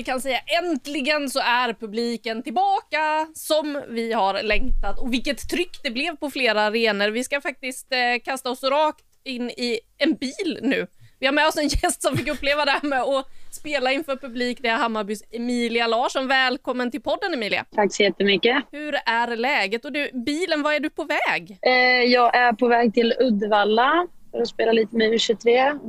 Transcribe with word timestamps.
vi 0.00 0.04
kan 0.04 0.20
säga 0.20 0.38
äntligen 0.62 1.30
så 1.30 1.40
är 1.40 1.72
publiken 1.72 2.42
tillbaka 2.42 3.26
som 3.34 3.82
vi 3.88 4.12
har 4.12 4.42
längtat 4.42 4.98
och 4.98 5.12
vilket 5.12 5.48
tryck 5.50 5.80
det 5.82 5.90
blev 5.90 6.16
på 6.16 6.30
flera 6.30 6.62
arenor. 6.62 7.10
Vi 7.10 7.24
ska 7.24 7.40
faktiskt 7.40 7.92
eh, 7.92 8.22
kasta 8.24 8.50
oss 8.50 8.62
rakt 8.62 9.04
in 9.24 9.50
i 9.50 9.80
en 9.98 10.14
bil 10.14 10.58
nu. 10.62 10.86
Vi 11.18 11.26
har 11.26 11.32
med 11.32 11.46
oss 11.46 11.56
en 11.56 11.68
gäst 11.68 12.02
som 12.02 12.16
fick 12.16 12.28
uppleva 12.28 12.64
det 12.64 12.70
här 12.70 12.88
med 12.88 13.00
att 13.02 13.26
spela 13.50 13.92
inför 13.92 14.16
publik. 14.16 14.58
Det 14.62 14.68
är 14.68 14.76
Hammarbys 14.76 15.22
Emilia 15.30 15.86
Larsson. 15.86 16.26
Välkommen 16.28 16.90
till 16.90 17.02
podden 17.02 17.34
Emilia. 17.34 17.64
Tack 17.74 17.94
så 17.94 18.02
jättemycket. 18.02 18.56
Hur 18.72 18.94
är 19.06 19.36
läget? 19.36 19.84
Och 19.84 19.92
du, 19.92 20.10
bilen, 20.26 20.62
var 20.62 20.72
är 20.72 20.80
du 20.80 20.90
på 20.90 21.04
väg? 21.04 21.58
Eh, 21.62 21.72
jag 22.12 22.36
är 22.36 22.52
på 22.52 22.68
väg 22.68 22.94
till 22.94 23.14
Uddevalla 23.20 24.06
för 24.30 24.40
att 24.40 24.48
spela 24.48 24.72
lite 24.72 24.96
med 24.96 25.12
U23. 25.12 25.44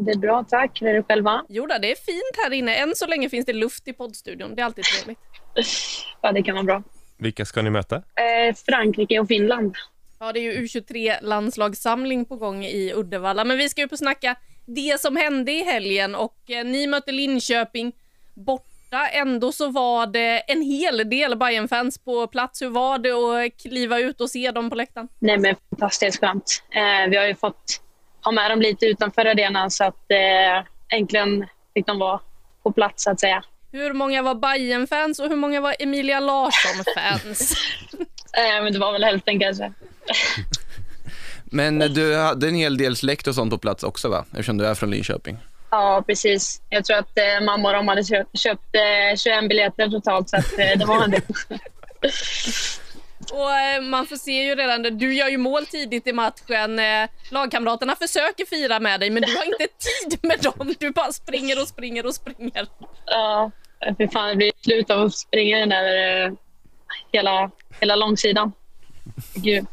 Det 0.05 0.11
är 0.11 0.17
bra, 0.17 0.45
tack. 0.49 0.81
Hur 0.81 0.87
är 0.87 0.93
det 0.93 1.03
själva? 1.03 1.45
Jo 1.49 1.65
då, 1.65 1.77
det 1.77 1.91
är 1.91 1.95
fint 1.95 2.43
här 2.43 2.53
inne. 2.53 2.75
Än 2.75 2.95
så 2.95 3.07
länge 3.07 3.29
finns 3.29 3.45
det 3.45 3.53
luft 3.53 3.87
i 3.87 3.93
poddstudion. 3.93 4.55
Det 4.55 4.61
är 4.61 4.65
alltid 4.65 4.83
trevligt. 4.83 5.19
ja, 6.21 6.31
det 6.31 6.43
kan 6.43 6.55
vara 6.55 6.63
bra. 6.63 6.83
Vilka 7.17 7.45
ska 7.45 7.61
ni 7.61 7.69
möta? 7.69 7.95
Eh, 7.95 8.55
Frankrike 8.65 9.19
och 9.19 9.27
Finland. 9.27 9.75
Ja, 10.19 10.31
det 10.33 10.39
är 10.39 10.43
ju 10.43 10.65
U23-landslagssamling 10.65 12.25
på 12.25 12.35
gång 12.35 12.65
i 12.65 12.93
Uddevalla. 12.95 13.43
Men 13.43 13.57
vi 13.57 13.69
ska 13.69 13.83
upp 13.83 13.91
och 13.91 13.97
snacka 13.97 14.35
det 14.65 15.01
som 15.01 15.15
hände 15.15 15.51
i 15.51 15.63
helgen 15.63 16.15
och 16.15 16.51
eh, 16.51 16.65
ni 16.65 16.87
mötte 16.87 17.11
Linköping 17.11 17.93
borta. 18.33 19.07
Ändå 19.13 19.51
så 19.51 19.67
var 19.69 20.07
det 20.07 20.39
en 20.39 20.61
hel 20.61 21.09
del 21.09 21.37
bayern 21.37 21.67
fans 21.67 21.97
på 21.97 22.27
plats. 22.27 22.61
Hur 22.61 22.69
var 22.69 22.97
det 22.97 23.11
att 23.11 23.61
kliva 23.61 23.99
ut 23.99 24.21
och 24.21 24.29
se 24.29 24.51
dem 24.51 24.69
på 24.69 24.75
läktaren? 24.75 25.07
Nej, 25.19 25.37
men 25.37 25.55
fantastiskt 25.69 26.19
skönt. 26.19 26.63
Eh, 26.69 27.09
vi 27.09 27.17
har 27.17 27.25
ju 27.25 27.35
fått 27.35 27.81
ha 28.21 28.31
med 28.31 28.51
dem 28.51 28.61
lite 28.61 28.85
utanför 28.85 29.25
arenan 29.25 29.71
så 29.71 29.83
att 29.83 30.11
eh, 30.11 30.97
äntligen 30.97 31.45
fick 31.73 31.85
de 31.87 31.99
vara 31.99 32.19
på 32.63 32.71
plats 32.71 33.03
så 33.03 33.11
att 33.11 33.19
säga. 33.19 33.43
Hur 33.71 33.93
många 33.93 34.21
var 34.21 34.35
bayern 34.35 34.87
fans 34.87 35.19
och 35.19 35.29
hur 35.29 35.35
många 35.35 35.61
var 35.61 35.75
Emilia 35.79 36.19
Larsson-fans? 36.19 37.53
eh, 38.37 38.63
men 38.63 38.73
det 38.73 38.79
var 38.79 38.91
väl 38.91 39.03
hälften 39.03 39.39
kanske. 39.39 39.73
Men 41.53 41.79
du 41.79 42.15
hade 42.15 42.47
en 42.47 42.55
hel 42.55 42.77
del 42.77 42.95
släkt 42.95 43.27
och 43.27 43.35
sånt 43.35 43.51
på 43.51 43.57
plats 43.57 43.83
också 43.83 44.09
va? 44.09 44.25
Eftersom 44.31 44.57
du 44.57 44.65
är 44.65 44.75
från 44.75 44.91
Linköping. 44.91 45.37
Ja, 45.69 46.03
precis. 46.07 46.61
Jag 46.69 46.85
tror 46.85 46.97
att 46.97 47.17
eh, 47.17 47.45
mamma 47.45 47.69
och 47.69 47.75
de 47.75 47.87
hade 47.87 48.03
köpt, 48.03 48.39
köpt 48.39 48.75
eh, 48.75 49.17
21 49.17 49.49
biljetter 49.49 49.87
totalt 49.87 50.29
så 50.29 50.37
att, 50.37 50.59
eh, 50.59 50.77
det 50.79 50.85
var 50.85 51.03
en 51.03 51.11
del. 51.11 51.21
Och 53.31 53.51
eh, 53.51 53.81
man 53.81 54.07
får 54.07 54.15
se 54.15 54.43
ju 54.43 54.55
redan, 54.55 54.97
du 54.97 55.13
gör 55.13 55.27
ju 55.27 55.37
mål 55.37 55.65
tidigt 55.65 56.07
i 56.07 56.13
matchen. 56.13 56.79
Eh, 56.79 57.09
lagkamraterna 57.29 57.95
försöker 57.95 58.45
fira 58.45 58.79
med 58.79 58.99
dig 58.99 59.09
men 59.09 59.23
du 59.23 59.35
har 59.37 59.45
inte 59.45 59.67
tid 59.67 60.19
med 60.21 60.39
dem. 60.39 60.73
Du 60.79 60.91
bara 60.91 61.11
springer 61.11 61.61
och 61.61 61.67
springer 61.67 62.05
och 62.05 62.15
springer. 62.15 62.67
Ja, 63.05 63.51
för 63.97 64.07
fan 64.07 64.29
det 64.29 64.35
blir 64.35 64.51
slut 64.61 64.89
av 64.89 65.01
att 65.01 65.15
springa 65.15 65.57
den 65.59 65.69
där 65.69 66.25
eh, 66.25 66.33
hela, 67.11 67.51
hela 67.79 67.95
långsidan. 67.95 68.51
Gud. 69.35 69.65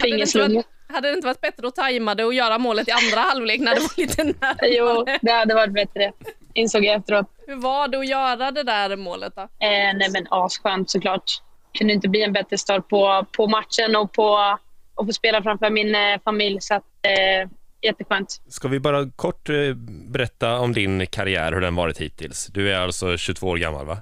Fingerslunga. 0.00 0.62
Hade 0.88 1.08
det 1.08 1.14
inte 1.14 1.26
varit 1.26 1.40
bättre 1.40 1.68
att 1.68 1.74
tajma 1.74 2.14
det 2.14 2.24
och 2.24 2.34
göra 2.34 2.58
målet 2.58 2.88
i 2.88 2.90
andra 2.90 3.20
halvlek 3.20 3.60
när 3.60 3.74
det 3.74 3.80
var 3.80 4.00
lite 4.00 4.24
närmare? 4.24 4.68
Jo, 4.68 5.06
det 5.22 5.32
hade 5.32 5.54
varit 5.54 5.72
bättre. 5.72 6.12
Insåg 6.54 6.84
jag 6.84 6.94
efteråt. 6.94 7.26
Hur 7.46 7.56
var 7.56 7.88
det 7.88 7.98
att 7.98 8.08
göra 8.08 8.50
det 8.50 8.62
där 8.62 8.96
målet 8.96 9.36
då? 9.36 9.42
Eh, 9.42 9.48
nej 9.94 10.10
men 10.10 10.26
asskönt 10.30 10.90
såklart. 10.90 11.42
Kunde 11.76 11.92
inte 11.92 12.08
bli 12.08 12.22
en 12.22 12.32
bättre 12.32 12.58
start 12.58 12.88
på, 12.88 13.26
på 13.36 13.46
matchen 13.46 13.96
och 13.96 14.12
på 14.12 14.36
att 14.36 15.06
få 15.06 15.12
spela 15.12 15.42
framför 15.42 15.70
min 15.70 15.94
eh, 15.94 16.20
familj. 16.24 16.60
Så 16.60 16.74
att, 16.74 16.84
eh, 17.02 17.50
jätteskönt. 17.82 18.40
Ska 18.48 18.68
vi 18.68 18.80
bara 18.80 19.10
kort 19.10 19.48
eh, 19.48 19.74
berätta 20.08 20.58
om 20.58 20.72
din 20.72 21.06
karriär, 21.06 21.52
hur 21.52 21.60
den 21.60 21.74
varit 21.74 21.98
hittills? 21.98 22.46
Du 22.46 22.72
är 22.72 22.80
alltså 22.80 23.16
22 23.16 23.48
år 23.48 23.56
gammal 23.56 23.86
va? 23.86 23.98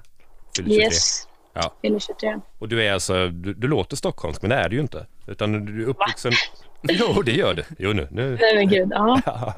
Fyller 0.57 0.69
23. 0.69 0.83
Yes. 0.83 1.27
Ja. 1.53 1.73
Fyller 1.81 1.99
23. 1.99 2.39
Och 2.59 2.67
du 2.67 2.83
är 2.83 2.93
alltså, 2.93 3.27
du, 3.27 3.53
du 3.53 3.67
låter 3.67 3.95
stockholmsk 3.95 4.41
men 4.41 4.49
det 4.49 4.55
är 4.55 4.69
du 4.69 4.75
ju 4.75 4.81
inte. 4.81 5.05
Utan 5.27 5.65
du 5.65 5.83
är 5.83 5.87
uppvuxen... 5.87 6.31
Va? 6.31 6.37
Jo, 6.99 7.21
det 7.21 7.31
gör 7.31 7.53
det. 7.53 7.65
Jo, 7.79 7.93
nu. 7.93 8.07
nu. 8.11 8.37
Nej, 8.41 8.55
men 8.55 8.67
gud. 8.67 8.87
Ja. 8.91 9.21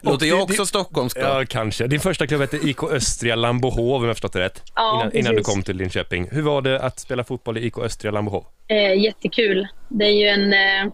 Låter 0.00 0.26
jag 0.26 0.42
också 0.42 0.66
stockholmsk 0.66 1.16
då? 1.16 1.22
Ja, 1.22 1.44
kanske. 1.48 1.86
Din 1.86 2.00
första 2.00 2.26
klubb 2.26 2.40
hette 2.40 2.56
IK 2.56 2.82
Östria 2.82 3.36
Lambohov, 3.36 4.02
om 4.02 4.04
jag 4.04 4.16
förstått 4.16 4.32
det 4.32 4.40
rätt. 4.40 4.62
Ja, 4.74 5.00
innan, 5.00 5.16
innan, 5.16 5.34
du 5.34 5.42
kom 5.42 5.62
till 5.62 5.76
Linköping. 5.76 6.28
Hur 6.30 6.42
var 6.42 6.62
det 6.62 6.80
att 6.80 6.98
spela 6.98 7.24
fotboll 7.24 7.58
i 7.58 7.66
IK 7.66 7.78
Östria 7.78 8.12
Lambohov? 8.12 8.44
Eh, 8.68 9.02
jättekul. 9.02 9.68
Det 9.88 10.04
är 10.04 10.12
ju 10.12 10.26
en 10.26 10.52
eh, 10.52 10.92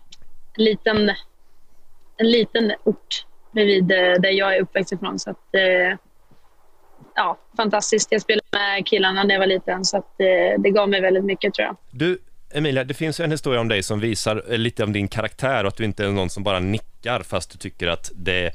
liten, 0.56 1.10
en 2.16 2.30
liten 2.30 2.72
ort 2.84 3.24
bredvid 3.52 3.90
eh, 3.90 3.96
där 3.98 4.30
jag 4.30 4.56
är 4.56 4.62
uppväxt 4.62 4.92
ifrån. 4.92 5.18
Så 5.18 5.30
att, 5.30 5.54
eh, 5.54 5.98
ja, 7.14 7.38
fantastiskt. 7.56 8.12
Jag 8.12 8.22
spelade 8.22 8.46
med 8.52 8.86
killarna 8.86 9.24
när 9.24 9.34
jag 9.34 9.40
var 9.40 9.46
liten, 9.46 9.84
så 9.84 9.96
att, 9.96 10.20
eh, 10.20 10.62
det 10.62 10.70
gav 10.70 10.88
mig 10.88 11.00
väldigt 11.00 11.24
mycket 11.24 11.54
tror 11.54 11.66
jag. 11.66 11.76
Du, 11.90 12.18
Emilia, 12.54 12.84
det 12.84 12.94
finns 12.94 13.20
en 13.20 13.30
historia 13.30 13.60
om 13.60 13.68
dig 13.68 13.82
som 13.82 14.00
visar 14.00 14.44
eh, 14.48 14.58
lite 14.58 14.84
om 14.84 14.92
din 14.92 15.08
karaktär 15.08 15.64
och 15.64 15.68
att 15.68 15.76
du 15.76 15.84
inte 15.84 16.04
är 16.04 16.08
någon 16.08 16.30
som 16.30 16.42
bara 16.42 16.60
nickar 16.60 17.22
fast 17.22 17.50
du 17.50 17.58
tycker 17.58 17.88
att 17.88 18.10
det, 18.14 18.50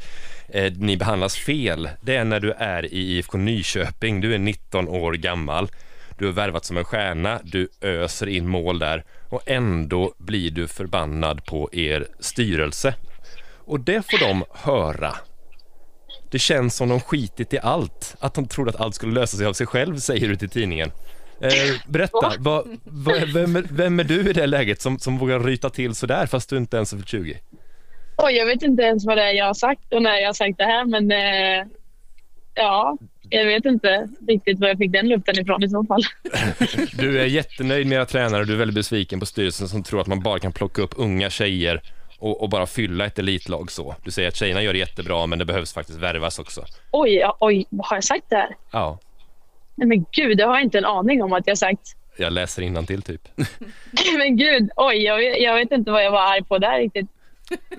eh, 0.51 0.73
ni 0.73 0.97
behandlas 0.97 1.35
fel. 1.35 1.89
Det 2.01 2.15
är 2.15 2.23
när 2.23 2.39
du 2.39 2.51
är 2.51 2.93
i 2.93 3.17
IFK 3.17 3.37
Nyköping, 3.37 4.21
du 4.21 4.33
är 4.33 4.39
19 4.39 4.87
år 4.87 5.13
gammal, 5.13 5.69
du 6.17 6.25
har 6.25 6.33
värvat 6.33 6.65
som 6.65 6.77
en 6.77 6.83
stjärna, 6.83 7.39
du 7.43 7.69
öser 7.81 8.27
in 8.27 8.47
mål 8.47 8.79
där 8.79 9.03
och 9.29 9.41
ändå 9.45 10.13
blir 10.17 10.51
du 10.51 10.67
förbannad 10.67 11.45
på 11.45 11.69
er 11.73 12.07
styrelse. 12.19 12.95
Och 13.57 13.79
det 13.79 14.11
får 14.11 14.19
de 14.19 14.43
höra. 14.53 15.15
Det 16.31 16.39
känns 16.39 16.75
som 16.75 16.89
de 16.89 16.99
skitit 16.99 17.53
i 17.53 17.59
allt, 17.59 18.15
att 18.19 18.33
de 18.33 18.47
trodde 18.47 18.69
att 18.69 18.81
allt 18.81 18.95
skulle 18.95 19.13
lösa 19.13 19.37
sig 19.37 19.45
av 19.45 19.53
sig 19.53 19.67
själv, 19.67 19.97
säger 19.97 20.29
du 20.29 20.35
till 20.35 20.49
tidningen. 20.49 20.91
Eh, 21.41 21.51
berätta, 21.87 22.33
va, 22.39 22.63
va, 22.83 23.13
vem, 23.33 23.55
är, 23.55 23.65
vem, 23.71 23.99
är 23.99 24.03
du 24.03 24.29
i 24.29 24.33
det 24.33 24.47
läget 24.47 24.81
som, 24.81 24.99
som 24.99 25.17
vågar 25.17 25.39
ryta 25.39 25.69
till 25.69 25.95
sådär 25.95 26.25
fast 26.25 26.49
du 26.49 26.57
inte 26.57 26.77
ens 26.77 26.93
är 26.93 26.97
för 26.97 27.05
20? 27.05 27.39
Oj, 28.23 28.33
jag 28.33 28.45
vet 28.45 28.63
inte 28.63 28.83
ens 28.83 29.05
vad 29.05 29.17
det 29.17 29.23
är 29.23 29.33
jag 29.33 29.45
har 29.45 29.53
sagt 29.53 29.93
och 29.93 30.01
när 30.01 30.17
jag 30.17 30.27
har 30.27 30.33
sagt 30.33 30.57
det 30.57 30.63
här 30.63 30.85
men 30.85 31.11
eh, 31.11 31.67
ja, 32.55 32.97
jag 33.29 33.45
vet 33.45 33.65
inte 33.65 34.07
riktigt 34.27 34.59
var 34.59 34.67
jag 34.67 34.77
fick 34.77 34.91
den 34.91 35.09
luften 35.09 35.39
ifrån 35.39 35.63
i 35.63 35.69
så 35.69 35.83
fall. 35.83 36.01
Du 36.93 37.21
är 37.21 37.25
jättenöjd 37.25 37.87
med 37.87 37.95
era 37.95 38.05
tränare 38.05 38.41
och 38.41 38.47
du 38.47 38.53
är 38.53 38.57
väldigt 38.57 38.75
besviken 38.75 39.19
på 39.19 39.25
styrelsen 39.25 39.67
som 39.67 39.83
tror 39.83 40.01
att 40.01 40.07
man 40.07 40.19
bara 40.19 40.39
kan 40.39 40.51
plocka 40.51 40.81
upp 40.81 40.93
unga 40.97 41.29
tjejer 41.29 41.81
och, 42.19 42.41
och, 42.41 42.49
bara 42.49 42.67
fylla 42.67 43.05
ett 43.05 43.19
elitlag 43.19 43.71
så. 43.71 43.95
Du 44.03 44.11
säger 44.11 44.27
att 44.27 44.35
tjejerna 44.35 44.61
gör 44.61 44.73
det 44.73 44.79
jättebra 44.79 45.25
men 45.25 45.39
det 45.39 45.45
behövs 45.45 45.73
faktiskt 45.73 45.99
värvas 45.99 46.39
också. 46.39 46.65
Oj, 46.91 47.23
oj, 47.39 47.65
har 47.83 47.97
jag 47.97 48.03
sagt 48.03 48.25
det 48.29 48.35
här? 48.35 48.55
Ja. 48.71 48.99
Nej 49.75 49.87
men 49.87 50.05
gud, 50.11 50.37
det 50.37 50.43
har 50.43 50.53
jag 50.53 50.63
inte 50.63 50.77
en 50.77 50.85
aning 50.85 51.23
om 51.23 51.33
att 51.33 51.47
jag 51.47 51.57
sagt. 51.57 51.95
Jag 52.17 52.33
läser 52.33 52.85
till 52.85 53.01
typ. 53.01 53.21
men 54.17 54.37
gud, 54.37 54.69
oj, 54.75 55.03
jag, 55.03 55.41
jag, 55.41 55.55
vet 55.55 55.71
inte 55.71 55.91
vad 55.91 56.03
jag 56.03 56.11
var 56.11 56.33
arg 56.33 56.43
på 56.43 56.57
där 56.57 56.77
riktigt. 56.77 57.09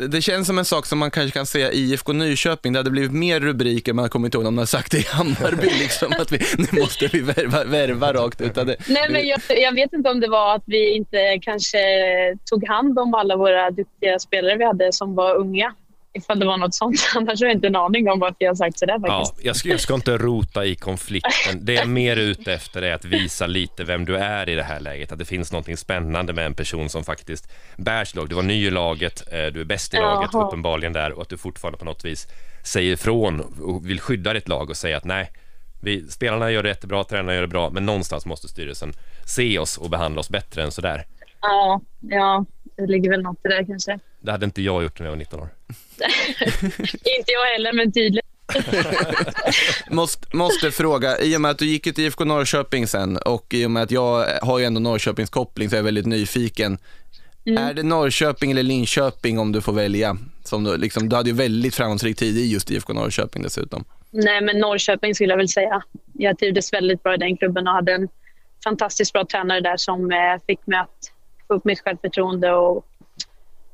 Det 0.09 0.23
känns 0.23 0.47
som 0.47 0.59
en 0.59 0.65
sak 0.65 0.87
som 0.87 0.99
man 0.99 1.11
kanske 1.11 1.39
kan 1.39 1.47
säga 1.47 1.73
IFK 1.73 2.13
Nyköping. 2.13 2.73
Det 2.73 2.79
hade 2.79 2.91
blivit 2.91 3.13
mer 3.13 3.41
rubriker, 3.41 3.93
man 3.93 4.09
kommer 4.09 4.27
inte 4.27 4.39
ihåg 4.39 4.47
om 4.47 4.55
de 4.55 4.59
hade 4.59 4.67
sagt 4.67 4.93
det 4.93 4.99
i 4.99 5.07
Hammarby, 5.09 5.67
liksom, 5.79 6.13
att 6.19 6.33
vi, 6.33 6.39
nu 6.59 6.81
måste 6.81 7.07
vi 7.07 7.21
värva, 7.21 7.65
värva 7.65 8.13
rakt 8.13 8.41
ut. 8.41 8.55
Det, 8.55 8.77
Nej, 8.89 9.07
men 9.11 9.27
jag, 9.27 9.41
jag, 9.49 9.75
vet 9.75 9.93
inte 9.93 10.11
om 10.11 10.21
det 10.21 10.29
var 10.29 10.55
att 10.55 10.65
vi 10.67 10.97
inte 10.97 11.39
kanske 11.43 11.79
tog 12.45 12.69
hand 12.69 12.99
om 12.99 13.15
alla 13.15 13.37
våra 13.37 13.71
duktiga 13.71 14.19
spelare 14.19 14.57
vi 14.57 14.65
hade 14.65 14.93
som 14.93 15.15
var 15.15 15.35
unga 15.35 15.75
ifall 16.13 16.39
det 16.39 16.47
var 16.47 16.57
något 16.57 16.75
sånt. 16.75 17.11
Annars 17.17 17.41
har 17.41 17.47
jag 17.47 17.57
inte 17.57 17.67
en 17.67 17.77
aning 17.77 18.11
om 18.11 18.19
varför 18.19 18.37
jag 18.39 18.51
har 18.51 18.55
sagt 18.55 18.79
sådär 18.79 18.99
faktiskt. 18.99 19.35
Ja, 19.37 19.47
jag, 19.47 19.57
ska, 19.57 19.69
jag 19.69 19.81
ska 19.81 19.95
inte 19.95 20.19
rota 20.19 20.65
i 20.65 20.75
konflikten. 20.77 21.65
Det 21.65 21.75
jag 21.75 21.83
är 21.83 21.89
mer 21.89 22.17
ute 22.17 22.53
efter 22.53 22.83
är 22.83 22.95
att 22.95 23.05
visa 23.05 23.47
lite 23.47 23.85
vem 23.85 24.05
du 24.05 24.17
är 24.17 24.49
i 24.49 24.55
det 24.55 24.63
här 24.63 24.81
läget. 24.81 25.13
Att 25.13 25.19
det 25.19 25.25
finns 25.25 25.53
något 25.53 25.79
spännande 25.79 26.33
med 26.33 26.47
en 26.47 26.55
person 26.55 26.89
som 26.89 27.05
faktiskt 27.05 27.53
bär 27.77 28.05
sitt 28.05 28.17
lag. 28.17 28.29
Du 28.29 28.35
var 28.35 28.43
ny 28.43 28.67
i 28.67 28.71
laget, 28.71 29.33
eh, 29.33 29.47
du 29.47 29.61
är 29.61 29.65
bäst 29.65 29.95
i 29.95 29.97
laget 29.97 30.31
Jaha. 30.33 30.47
uppenbarligen 30.47 30.93
där 30.93 31.13
och 31.13 31.23
att 31.23 31.29
du 31.29 31.37
fortfarande 31.37 31.79
på 31.79 31.85
något 31.85 32.05
vis 32.05 32.27
säger 32.65 32.93
ifrån 32.93 33.41
och 33.41 33.89
vill 33.89 34.01
skydda 34.01 34.33
ditt 34.33 34.49
lag 34.49 34.71
och 34.71 34.77
säga 34.77 34.97
att 34.97 35.05
nej, 35.05 35.31
vi, 35.83 36.09
spelarna 36.09 36.51
gör 36.51 36.63
det 36.63 36.69
jättebra, 36.69 37.05
tränarna 37.05 37.35
gör 37.35 37.41
det 37.41 37.49
bra, 37.49 37.71
men 37.71 37.87
någonstans 37.87 38.27
måste 38.27 38.49
styrelsen 38.49 38.93
se 39.27 39.59
oss 39.59 39.79
och 39.79 39.91
behandla 39.91 40.21
oss 40.21 40.31
bättre 40.31 40.63
än 40.63 40.73
sådär. 40.73 41.07
Ja, 41.41 41.81
ja, 42.01 42.45
det 42.77 42.87
ligger 42.87 43.11
väl 43.11 43.23
något 43.23 43.39
i 43.45 43.49
det 43.49 43.65
kanske. 43.67 43.99
Det 44.21 44.31
hade 44.31 44.45
inte 44.45 44.63
jag 44.63 44.83
gjort 44.83 44.99
när 44.99 45.07
jag 45.07 45.11
var 45.11 45.19
19 45.19 45.41
år. 45.41 45.49
inte 46.93 47.33
jag 47.33 47.47
heller, 47.53 47.73
men 47.73 47.93
tydligt. 47.93 48.25
måste, 49.91 50.37
måste 50.37 50.71
fråga, 50.71 51.19
i 51.19 51.37
och 51.37 51.41
med 51.41 51.51
att 51.51 51.59
du 51.59 51.67
gick 51.67 51.83
till 51.83 52.01
IFK 52.01 52.25
Norrköping 52.25 52.87
sen 52.87 53.17
och 53.17 53.55
i 53.55 53.67
och 53.67 53.71
med 53.71 53.83
att 53.83 53.91
jag 53.91 54.27
har 54.43 54.59
ju 54.59 54.65
ändå 54.65 54.81
Norrköpings 54.81 55.31
koppling 55.31 55.71
så 55.71 55.77
är 55.77 55.79
jag 55.79 55.85
väldigt 55.85 56.07
nyfiken. 56.07 56.79
Mm. 57.47 57.65
Är 57.65 57.75
det 57.75 57.83
Norrköping 57.83 58.51
eller 58.51 58.63
Linköping 58.63 59.39
om 59.39 59.53
du 59.53 59.61
får 59.61 59.73
välja? 59.73 60.17
Som 60.45 60.65
du, 60.65 60.77
liksom, 60.77 61.09
du 61.09 61.17
hade 61.17 61.31
ju 61.31 61.37
väldigt 61.37 61.75
framgångsrik 61.75 62.17
tid 62.17 62.37
i 62.37 62.53
just 62.53 62.71
IFK 62.71 62.93
Norrköping 62.93 63.43
dessutom. 63.43 63.85
Nej, 64.11 64.41
men 64.41 64.59
Norrköping 64.59 65.15
skulle 65.15 65.33
jag 65.33 65.37
väl 65.37 65.49
säga. 65.49 65.83
Jag 66.13 66.39
trivdes 66.39 66.73
väldigt 66.73 67.03
bra 67.03 67.15
i 67.15 67.17
den 67.17 67.37
klubben 67.37 67.69
och 67.69 67.75
hade 67.75 67.93
en 67.93 68.09
fantastiskt 68.65 69.13
bra 69.13 69.25
tränare 69.25 69.61
där 69.61 69.77
som 69.77 70.13
eh, 70.13 70.19
fick 70.47 70.67
mig 70.67 70.79
att 70.79 71.13
få 71.49 71.55
upp 71.55 71.65
mitt 71.65 71.81
självförtroende 71.81 72.53
och 72.53 72.87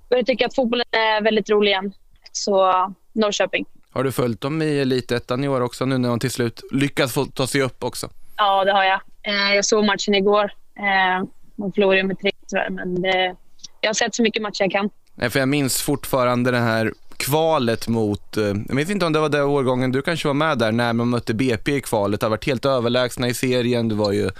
började 0.08 0.26
tycka 0.26 0.46
att 0.46 0.54
fotbollen 0.54 0.86
är 0.90 1.22
väldigt 1.22 1.50
rolig 1.50 1.70
igen. 1.70 1.92
Så 2.36 2.72
Norrköping. 3.12 3.66
Har 3.90 4.04
du 4.04 4.12
följt 4.12 4.40
dem 4.40 4.62
i 4.62 4.78
Elitettan 4.78 5.44
i 5.44 5.48
år 5.48 5.60
också 5.60 5.84
nu 5.84 5.98
när 5.98 6.08
de 6.08 6.18
till 6.18 6.30
slut 6.30 6.60
lyckas 6.72 7.12
få 7.12 7.24
ta 7.24 7.46
sig 7.46 7.62
upp 7.62 7.84
också? 7.84 8.08
Ja, 8.36 8.64
det 8.64 8.72
har 8.72 8.84
jag. 8.84 9.00
Eh, 9.22 9.54
jag 9.54 9.64
såg 9.64 9.84
matchen 9.84 10.14
igår. 10.14 10.44
Eh, 10.78 11.26
de 11.56 11.72
förlorade 11.72 12.02
med 12.02 12.18
tre 12.20 12.30
tyvärr, 12.48 12.70
men 12.70 13.02
det, 13.02 13.36
jag 13.80 13.88
har 13.88 13.94
sett 13.94 14.14
så 14.14 14.22
mycket 14.22 14.42
matcher 14.42 14.62
jag 14.62 14.70
kan. 14.70 14.90
Nej, 15.14 15.30
för 15.30 15.38
jag 15.38 15.48
minns 15.48 15.82
fortfarande 15.82 16.50
det 16.50 16.58
här 16.58 16.92
kvalet 17.16 17.88
mot, 17.88 18.36
eh, 18.36 18.54
jag 18.68 18.76
vet 18.76 18.90
inte 18.90 19.06
om 19.06 19.12
det 19.12 19.20
var 19.20 19.28
den 19.28 19.42
årgången 19.42 19.92
du 19.92 20.02
kanske 20.02 20.28
var 20.28 20.34
med 20.34 20.58
där, 20.58 20.72
när 20.72 20.92
man 20.92 21.08
mötte 21.08 21.34
BP 21.34 21.76
i 21.76 21.80
kvalet. 21.80 22.20
Det 22.20 22.26
har 22.26 22.30
varit 22.30 22.46
helt 22.46 22.64
överlägsna 22.64 23.28
i 23.28 23.34
serien. 23.34 23.88
Du 23.88 23.94
var 23.94 24.12
ju, 24.12 24.30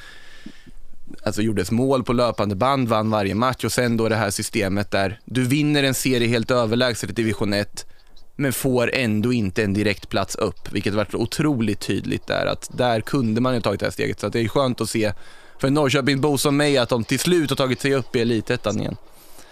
alltså 1.25 1.43
gjordes 1.43 1.71
mål 1.71 2.05
på 2.05 2.13
löpande 2.13 2.55
band, 2.55 2.89
vann 2.89 3.11
varje 3.11 3.35
match 3.35 3.65
och 3.65 3.73
sen 3.73 3.97
då 3.97 4.09
det 4.09 4.17
här 4.17 4.31
systemet 4.31 4.91
där 4.91 5.21
du 5.25 5.45
vinner 5.45 5.83
en 5.83 5.95
serie 5.95 6.29
helt 6.29 6.51
överlägset 6.51 7.11
i 7.11 7.13
division 7.13 7.53
1 7.53 7.87
men 8.37 8.53
får 8.53 8.95
ändå 8.95 9.33
inte 9.33 9.65
en 9.65 9.75
direkt 9.75 10.09
plats 10.09 10.35
upp, 10.35 10.73
vilket 10.73 10.95
varit 10.95 11.15
otroligt 11.15 11.81
tydligt 11.81 12.27
där. 12.27 12.47
Att 12.47 12.71
där 12.73 13.01
kunde 13.01 13.41
man 13.41 13.55
ju 13.55 13.61
tagit 13.61 13.81
det 13.81 13.87
här 13.87 13.91
steget, 13.91 14.21
så 14.21 14.29
det 14.29 14.41
är 14.41 14.49
skönt 14.49 14.81
att 14.81 14.91
se 14.91 15.13
för 15.59 15.69
en 15.69 15.75
Norrköpingsbo 15.75 16.39
som 16.39 16.57
mig 16.57 16.79
att 16.79 16.89
de 16.89 17.05
till 17.05 17.19
slut 17.19 17.51
har 17.51 17.57
tagit 17.57 17.81
sig 17.81 17.95
upp 17.95 18.17
i 18.17 18.21
elitettan 18.21 18.81
igen. 18.81 18.97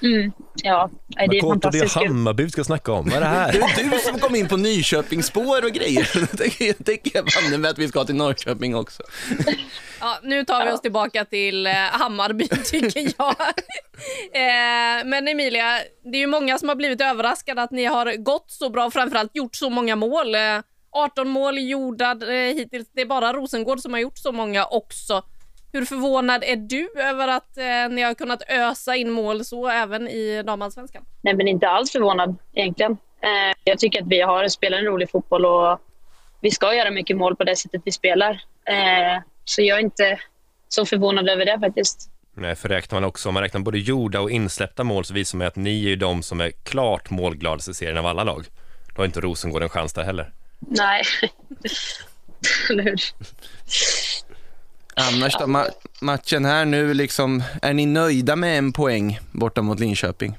Mm. 0.04 0.32
Ja, 0.62 0.90
det 1.08 1.22
är 1.22 1.28
Vad 1.28 1.40
kort 1.40 1.64
och 1.64 1.72
det 1.72 1.78
är 1.78 1.80
fantastiskt. 1.80 1.94
Hammarby 2.08 2.44
vi 2.44 2.50
ska 2.50 2.64
snacka 2.64 2.92
om. 2.92 3.04
Vad 3.08 3.16
är 3.16 3.20
det 3.20 3.26
här? 3.26 3.52
Det 3.52 3.80
är 3.82 3.90
du 3.90 3.98
som 3.98 4.18
kom 4.18 4.34
in 4.34 4.48
på 4.48 4.56
Nyköpingsspår 4.56 5.64
och 5.64 5.70
grejer. 5.70 6.08
Det 6.36 6.72
tänker 6.84 7.10
jag- 7.14 7.24
banne 7.42 7.58
med 7.58 7.70
att 7.70 7.78
vi 7.78 7.88
ska 7.88 8.04
till 8.04 8.14
Norrköping 8.14 8.76
också. 8.76 9.02
Ja, 10.00 10.18
nu 10.22 10.44
tar 10.44 10.66
vi 10.66 10.72
oss 10.72 10.80
tillbaka 10.80 11.24
till 11.24 11.66
eh, 11.66 11.72
Hammarby, 11.72 12.48
tycker 12.64 13.12
jag. 13.18 13.36
eh, 14.34 15.04
men 15.04 15.28
Emilia, 15.28 15.78
det 16.12 16.16
är 16.18 16.20
ju 16.20 16.26
många 16.26 16.58
som 16.58 16.68
har 16.68 16.76
blivit 16.76 17.00
överraskade 17.00 17.62
att 17.62 17.70
ni 17.70 17.84
har 17.84 18.12
gått 18.16 18.50
så 18.50 18.70
bra 18.70 18.86
och 18.86 18.92
framförallt 18.92 19.36
gjort 19.36 19.56
så 19.56 19.70
många 19.70 19.96
mål. 19.96 20.34
Eh, 20.34 20.40
18 20.92 21.28
mål 21.28 21.58
gjorda 21.58 22.10
eh, 22.10 22.54
hittills. 22.54 22.88
Det 22.94 23.00
är 23.00 23.06
bara 23.06 23.32
Rosengård 23.32 23.80
som 23.80 23.92
har 23.92 24.00
gjort 24.00 24.18
så 24.18 24.32
många 24.32 24.64
också. 24.66 25.22
Hur 25.74 25.84
förvånad 25.84 26.44
är 26.44 26.56
du 26.56 26.88
över 26.96 27.28
att 27.28 27.56
eh, 27.56 27.88
ni 27.90 28.02
har 28.02 28.14
kunnat 28.14 28.42
ösa 28.48 28.96
in 28.96 29.10
mål 29.10 29.44
så 29.44 29.68
även 29.68 30.08
i 30.08 30.42
damallsvenskan? 30.42 31.04
Nej, 31.22 31.34
men 31.34 31.48
inte 31.48 31.68
alls 31.68 31.92
förvånad 31.92 32.36
egentligen. 32.52 32.92
Eh, 33.20 33.56
jag 33.64 33.78
tycker 33.78 34.02
att 34.02 34.08
vi 34.08 34.20
har 34.20 34.48
spelat 34.48 34.78
en 34.78 34.84
rolig 34.84 35.10
fotboll 35.10 35.46
och 35.46 35.80
vi 36.40 36.50
ska 36.50 36.74
göra 36.74 36.90
mycket 36.90 37.16
mål 37.16 37.36
på 37.36 37.44
det 37.44 37.56
sättet 37.56 37.82
vi 37.84 37.92
spelar. 37.92 38.30
Eh, 38.64 39.22
så 39.44 39.62
jag 39.62 39.78
är 39.78 39.82
inte 39.82 40.20
så 40.68 40.86
förvånad 40.86 41.28
över 41.28 41.44
det 41.44 41.60
faktiskt. 41.60 42.10
Nej, 42.34 42.54
för 42.54 42.68
räknar 42.68 43.00
man 43.00 43.08
också, 43.08 43.28
om 43.28 43.34
man 43.34 43.42
räknar 43.42 43.60
både 43.60 43.78
gjorda 43.78 44.20
och 44.20 44.30
insläppta 44.30 44.84
mål 44.84 45.04
så 45.04 45.14
visar 45.14 45.38
man 45.38 45.46
att 45.46 45.56
ni 45.56 45.84
är 45.84 45.88
ju 45.88 45.96
de 45.96 46.22
som 46.22 46.40
är 46.40 46.50
klart 46.50 47.10
målgladaste 47.10 47.70
i 47.70 47.74
serien 47.74 47.98
av 47.98 48.06
alla 48.06 48.24
lag. 48.24 48.46
Då 48.94 49.00
har 49.00 49.06
inte 49.06 49.20
Rosengård 49.20 49.62
en 49.62 49.68
chans 49.68 49.92
där 49.92 50.02
heller. 50.02 50.32
Nej. 50.58 51.02
Eller 52.70 52.82
hur? 52.82 53.00
Annars 54.96 55.36
då, 55.38 55.44
ma- 55.44 55.70
matchen 56.00 56.44
här 56.44 56.64
nu, 56.64 56.94
liksom, 56.94 57.42
är 57.62 57.74
ni 57.74 57.86
nöjda 57.86 58.36
med 58.36 58.58
en 58.58 58.72
poäng 58.72 59.18
borta 59.32 59.62
mot 59.62 59.80
Linköping? 59.80 60.38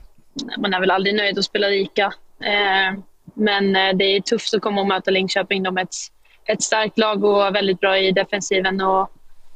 Man 0.57 0.73
är 0.73 0.79
väl 0.79 0.91
aldrig 0.91 1.15
nöjd 1.15 1.39
att 1.39 1.45
spela 1.45 1.67
lika. 1.67 2.03
Eh, 2.43 2.99
men 3.33 3.75
eh, 3.75 3.97
det 3.97 4.03
är 4.05 4.21
tufft 4.21 4.53
att 4.53 4.61
komma 4.61 4.81
och 4.81 4.87
möta 4.87 5.11
Linköping. 5.11 5.63
De 5.63 5.77
är 5.77 5.81
ett, 5.81 5.95
ett 6.45 6.63
starkt 6.63 6.97
lag 6.97 7.23
och 7.23 7.55
väldigt 7.55 7.79
bra 7.79 7.99
i 7.99 8.11
defensiven. 8.11 8.81
Och 8.81 9.09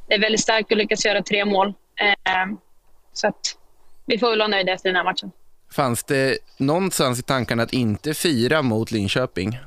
det 0.08 0.14
är 0.14 0.20
väldigt 0.20 0.40
starkt 0.40 0.72
att 0.72 0.78
lyckas 0.78 1.04
göra 1.04 1.22
tre 1.22 1.44
mål. 1.44 1.68
Eh, 2.00 2.56
så 3.12 3.26
att 3.28 3.40
vi 4.06 4.18
får 4.18 4.30
väl 4.30 4.38
vara 4.38 4.48
nöjda 4.48 4.72
efter 4.72 4.88
den 4.88 4.96
här 4.96 5.04
matchen. 5.04 5.30
Fanns 5.72 6.04
det 6.04 6.38
någonstans 6.56 7.18
i 7.18 7.22
tankarna 7.22 7.62
att 7.62 7.72
inte 7.72 8.14
fira 8.14 8.62
mot 8.62 8.90
Linköping? 8.90 9.58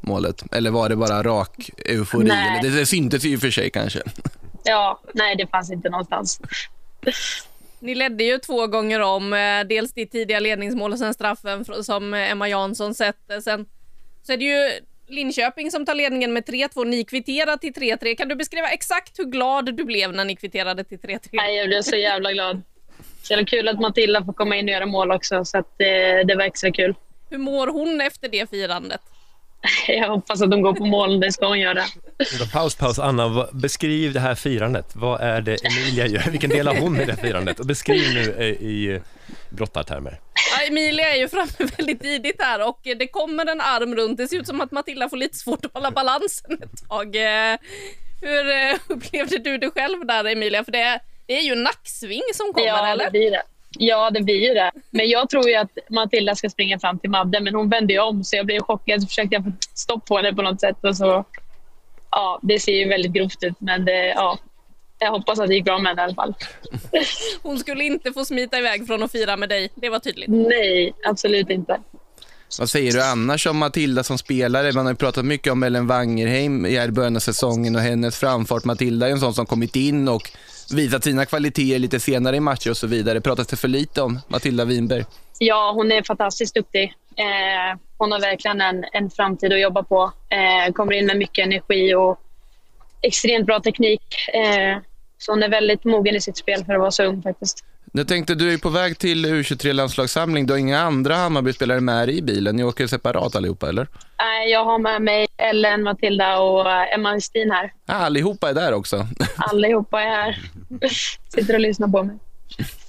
Målet? 0.00 0.44
Eller 0.52 0.70
var 0.70 0.88
det 0.88 0.96
bara 0.96 1.22
rak 1.22 1.70
eufori? 1.86 2.24
Nej. 2.24 2.58
Eller 2.58 2.70
det, 2.70 2.86
syntes 2.86 3.24
och 3.24 3.40
för 3.40 3.50
sig 3.50 3.70
kanske. 3.70 4.02
Ja, 4.62 5.00
nej, 5.14 5.36
det 5.36 5.46
fanns 5.46 5.72
inte 5.72 5.88
någonstans. 5.88 6.40
Ni 7.80 7.94
ledde 7.94 8.24
ju 8.24 8.38
två 8.38 8.66
gånger 8.66 9.00
om, 9.00 9.32
eh, 9.32 9.64
dels 9.64 9.92
ditt 9.92 10.12
tidiga 10.12 10.40
ledningsmål 10.40 10.92
och 10.92 10.98
sen 10.98 11.14
straffen 11.14 11.84
som 11.84 12.14
eh, 12.14 12.30
Emma 12.30 12.48
Jansson 12.48 12.94
sätter. 12.94 13.40
Sen 13.40 13.66
så 14.22 14.32
är 14.32 14.36
det 14.36 14.44
ju 14.44 14.80
Linköping 15.12 15.70
som 15.70 15.86
tar 15.86 15.94
ledningen 15.94 16.32
med 16.32 16.44
3-2. 16.44 16.84
Ni 16.84 17.04
kvitterar 17.04 17.56
till 17.56 17.72
3-3. 17.72 18.14
Kan 18.14 18.28
du 18.28 18.34
beskriva 18.34 18.68
exakt 18.68 19.18
hur 19.18 19.24
glad 19.24 19.76
du 19.76 19.84
blev 19.84 20.12
när 20.12 20.24
ni 20.24 20.36
kvitterade 20.36 20.84
till 20.84 20.98
3-3? 20.98 21.28
Nej, 21.32 21.56
jag 21.56 21.68
blev 21.68 21.82
så 21.82 21.96
jävla 21.96 22.32
glad. 22.32 22.62
Så 23.22 23.32
jävla 23.32 23.46
kul 23.46 23.68
att 23.68 23.80
Matilda 23.80 24.24
får 24.24 24.32
komma 24.32 24.56
in 24.56 24.64
och 24.64 24.72
göra 24.72 24.86
mål 24.86 25.12
också. 25.12 25.44
Så 25.44 25.58
att, 25.58 25.80
eh, 25.80 26.26
det 26.26 26.34
var 26.36 26.44
extra 26.44 26.72
kul. 26.72 26.94
Hur 27.30 27.38
mår 27.38 27.66
hon 27.66 28.00
efter 28.00 28.28
det 28.28 28.50
firandet? 28.50 29.00
Jag 29.88 30.08
hoppas 30.08 30.42
att 30.42 30.50
de 30.50 30.62
går 30.62 30.72
på 30.74 30.84
mål. 30.86 31.20
Det 31.20 31.32
ska 31.32 31.46
hon 31.48 31.60
göra. 31.60 31.84
Paus, 32.52 32.74
paus. 32.74 32.98
Anna, 32.98 33.48
beskriv 33.52 34.12
det 34.12 34.20
här 34.20 34.34
firandet. 34.34 34.86
Vad 34.94 35.20
är 35.20 35.40
det 35.40 35.56
Emilia 35.66 36.06
gör? 36.06 36.30
Vilken 36.30 36.50
del 36.50 36.66
har 36.68 36.74
hon 36.74 37.00
i 37.00 37.04
det 37.04 37.16
firandet? 37.16 37.60
Och 37.60 37.66
beskriv 37.66 38.14
nu 38.14 38.34
eh, 38.38 38.46
i 38.46 39.00
brottartermer. 39.50 40.20
Ja, 40.58 40.66
Emilia 40.68 41.14
är 41.14 41.16
ju 41.18 41.28
framme 41.28 41.70
väldigt 41.76 42.00
tidigt 42.02 42.42
här 42.42 42.68
och 42.68 42.80
det 42.82 43.06
kommer 43.06 43.46
en 43.46 43.60
arm 43.60 43.94
runt. 43.96 44.16
Det 44.16 44.28
ser 44.28 44.36
ut 44.36 44.46
som 44.46 44.60
att 44.60 44.70
Matilda 44.70 45.08
får 45.08 45.16
lite 45.16 45.36
svårt 45.38 45.64
att 45.64 45.74
hålla 45.74 45.90
balansen 45.90 46.52
ett 46.62 46.88
tag. 46.88 47.16
Eh, 47.16 47.56
Hur 48.20 48.50
eh, 48.50 48.74
upplevde 48.88 49.38
du 49.38 49.58
det 49.58 49.70
själv 49.70 50.06
där 50.06 50.24
Emilia? 50.24 50.64
För 50.64 50.72
det, 50.72 51.00
det 51.26 51.36
är 51.38 51.42
ju 51.42 51.52
en 51.52 51.62
nacksving 51.62 52.22
som 52.34 52.52
kommer 52.52 52.66
Ja, 52.66 52.86
eller? 52.86 53.04
det 53.04 53.10
blir 53.10 53.30
det. 53.30 53.42
Ja, 53.78 54.10
det 54.10 54.20
blir 54.20 54.48
ju 54.48 54.54
det. 54.54 54.70
Men 54.90 55.08
jag 55.08 55.30
tror 55.30 55.48
ju 55.48 55.54
att 55.54 55.78
Matilda 55.90 56.34
ska 56.34 56.50
springa 56.50 56.78
fram 56.78 56.98
till 56.98 57.10
Madde, 57.10 57.40
men 57.40 57.54
hon 57.54 57.68
vände 57.68 57.92
ju 57.92 58.00
om 58.00 58.24
så 58.24 58.36
jag 58.36 58.46
blev 58.46 58.60
chockad. 58.60 59.02
Så 59.02 59.08
försökte 59.08 59.34
jag 59.34 59.44
få 59.44 59.52
stopp 59.74 60.06
på 60.06 60.16
henne 60.16 60.32
på 60.32 60.42
något 60.42 60.60
sätt. 60.60 60.76
Och 60.80 60.96
så, 60.96 61.24
ja, 62.10 62.40
det 62.42 62.60
ser 62.60 62.72
ju 62.72 62.88
väldigt 62.88 63.12
grovt 63.12 63.42
ut, 63.42 63.54
men 63.58 63.84
det, 63.84 64.06
ja, 64.06 64.38
jag 64.98 65.10
hoppas 65.10 65.38
att 65.38 65.48
det 65.48 65.54
gick 65.54 65.64
bra 65.64 65.78
med 65.78 65.90
henne 65.90 66.02
i 66.02 66.04
alla 66.04 66.14
fall. 66.14 66.34
Hon 67.42 67.58
skulle 67.58 67.84
inte 67.84 68.12
få 68.12 68.24
smita 68.24 68.58
iväg 68.58 68.86
från 68.86 69.02
att 69.02 69.12
fira 69.12 69.36
med 69.36 69.48
dig. 69.48 69.70
Det 69.74 69.88
var 69.88 69.98
tydligt. 69.98 70.28
Nej, 70.28 70.92
absolut 71.04 71.50
inte. 71.50 71.80
Vad 72.58 72.70
säger 72.70 72.92
du 72.92 73.02
annars 73.02 73.46
om 73.46 73.56
Matilda 73.56 74.04
som 74.04 74.18
spelare? 74.18 74.72
Man 74.72 74.86
har 74.86 74.92
ju 74.92 74.96
pratat 74.96 75.24
mycket 75.24 75.52
om 75.52 75.62
Ellen 75.62 75.86
Wangerheim 75.86 76.66
i 76.66 76.88
början 76.88 77.16
av 77.16 77.20
säsongen 77.20 77.76
och 77.76 77.82
hennes 77.82 78.16
framfart. 78.16 78.64
Matilda 78.64 79.08
är 79.08 79.10
en 79.10 79.20
sån 79.20 79.34
som 79.34 79.46
kommit 79.46 79.76
in 79.76 80.08
och 80.08 80.30
visat 80.70 81.04
sina 81.04 81.26
kvaliteter 81.26 81.78
lite 81.78 82.00
senare 82.00 82.36
i 82.36 82.40
matcher 82.40 82.70
och 82.70 82.76
så 82.76 82.86
vidare. 82.86 83.20
Pratas 83.20 83.46
det 83.46 83.56
för 83.56 83.68
lite 83.68 84.02
om 84.02 84.20
Matilda 84.28 84.64
Winberg? 84.64 85.04
Ja, 85.38 85.72
hon 85.74 85.92
är 85.92 86.02
fantastiskt 86.02 86.54
duktig. 86.54 86.94
Eh, 87.16 87.78
hon 87.98 88.12
har 88.12 88.20
verkligen 88.20 88.60
en, 88.60 88.84
en 88.92 89.10
framtid 89.10 89.52
att 89.52 89.60
jobba 89.60 89.82
på. 89.82 90.12
Eh, 90.28 90.72
kommer 90.72 90.92
in 90.92 91.06
med 91.06 91.16
mycket 91.16 91.46
energi 91.46 91.94
och 91.94 92.20
extremt 93.00 93.46
bra 93.46 93.60
teknik. 93.60 94.02
Eh, 94.34 94.78
så 95.18 95.32
hon 95.32 95.42
är 95.42 95.48
väldigt 95.48 95.84
mogen 95.84 96.16
i 96.16 96.20
sitt 96.20 96.36
spel 96.36 96.64
för 96.64 96.72
att 96.74 96.80
vara 96.80 96.90
så 96.90 97.04
ung 97.04 97.22
faktiskt. 97.22 97.64
Jag 97.94 98.08
tänkte, 98.08 98.34
du 98.34 98.52
är 98.54 98.58
på 98.58 98.68
väg 98.68 98.98
till 98.98 99.26
U23-landslagssamling. 99.26 100.46
Du 100.46 100.52
har 100.52 100.58
inga 100.58 100.80
andra 100.80 101.16
Hammarby-spelare 101.16 101.80
med 101.80 102.08
dig 102.08 102.18
i 102.18 102.22
bilen. 102.22 102.56
Ni 102.56 102.64
åker 102.64 102.86
separat 102.86 103.36
allihopa, 103.36 103.68
eller? 103.68 103.82
Eh, 103.82 104.50
jag 104.50 104.64
har 104.64 104.78
med 104.78 105.02
mig 105.02 105.26
Ellen, 105.36 105.82
Matilda 105.82 106.38
och 106.38 106.70
eh, 106.70 106.94
Emma 106.94 107.14
Westin 107.14 107.50
här. 107.50 107.72
Ah, 107.86 107.94
allihopa 107.94 108.50
är 108.50 108.54
där 108.54 108.72
också. 108.72 109.06
Allihopa 109.36 110.02
är 110.02 110.08
här. 110.08 110.38
Sitter 111.28 111.54
och 111.54 111.60
lyssnar 111.60 111.88
på 111.88 112.02
mig. 112.02 112.18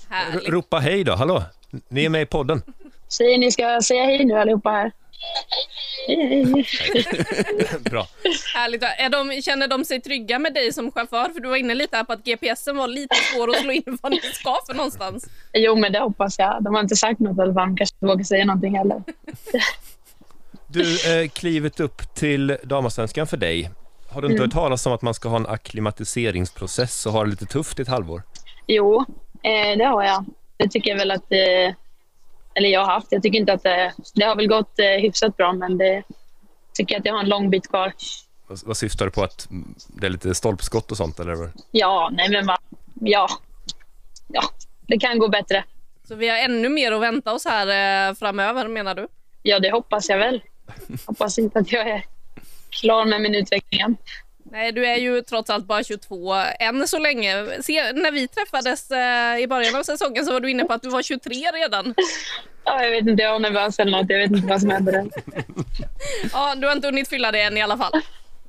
Härligt. 0.10 0.50
Ropa 0.50 0.80
hej 0.80 1.04
då, 1.04 1.16
hallå! 1.16 1.44
Ni 1.90 2.06
är 2.06 2.10
med 2.10 2.22
i 2.22 2.26
podden. 2.26 2.62
Säger 3.10 3.38
ni 3.38 3.52
ska 3.52 3.82
säga 3.82 4.04
hej 4.04 4.26
nu 4.26 4.34
allihopa 4.34 4.70
här. 4.70 4.92
Hej, 6.08 6.46
hej. 6.46 6.66
Bra. 7.92 8.08
Härligt. 8.54 8.84
Är 8.84 9.10
de, 9.10 9.42
känner 9.42 9.68
de 9.68 9.86
sig 9.86 10.02
trygga 10.02 10.40
med 10.40 10.54
dig 10.54 10.74
som 10.74 10.92
chaufför? 10.92 11.30
För 11.34 11.40
du 11.40 11.50
var 11.50 11.56
inne 11.56 11.76
lite 11.76 11.98
här 11.98 12.04
på 12.04 12.14
att 12.14 12.24
GPSen 12.24 12.78
var 12.78 12.88
lite 12.88 13.16
svår 13.16 13.50
att 13.50 13.56
slå 13.56 13.72
in 13.72 13.98
var 14.02 14.10
ni 14.10 14.20
ska 14.20 14.58
för 14.68 14.74
någonstans. 14.74 15.26
Jo, 15.54 15.76
men 15.76 15.92
det 15.92 16.00
hoppas 16.00 16.40
jag. 16.40 16.64
De 16.64 16.74
har 16.74 16.82
inte 16.82 16.96
sagt 16.96 17.20
något 17.20 17.38
i 17.38 17.42
alla 17.42 17.54
fall. 17.54 17.68
De 17.68 17.78
kanske 17.78 17.96
inte 17.96 18.06
vågar 18.06 18.24
säga 18.24 18.46
någonting 18.46 18.78
heller. 18.78 19.04
Du, 20.68 20.82
eh, 21.22 21.30
klivet 21.30 21.80
upp 21.80 22.16
till 22.16 22.58
damallsvenskan 22.64 23.28
för 23.28 23.38
dig. 23.38 23.70
Har 24.10 24.22
du 24.22 24.28
inte 24.28 24.44
hört 24.44 24.52
talas 24.52 24.86
om 24.86 24.94
att 24.94 25.02
man 25.02 25.14
ska 25.14 25.30
ha 25.30 25.38
en 25.38 25.48
akklimatiseringsprocess 25.48 27.06
och 27.06 27.12
ha 27.12 27.24
det 27.24 27.30
lite 27.30 27.46
tufft 27.46 27.80
i 27.80 27.82
ett 27.82 27.88
halvår? 27.88 28.24
Jo, 28.68 29.06
eh, 29.44 29.78
det 29.78 29.86
har 29.86 30.04
jag. 30.04 30.26
Det 30.58 30.70
tycker 30.70 30.90
jag 30.90 30.98
väl 30.98 31.12
att... 31.12 31.32
Eh, 31.32 31.76
eller 32.56 32.70
jag 32.70 32.86
har 32.86 32.94
haft. 32.94 33.08
Jag 33.10 33.24
tycker 33.24 33.40
inte 33.40 33.54
att 33.54 33.64
det... 33.64 33.94
Det 34.14 34.26
har 34.26 34.36
väl 34.36 34.48
gått 34.48 34.80
eh, 34.80 35.02
hyfsat 35.02 35.38
bra, 35.38 35.54
men 35.54 35.78
det 35.78 36.04
tycker 36.74 36.96
jag 36.96 37.00
att 37.00 37.06
jag 37.06 37.14
har 37.14 37.24
en 37.24 37.30
lång 37.30 37.50
bit 37.50 37.70
kvar. 37.70 37.94
Vad, 38.48 38.60
vad 38.66 38.78
syftar 38.78 39.06
du 39.06 39.12
på? 39.12 39.24
Att 39.24 39.48
det 39.88 40.06
är 40.06 40.10
lite 40.10 40.36
stolpskott 40.36 40.92
och 40.92 40.98
sånt, 40.98 41.20
eller? 41.20 41.36
vad? 41.36 41.52
Ja, 41.72 42.10
nej 42.14 42.30
men 42.30 42.46
va. 42.46 42.58
Ja. 42.94 43.28
Ja, 44.28 44.44
det 44.88 45.00
kan 45.00 45.20
gå 45.20 45.28
bättre. 45.28 45.64
Så 46.08 46.16
vi 46.16 46.30
har 46.30 46.38
ännu 46.38 46.70
mer 46.70 46.92
att 46.92 47.02
vänta 47.02 47.34
oss 47.34 47.46
här 47.46 48.10
eh, 48.10 48.16
framöver 48.16 48.68
menar 48.68 48.96
du? 48.96 49.08
Ja, 49.42 49.60
det 49.60 49.72
hoppas 49.72 50.10
jag 50.10 50.18
väl. 50.18 50.42
Hoppas 51.06 51.38
inte 51.38 51.60
att 51.60 51.72
jag 51.72 51.90
är 51.90 52.06
klar 52.70 53.06
med 53.06 53.22
min 53.22 53.36
utveckling 53.36 53.80
än. 53.82 53.98
Nej, 54.54 54.72
du 54.72 54.86
är 54.86 54.98
ju 54.98 55.22
trots 55.22 55.50
allt 55.50 55.66
bara 55.66 55.84
22 55.84 56.34
än 56.60 56.88
så 56.88 57.00
länge. 57.00 57.62
Se, 57.62 57.94
när 57.94 58.12
vi 58.12 58.28
träffades 58.28 58.92
eh, 58.92 59.40
i 59.40 59.48
början 59.48 59.76
av 59.76 59.84
säsongen 59.84 60.26
så 60.26 60.34
var 60.34 60.40
du 60.40 60.52
inne 60.52 60.64
på 60.64 60.74
att 60.74 60.82
du 60.82 60.90
var 60.90 61.02
23 61.02 61.36
redan. 61.36 61.96
Ja, 62.66 62.84
jag 62.84 62.92
vet 62.92 63.08
inte, 63.08 63.24
jag 63.24 63.32
var 63.32 63.40
nervös 63.40 63.80
eller 63.80 63.92
något. 63.92 64.10
Jag 64.10 64.20
vet 64.20 64.32
inte 64.32 64.48
vad 64.48 64.62
som 64.62 64.70
hände 64.70 64.92
där. 64.92 65.10
Ja, 66.34 66.56
du 66.56 66.68
har 66.68 66.76
inte 66.76 66.88
hunnit 66.88 67.10
fylla 67.10 67.32
det 67.32 67.42
än 67.42 67.58
i 67.58 67.62
alla 67.62 67.78
fall. 67.78 67.92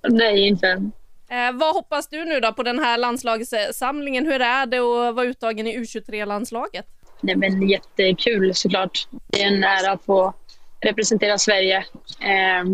Nej, 0.09 0.49
inte 0.49 0.69
än. 0.69 0.93
Eh, 1.29 1.53
vad 1.53 1.75
hoppas 1.75 2.09
du 2.09 2.25
nu 2.25 2.41
då 2.41 2.53
på 2.53 2.63
den 2.63 2.79
här 2.79 2.99
landslagssamlingen? 2.99 4.27
Hur 4.27 4.41
är 4.41 4.67
det 4.67 4.79
att 4.79 5.15
vara 5.15 5.27
uttagen 5.27 5.67
i 5.67 5.79
U23-landslaget? 5.79 6.87
Nej, 7.21 7.37
men 7.37 7.69
jättekul 7.69 8.55
såklart. 8.55 9.09
Det 9.27 9.43
är 9.43 9.47
en 9.47 9.65
ära 9.65 9.93
att 9.93 10.05
få 10.05 10.35
representera 10.81 11.39
Sverige. 11.39 11.77
Eh, 12.21 12.65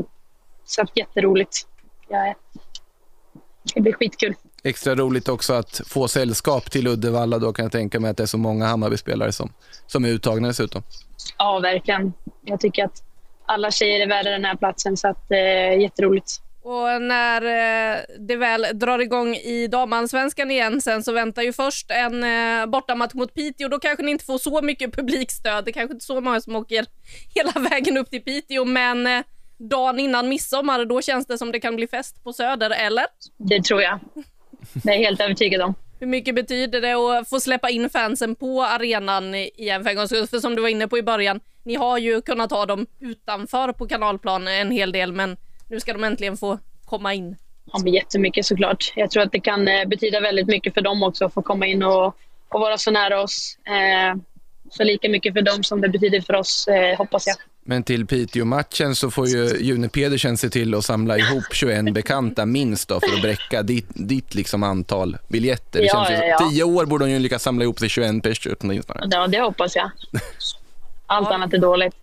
så 0.65 0.85
jätteroligt. 0.95 1.67
Ja, 2.09 2.35
det 3.63 3.69
ska 3.69 3.81
bli 3.81 3.93
skitkul. 3.93 4.35
Extra 4.63 4.95
roligt 4.95 5.29
också 5.29 5.53
att 5.53 5.81
få 5.87 6.09
sällskap 6.09 6.71
till 6.71 6.87
Uddevalla. 6.87 7.39
Då 7.39 7.53
kan 7.53 7.65
jag 7.65 7.73
tänka 7.73 8.01
mig 8.01 8.11
att 8.11 8.17
det 8.17 8.23
är 8.23 8.27
så 8.27 8.39
många 8.39 8.67
Hammarby-spelare 8.67 9.33
som, 9.33 9.53
som 9.87 10.05
är 10.05 10.09
uttagna 10.09 10.49
dessutom. 10.49 10.83
Ja, 11.39 11.59
verkligen. 11.59 12.13
Jag 12.45 12.61
tycker 12.61 12.85
att 12.85 13.03
alla 13.47 13.71
tjejer 13.71 14.01
är 14.01 14.09
värda 14.09 14.31
den 14.31 14.45
här 14.45 14.57
platsen, 14.57 14.97
så 14.97 15.09
att, 15.09 15.31
eh, 15.31 15.81
jätteroligt. 15.81 16.41
Och 16.63 17.03
när 17.03 17.43
eh, 17.43 17.99
det 18.19 18.37
väl 18.37 18.67
drar 18.73 18.99
igång 18.99 19.35
i 19.35 19.67
damallsvenskan 19.67 20.51
igen 20.51 20.81
sen 20.81 21.03
så 21.03 21.13
väntar 21.13 21.43
ju 21.43 21.53
först 21.53 21.91
en 21.91 22.25
eh, 22.25 22.67
bortamatch 22.67 23.15
mot 23.15 23.35
Piteå. 23.35 23.69
Då 23.69 23.79
kanske 23.79 24.03
ni 24.03 24.11
inte 24.11 24.25
får 24.25 24.39
så 24.39 24.63
mycket 24.63 24.97
publikstöd. 24.97 25.65
Det 25.65 25.73
kanske 25.73 25.93
inte 25.95 26.03
är 26.03 26.15
så 26.15 26.21
många 26.21 26.41
som 26.41 26.57
åker 26.57 26.87
hela 27.35 27.53
vägen 27.71 27.97
upp 27.97 28.11
till 28.11 28.23
Piteå, 28.23 28.65
men 28.65 29.07
eh, 29.07 29.23
dagen 29.61 30.01
innan 30.01 30.29
midsommar, 30.29 30.85
då 30.85 31.03
känns 31.03 31.27
det 31.27 31.39
som 31.39 31.53
det 31.53 31.61
kan 31.61 31.77
bli 31.77 31.87
fest 31.87 32.25
på 32.25 32.33
Söder, 32.33 32.71
eller? 32.71 33.07
Det 33.37 33.65
tror 33.65 33.83
jag. 33.83 33.99
Det 34.73 34.91
är 34.91 34.95
jag 34.95 35.05
helt 35.05 35.21
övertygad 35.21 35.63
om. 35.63 35.75
Hur 36.01 36.07
mycket 36.07 36.35
betyder 36.35 36.81
det 36.81 36.93
att 36.93 37.29
få 37.29 37.41
släppa 37.41 37.71
in 37.71 37.91
fansen 37.91 38.35
på 38.35 38.63
arenan 38.63 39.35
igen 39.35 39.83
för 39.83 39.91
en 39.91 39.97
gångs 39.97 40.11
skull? 40.11 40.27
För 40.27 40.39
som 40.39 40.55
du 40.55 40.63
var 40.63 40.69
inne 40.69 40.89
på 40.89 40.99
i 40.99 41.03
början, 41.03 41.41
ni 41.63 41.75
har 41.75 41.99
ju 41.99 42.21
kunnat 42.21 42.51
ha 42.51 42.67
dem 42.67 42.87
utanför 43.01 43.73
på 43.73 43.89
kanalplan 43.89 44.49
en 44.49 44.71
hel 44.71 44.93
del, 44.93 45.13
men 45.13 45.37
nu 45.69 45.81
ska 45.81 45.93
de 45.93 46.05
äntligen 46.05 46.37
få 46.37 46.59
komma 46.85 47.15
in. 47.15 47.37
Ja, 47.73 47.79
men 47.85 47.93
jättemycket 47.93 48.47
såklart. 48.47 48.93
Jag 48.97 49.11
tror 49.11 49.23
att 49.23 49.33
det 49.33 49.41
kan 49.41 49.69
eh, 49.69 49.89
betyda 49.89 50.21
väldigt 50.21 50.47
mycket 50.47 50.75
för 50.75 50.81
dem 50.81 51.03
också 51.03 51.25
att 51.25 51.35
få 51.35 51.43
komma 51.43 51.67
in 51.67 51.83
och, 51.83 52.07
och 52.49 52.61
vara 52.61 52.79
så 52.79 52.91
nära 52.91 53.21
oss. 53.23 53.59
Eh, 53.67 54.21
så 54.71 54.85
lika 54.85 55.09
mycket 55.09 55.33
för 55.33 55.43
dem 55.43 55.63
som 55.63 55.81
det 55.81 55.89
betyder 55.89 56.21
för 56.21 56.35
oss, 56.35 56.69
eh, 56.69 56.99
hoppas 56.99 57.27
jag. 57.27 57.37
Men 57.71 57.83
till 57.83 58.07
Piteå-matchen 58.07 58.95
så 58.95 59.11
får 59.11 59.29
ju 59.29 59.57
June 59.61 59.89
Pedersen 59.89 60.37
se 60.37 60.51
till 60.51 60.75
att 60.75 60.85
samla 60.85 61.19
ihop 61.19 61.45
21 61.53 61.95
bekanta 61.95 62.47
minst 62.47 62.89
då, 62.89 63.01
för 63.01 63.15
att 63.17 63.23
bräcka 63.23 63.63
ditt, 63.63 63.87
ditt 63.95 64.35
liksom 64.35 64.63
antal 64.63 65.17
biljetter. 65.29 65.81
Det 65.81 65.87
Ja, 65.87 66.07
känns 66.09 66.21
ja, 66.21 66.27
ja. 66.27 66.51
Tio 66.51 66.65
år 66.65 66.87
borde 66.87 67.05
hon 67.05 67.13
ju 67.13 67.19
lyckas 67.19 67.43
samla 67.43 67.65
ihop 67.65 67.77
till 67.79 67.89
21 67.89 68.23
pers 68.23 68.47
åtminstone. 68.61 69.09
Ja, 69.11 69.27
det 69.27 69.41
hoppas 69.41 69.77
jag. 69.77 69.91
Allt 71.07 71.29
Ja. 71.29 71.35
annat 71.35 71.55
är 71.55 71.59
dåligt. 71.59 71.95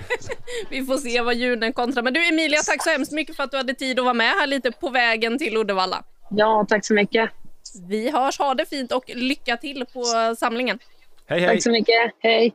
Vi 0.70 0.84
får 0.84 0.96
se 0.96 1.20
vad 1.20 1.34
julen 1.34 1.72
kontrar. 1.72 2.02
Men 2.02 2.12
du 2.12 2.28
Emilia, 2.28 2.60
tack 2.62 2.82
så 2.84 2.90
hemskt 2.90 3.12
mycket 3.12 3.36
för 3.36 3.42
att 3.44 3.50
du 3.50 3.56
hade 3.56 3.74
tid 3.74 3.98
att 3.98 4.04
vara 4.04 4.14
med 4.14 4.30
här 4.30 4.46
lite 4.46 4.72
på 4.72 4.88
vägen 4.90 5.38
till 5.38 5.56
Uddevalla. 5.56 6.04
Ja, 6.30 6.66
tack 6.68 6.84
så 6.86 6.94
mycket. 6.94 7.30
Vi 7.88 8.10
hörs, 8.10 8.38
ha 8.38 8.54
det 8.54 8.66
fint 8.66 8.92
och 8.92 9.04
lycka 9.14 9.56
till 9.56 9.84
på 9.92 10.04
samlingen. 10.38 10.78
Hej, 11.26 11.40
hej! 11.40 11.48
Tack 11.48 11.62
så 11.62 11.70
mycket. 11.70 11.94
Hej. 12.20 12.52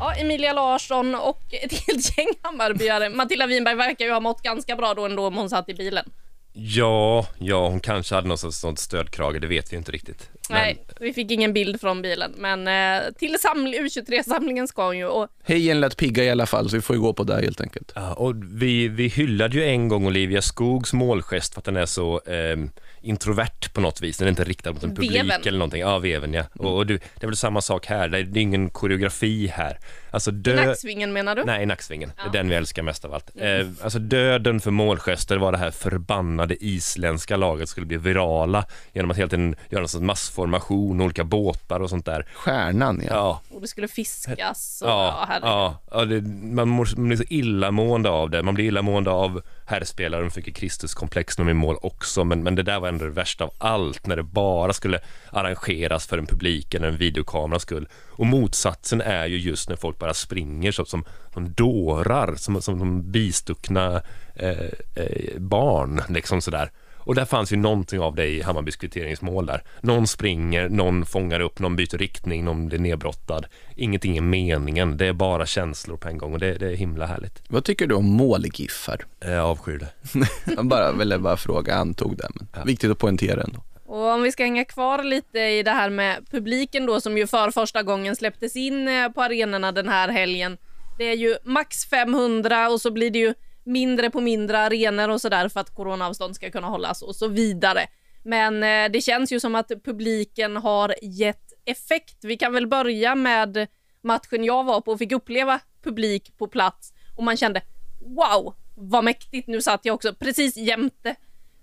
Ja, 0.00 0.14
Emilia 0.14 0.52
Larsson 0.52 1.14
och 1.14 1.42
ett 1.50 1.72
helt 1.72 2.18
gäng 2.18 2.28
Hammarbyare. 2.42 3.08
Matilda 3.08 3.46
Winberg 3.46 3.74
verkar 3.74 4.04
ju 4.04 4.12
ha 4.12 4.20
mått 4.20 4.42
ganska 4.42 4.76
bra 4.76 4.94
då 4.94 5.04
ändå 5.04 5.26
om 5.26 5.36
hon 5.36 5.50
satt 5.50 5.68
i 5.68 5.74
bilen. 5.74 6.04
Ja, 6.52 7.26
ja, 7.38 7.68
hon 7.68 7.80
kanske 7.80 8.14
hade 8.14 8.28
något 8.28 8.54
sånt 8.54 8.78
stödkrage, 8.78 9.40
det 9.40 9.46
vet 9.46 9.72
vi 9.72 9.76
inte 9.76 9.92
riktigt. 9.92 10.30
Men, 10.48 10.58
Nej, 10.58 10.84
vi 11.00 11.12
fick 11.12 11.30
ingen 11.30 11.52
bild 11.52 11.80
från 11.80 12.02
bilen. 12.02 12.34
Men 12.36 12.68
eh, 12.68 13.02
till 13.18 13.36
saml- 13.36 13.74
U23-samlingen 13.80 14.68
ska 14.68 14.86
hon 14.86 14.98
ju. 14.98 15.06
Och 15.06 15.28
Hejen 15.44 15.80
lät 15.80 15.96
pigga 15.96 16.24
i 16.24 16.30
alla 16.30 16.46
fall, 16.46 16.70
så 16.70 16.76
vi 16.76 16.82
får 16.82 16.96
ju 16.96 17.02
gå 17.02 17.12
på 17.12 17.22
det 17.24 17.40
helt 17.40 17.60
enkelt. 17.60 17.92
Ja, 17.94 18.14
och 18.14 18.34
vi, 18.44 18.88
vi 18.88 19.08
hyllade 19.08 19.56
ju 19.56 19.64
en 19.64 19.88
gång 19.88 20.06
Olivia 20.06 20.42
Skogs 20.42 20.92
målgest 20.92 21.54
för 21.54 21.60
att 21.60 21.64
den 21.64 21.76
är 21.76 21.86
så 21.86 22.20
ehm, 22.26 22.70
introvert 23.02 23.72
på 23.72 23.80
något 23.80 24.00
vis. 24.00 24.18
Den 24.18 24.26
är 24.26 24.30
inte 24.30 24.44
riktad 24.44 24.72
mot 24.72 24.82
en 24.82 24.94
publik 24.94 25.14
Veven. 25.14 25.40
eller 25.46 25.58
någonting. 25.58 25.80
Ja, 25.80 25.98
veven 25.98 26.34
ja. 26.34 26.44
Och, 26.52 26.76
och 26.76 26.86
du, 26.86 26.98
det 26.98 27.24
är 27.24 27.26
väl 27.26 27.36
samma 27.36 27.60
sak 27.60 27.86
här, 27.86 28.08
det 28.08 28.18
är, 28.18 28.22
det 28.22 28.40
är 28.40 28.42
ingen 28.42 28.70
koreografi 28.70 29.46
här. 29.46 29.78
Alltså 30.10 30.30
dö... 30.30 30.66
nacksvingen 30.66 31.12
menar 31.12 31.34
du? 31.36 31.44
Nej, 31.44 31.66
nacksvingen. 31.66 32.08
Det 32.08 32.14
Ja. 32.22 32.28
är 32.28 32.32
den 32.32 32.48
vi 32.48 32.54
älskar 32.54 32.82
mest 32.82 33.04
av 33.04 33.14
allt. 33.14 33.30
Eh, 33.36 33.66
alltså 33.82 33.98
döden 33.98 34.60
för 34.60 34.70
målgester 34.70 35.36
var 35.36 35.52
det 35.52 35.58
här 35.58 35.70
förbannade 35.70 36.64
isländska 36.64 37.36
laget 37.36 37.68
skulle 37.68 37.86
bli 37.86 37.96
virala 37.96 38.64
genom 38.92 39.10
att 39.10 39.16
helt 39.16 39.32
enkelt 39.32 39.72
göra 39.72 39.82
en 39.82 39.88
sån 39.88 40.06
massformation, 40.06 41.00
olika 41.00 41.24
båtar 41.24 41.80
och 41.80 41.90
sånt 41.90 42.06
där. 42.06 42.26
Stjärnan, 42.34 43.02
ja. 43.06 43.14
Ja, 43.14 43.40
Och 43.56 43.60
det 43.60 43.68
skulle 43.68 43.88
fiskas. 43.88 44.82
Och, 44.84 44.88
ja, 44.90 45.26
Ja, 45.28 45.38
ja, 45.42 45.80
ja 45.90 46.04
det, 46.04 46.20
man, 46.54 46.68
mår, 46.68 46.88
man 46.96 47.08
blir 47.08 47.16
så 47.16 47.24
illamående 47.28 48.10
av 48.10 48.30
det. 48.30 48.42
Man 48.42 48.54
blir 48.54 48.64
illamående 48.64 49.10
av 49.10 49.42
herrspelaren, 49.66 50.30
fick 50.30 50.46
ju 50.46 50.52
Kristuskomplex 50.52 51.38
när 51.38 51.44
de 51.44 51.48
är 51.48 51.50
i 51.50 51.54
mål 51.54 51.76
också, 51.82 52.24
men, 52.24 52.42
men 52.42 52.54
det 52.54 52.62
där 52.62 52.80
var 52.80 52.88
ändå 52.88 53.04
det 53.04 53.10
värsta 53.10 53.44
av 53.44 53.50
allt, 53.58 54.06
när 54.06 54.16
det 54.16 54.22
bara 54.22 54.72
skulle 54.72 54.98
arrangeras 55.32 56.06
för 56.06 56.18
en 56.18 56.26
publik 56.26 56.74
eller 56.74 56.88
en 56.88 56.96
videokamera 56.96 57.58
skull. 57.58 57.88
Och 58.10 58.26
motsatsen 58.26 59.00
är 59.00 59.26
ju 59.26 59.38
just 59.38 59.68
när 59.68 59.76
folk 59.76 59.98
bara 60.00 60.14
springer 60.14 60.72
så, 60.72 60.84
som, 60.84 61.04
som 61.34 61.52
dårar, 61.52 62.34
som, 62.36 62.62
som, 62.62 62.78
som 62.78 63.10
bistuckna 63.10 64.02
eh, 64.34 64.64
eh, 64.94 65.38
barn, 65.38 66.02
liksom 66.08 66.40
sådär. 66.40 66.70
Och 67.02 67.14
där 67.14 67.24
fanns 67.24 67.52
ju 67.52 67.56
någonting 67.56 68.00
av 68.00 68.14
det 68.14 68.26
i 68.26 68.42
Hammarbys 68.42 68.76
kvitteringsmål 68.76 69.46
där. 69.46 69.62
Någon 69.80 70.06
springer, 70.06 70.68
någon 70.68 71.06
fångar 71.06 71.40
upp, 71.40 71.58
någon 71.58 71.76
byter 71.76 71.98
riktning, 71.98 72.44
någon 72.44 72.66
blir 72.66 72.78
nedbrottad. 72.78 73.46
Ingenting 73.76 74.16
är 74.16 74.20
meningen, 74.20 74.96
det 74.96 75.06
är 75.06 75.12
bara 75.12 75.46
känslor 75.46 75.96
på 75.96 76.08
en 76.08 76.18
gång 76.18 76.32
och 76.32 76.38
det, 76.38 76.54
det 76.54 76.66
är 76.66 76.76
himla 76.76 77.06
härligt. 77.06 77.42
Vad 77.48 77.64
tycker 77.64 77.86
du 77.86 77.94
om 77.94 78.04
målgiffar? 78.04 79.06
Jag 79.20 79.38
avskyr 79.38 79.78
det. 79.78 80.26
Jag 80.56 80.66
bara, 80.66 80.92
ville 80.92 81.18
bara 81.18 81.36
fråga, 81.36 81.74
antog 81.74 82.16
det, 82.16 82.28
men 82.34 82.66
viktigt 82.66 82.90
att 82.90 82.98
poängtera 82.98 83.42
ändå. 83.42 83.62
Och 83.90 84.06
om 84.06 84.22
vi 84.22 84.32
ska 84.32 84.42
hänga 84.44 84.64
kvar 84.64 85.02
lite 85.02 85.38
i 85.38 85.62
det 85.62 85.70
här 85.70 85.90
med 85.90 86.26
publiken 86.30 86.86
då 86.86 87.00
som 87.00 87.18
ju 87.18 87.26
för 87.26 87.50
första 87.50 87.82
gången 87.82 88.16
släpptes 88.16 88.56
in 88.56 88.88
eh, 88.88 89.08
på 89.08 89.22
arenorna 89.22 89.72
den 89.72 89.88
här 89.88 90.08
helgen. 90.08 90.58
Det 90.98 91.04
är 91.04 91.16
ju 91.16 91.36
max 91.44 91.84
500 91.84 92.68
och 92.68 92.80
så 92.80 92.90
blir 92.90 93.10
det 93.10 93.18
ju 93.18 93.34
mindre 93.64 94.10
på 94.10 94.20
mindre 94.20 94.58
arenor 94.58 95.08
och 95.08 95.20
sådär 95.20 95.48
för 95.48 95.60
att 95.60 95.74
coronaavstånd 95.74 96.36
ska 96.36 96.50
kunna 96.50 96.66
hållas 96.66 97.02
och 97.02 97.16
så 97.16 97.28
vidare. 97.28 97.86
Men 98.24 98.62
eh, 98.62 98.92
det 98.92 99.00
känns 99.00 99.32
ju 99.32 99.40
som 99.40 99.54
att 99.54 99.72
publiken 99.84 100.56
har 100.56 100.94
gett 101.02 101.52
effekt. 101.64 102.16
Vi 102.24 102.36
kan 102.36 102.52
väl 102.52 102.66
börja 102.66 103.14
med 103.14 103.66
matchen 104.02 104.44
jag 104.44 104.64
var 104.64 104.80
på 104.80 104.92
och 104.92 104.98
fick 104.98 105.12
uppleva 105.12 105.60
publik 105.84 106.38
på 106.38 106.46
plats 106.46 106.92
och 107.16 107.24
man 107.24 107.36
kände 107.36 107.62
wow, 108.00 108.54
vad 108.76 109.04
mäktigt. 109.04 109.48
Nu 109.48 109.62
satt 109.62 109.84
jag 109.84 109.94
också 109.94 110.14
precis 110.14 110.56
jämte 110.56 111.16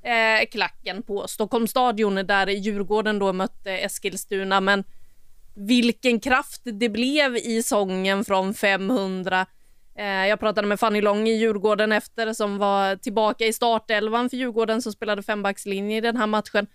eh, 0.07 0.45
klacken 0.51 1.03
på 1.03 1.27
Stockholms 1.27 1.71
stadion 1.71 2.15
där 2.15 2.47
Djurgården 2.47 3.19
då 3.19 3.33
mötte 3.33 3.71
Eskilstuna. 3.71 4.61
Men 4.61 4.83
vilken 5.53 6.19
kraft 6.19 6.61
det 6.63 6.89
blev 6.89 7.35
i 7.35 7.63
sången 7.63 8.25
från 8.25 8.53
500. 8.53 9.45
Eh, 9.95 10.05
jag 10.05 10.39
pratade 10.39 10.67
med 10.67 10.79
Fanny 10.79 11.01
Lång 11.01 11.27
i 11.27 11.31
Djurgården 11.31 11.91
efter 11.91 12.33
som 12.33 12.57
var 12.57 12.95
tillbaka 12.95 13.45
i 13.45 13.53
startelvan 13.53 14.29
för 14.29 14.37
Djurgården 14.37 14.81
som 14.81 14.91
spelade 14.93 15.23
fembackslinje 15.23 15.97
i 15.97 16.01
den 16.01 16.17
här 16.17 16.27
matchen. 16.27 16.67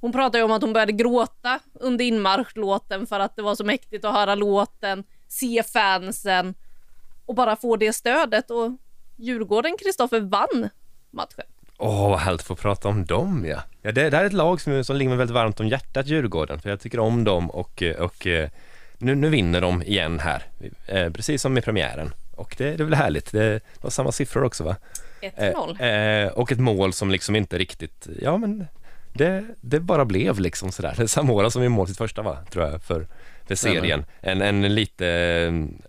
Hon 0.00 0.12
pratade 0.12 0.38
ju 0.38 0.44
om 0.44 0.52
att 0.52 0.62
hon 0.62 0.72
började 0.72 0.92
gråta 0.92 1.60
under 1.74 2.04
inmarschlåten 2.04 3.06
för 3.06 3.20
att 3.20 3.36
det 3.36 3.42
var 3.42 3.54
så 3.54 3.64
mäktigt 3.64 4.04
att 4.04 4.14
höra 4.14 4.34
låten, 4.34 5.04
se 5.28 5.62
fansen 5.62 6.54
och 7.26 7.34
bara 7.34 7.56
få 7.56 7.76
det 7.76 7.92
stödet. 7.92 8.50
Och 8.50 8.72
Djurgården, 9.16 9.76
Kristoffer, 9.78 10.20
vann 10.20 10.68
matchen. 11.10 11.55
Åh, 11.78 12.10
vad 12.10 12.18
härligt 12.18 12.40
att 12.40 12.46
få 12.46 12.54
prata 12.54 12.88
om 12.88 13.04
dem 13.04 13.44
ja. 13.48 13.62
ja 13.82 13.92
det, 13.92 14.10
det 14.10 14.16
här 14.16 14.24
är 14.24 14.26
ett 14.26 14.32
lag 14.32 14.60
som, 14.60 14.84
som 14.84 14.96
ligger 14.96 15.08
mig 15.08 15.18
väldigt 15.18 15.34
varmt 15.34 15.60
om 15.60 15.68
hjärtat, 15.68 16.06
Djurgården, 16.06 16.60
för 16.60 16.70
jag 16.70 16.80
tycker 16.80 16.98
om 16.98 17.24
dem 17.24 17.50
och, 17.50 17.82
eh, 17.82 17.96
och 17.96 18.26
eh, 18.26 18.48
nu, 18.98 19.14
nu 19.14 19.28
vinner 19.28 19.60
de 19.60 19.82
igen 19.82 20.20
här, 20.20 20.42
eh, 20.86 21.10
precis 21.10 21.42
som 21.42 21.58
i 21.58 21.62
premiären. 21.62 22.12
Och 22.36 22.54
det, 22.58 22.76
det 22.76 22.82
är 22.82 22.84
väl 22.84 22.94
härligt, 22.94 23.32
det 23.32 23.60
var 23.80 23.90
samma 23.90 24.12
siffror 24.12 24.44
också 24.44 24.64
va? 24.64 24.76
1-0. 25.20 26.24
Eh, 26.24 26.28
och 26.28 26.52
ett 26.52 26.58
mål 26.58 26.92
som 26.92 27.10
liksom 27.10 27.36
inte 27.36 27.58
riktigt, 27.58 28.08
ja 28.22 28.36
men 28.36 28.66
det, 29.12 29.44
det 29.60 29.80
bara 29.80 30.04
blev 30.04 30.40
liksom 30.40 30.72
sådär. 30.72 30.94
Det 30.96 31.02
är 31.02 31.06
Samora 31.06 31.50
som 31.50 31.62
är 31.62 31.68
mål 31.68 31.88
sitt 31.88 31.98
första 31.98 32.22
va, 32.22 32.38
tror 32.50 32.64
jag, 32.64 32.82
för, 32.82 33.06
för 33.46 33.54
serien. 33.54 34.04
En, 34.20 34.42
en 34.42 34.74
lite 34.74 35.08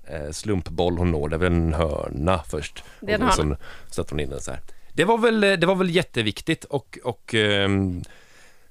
eh, 0.08 0.32
slumpboll 0.32 0.98
hon 0.98 1.12
når, 1.12 1.30
det 1.30 1.36
är 1.36 1.38
väl 1.38 1.54
en 1.54 1.74
hörna 1.74 2.44
först. 2.48 2.84
Det 3.00 3.12
är 3.12 3.16
en 3.16 3.22
och 3.22 3.30
hörna. 3.30 3.58
så 3.88 3.94
sätter 3.94 4.12
hon 4.12 4.20
in 4.20 4.30
den 4.30 4.42
så 4.42 4.52
här. 4.52 4.60
Det 4.98 5.06
var 5.06 5.18
väl, 5.18 5.44
eh, 5.44 5.54
det 5.54 5.68
var 5.68 5.76
väl 5.76 5.90
jätteviktigt 5.90 6.64
och, 6.64 7.00
och 7.04 7.34
um, 7.34 8.04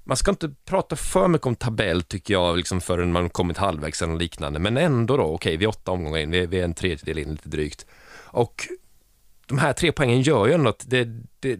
man 0.04 0.16
ska 0.16 0.30
inte 0.30 0.54
prata 0.64 0.96
för 0.96 1.28
mycket 1.28 1.46
om 1.46 1.56
tabell 1.56 2.02
tycker 2.02 2.34
jag, 2.34 2.56
liksom 2.56 2.80
förrän 2.80 3.12
man 3.12 3.30
kommit 3.30 3.56
halvvägs 3.56 4.02
eller 4.02 4.16
liknande. 4.16 4.58
Men 4.58 4.76
ändå 4.76 5.16
då, 5.16 5.22
okej, 5.22 5.56
vi 5.56 5.64
är 5.64 5.68
åtta 5.68 5.90
omgångar 5.90 6.18
in, 6.18 6.30
vi 6.30 6.38
är, 6.38 6.46
vi 6.46 6.60
är 6.60 6.64
en 6.64 6.74
tredjedel 6.74 7.18
in 7.18 7.30
lite 7.30 7.48
drygt. 7.48 7.86
Och 8.14 8.68
de 9.46 9.58
här 9.58 9.72
tre 9.72 9.92
poängen 9.92 10.22
gör 10.22 10.46
ju 10.46 10.52
ändå 10.52 10.70
att 10.70 10.84
det, 10.90 11.04
det, 11.40 11.58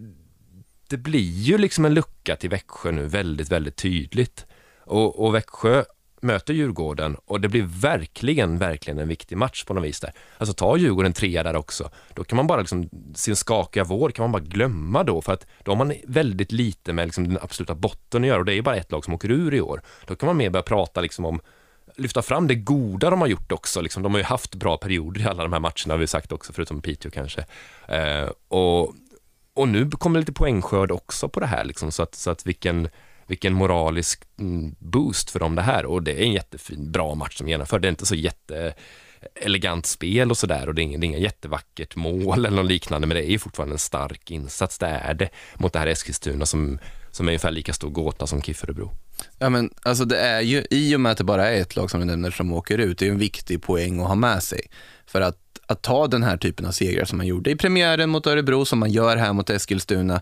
det 0.87 0.97
blir 0.97 1.31
ju 1.31 1.57
liksom 1.57 1.85
en 1.85 1.93
lucka 1.93 2.35
till 2.35 2.49
Växjö 2.49 2.91
nu 2.91 3.07
väldigt, 3.07 3.51
väldigt 3.51 3.75
tydligt. 3.75 4.45
Och, 4.79 5.25
och 5.25 5.35
Växjö 5.35 5.83
möter 6.21 6.53
Djurgården 6.53 7.15
och 7.25 7.41
det 7.41 7.49
blir 7.49 7.63
verkligen, 7.63 8.57
verkligen 8.57 8.99
en 8.99 9.07
viktig 9.07 9.37
match 9.37 9.63
på 9.63 9.73
något 9.73 9.83
vis 9.83 9.99
där. 9.99 10.11
Alltså 10.37 10.53
tar 10.53 10.77
Djurgården 10.77 11.13
trea 11.13 11.43
där 11.43 11.55
också, 11.55 11.89
då 12.13 12.23
kan 12.23 12.35
man 12.35 12.47
bara 12.47 12.59
liksom, 12.59 12.89
sin 13.15 13.35
skakiga 13.35 13.83
vår 13.83 14.11
kan 14.11 14.23
man 14.23 14.31
bara 14.31 14.43
glömma 14.43 15.03
då, 15.03 15.21
för 15.21 15.33
att 15.33 15.47
då 15.63 15.71
har 15.71 15.77
man 15.77 15.93
väldigt 16.03 16.51
lite 16.51 16.93
med 16.93 17.07
liksom 17.07 17.27
den 17.27 17.37
absoluta 17.41 17.75
botten 17.75 18.23
att 18.23 18.27
göra 18.27 18.39
och 18.39 18.45
det 18.45 18.53
är 18.53 18.61
bara 18.61 18.75
ett 18.75 18.91
lag 18.91 19.05
som 19.05 19.13
åker 19.13 19.31
ur 19.31 19.53
i 19.53 19.61
år. 19.61 19.81
Då 20.05 20.15
kan 20.15 20.27
man 20.27 20.37
mer 20.37 20.49
börja 20.49 20.63
prata 20.63 21.01
liksom 21.01 21.25
om 21.25 21.41
lyfta 21.95 22.21
fram 22.21 22.47
det 22.47 22.55
goda 22.55 23.09
de 23.09 23.21
har 23.21 23.27
gjort 23.27 23.51
också. 23.51 23.81
Liksom, 23.81 24.03
de 24.03 24.13
har 24.13 24.19
ju 24.19 24.25
haft 24.25 24.55
bra 24.55 24.77
perioder 24.77 25.21
i 25.21 25.25
alla 25.25 25.43
de 25.43 25.53
här 25.53 25.59
matcherna, 25.59 25.93
har 25.93 25.97
vi 25.97 26.07
sagt 26.07 26.31
också, 26.31 26.53
förutom 26.53 26.81
Piteå 26.81 27.11
kanske. 27.11 27.45
Eh, 27.87 28.29
och, 28.47 28.93
och 29.53 29.67
nu 29.67 29.89
kommer 29.89 30.19
lite 30.19 30.33
poängskörd 30.33 30.91
också 30.91 31.29
på 31.29 31.39
det 31.39 31.45
här, 31.45 31.65
liksom, 31.65 31.91
så, 31.91 32.03
att, 32.03 32.15
så 32.15 32.31
att 32.31 32.45
vilken, 32.45 32.89
vilken 33.27 33.53
moralisk 33.53 34.23
mm, 34.39 34.75
boost 34.79 35.29
för 35.29 35.39
dem 35.39 35.55
det 35.55 35.61
här. 35.61 35.85
Och 35.85 36.03
det 36.03 36.11
är 36.11 36.23
en 36.23 36.33
jättefin, 36.33 36.91
bra 36.91 37.15
match 37.15 37.37
som 37.37 37.49
genomför. 37.49 37.79
Det 37.79 37.87
är 37.87 37.89
inte 37.89 38.05
så 38.05 38.15
jätte 38.15 38.73
elegant 39.35 39.85
spel 39.85 40.31
och 40.31 40.37
sådär 40.37 40.67
och 40.67 40.75
det 40.75 40.81
är 40.81 40.83
inget, 40.83 41.01
det 41.01 41.05
är 41.05 41.07
inget 41.07 41.21
jättevackert 41.21 41.95
mål 41.95 42.45
eller 42.45 42.57
något 42.57 42.71
liknande, 42.71 43.07
men 43.07 43.17
det 43.17 43.23
är 43.23 43.31
ju 43.31 43.39
fortfarande 43.39 43.75
en 43.75 43.79
stark 43.79 44.31
insats, 44.31 44.77
det 44.77 44.87
är 44.87 45.13
det, 45.13 45.29
mot 45.55 45.73
det 45.73 45.79
här 45.79 45.87
Eskilstuna 45.87 46.45
som, 46.45 46.79
som 47.11 47.27
är 47.27 47.31
ungefär 47.31 47.51
lika 47.51 47.73
stor 47.73 47.89
gåta 47.89 48.27
som 48.27 48.41
KIF 48.41 48.63
Örebro. 48.63 48.91
Ja, 49.37 49.49
men 49.49 49.73
alltså 49.81 50.05
det 50.05 50.19
är 50.19 50.41
ju, 50.41 50.65
i 50.69 50.95
och 50.95 50.99
med 50.99 51.11
att 51.11 51.17
det 51.17 51.23
bara 51.23 51.49
är 51.49 51.61
ett 51.61 51.75
lag 51.75 51.91
som 51.91 51.99
du 51.99 52.05
nämner 52.05 52.31
som 52.31 52.53
åker 52.53 52.77
ut, 52.77 52.97
det 52.97 53.07
är 53.07 53.11
en 53.11 53.17
viktig 53.17 53.61
poäng 53.61 53.99
att 53.99 54.07
ha 54.07 54.15
med 54.15 54.43
sig. 54.43 54.61
För 55.05 55.21
att, 55.21 55.39
att 55.65 55.81
ta 55.81 56.07
den 56.07 56.23
här 56.23 56.37
typen 56.37 56.65
av 56.65 56.71
segrar 56.71 57.05
som 57.05 57.17
man 57.17 57.27
gjorde 57.27 57.51
i 57.51 57.55
premiären 57.55 58.09
mot 58.09 58.27
Örebro, 58.27 58.65
som 58.65 58.79
man 58.79 58.91
gör 58.91 59.17
här 59.17 59.33
mot 59.33 59.49
Eskilstuna, 59.49 60.21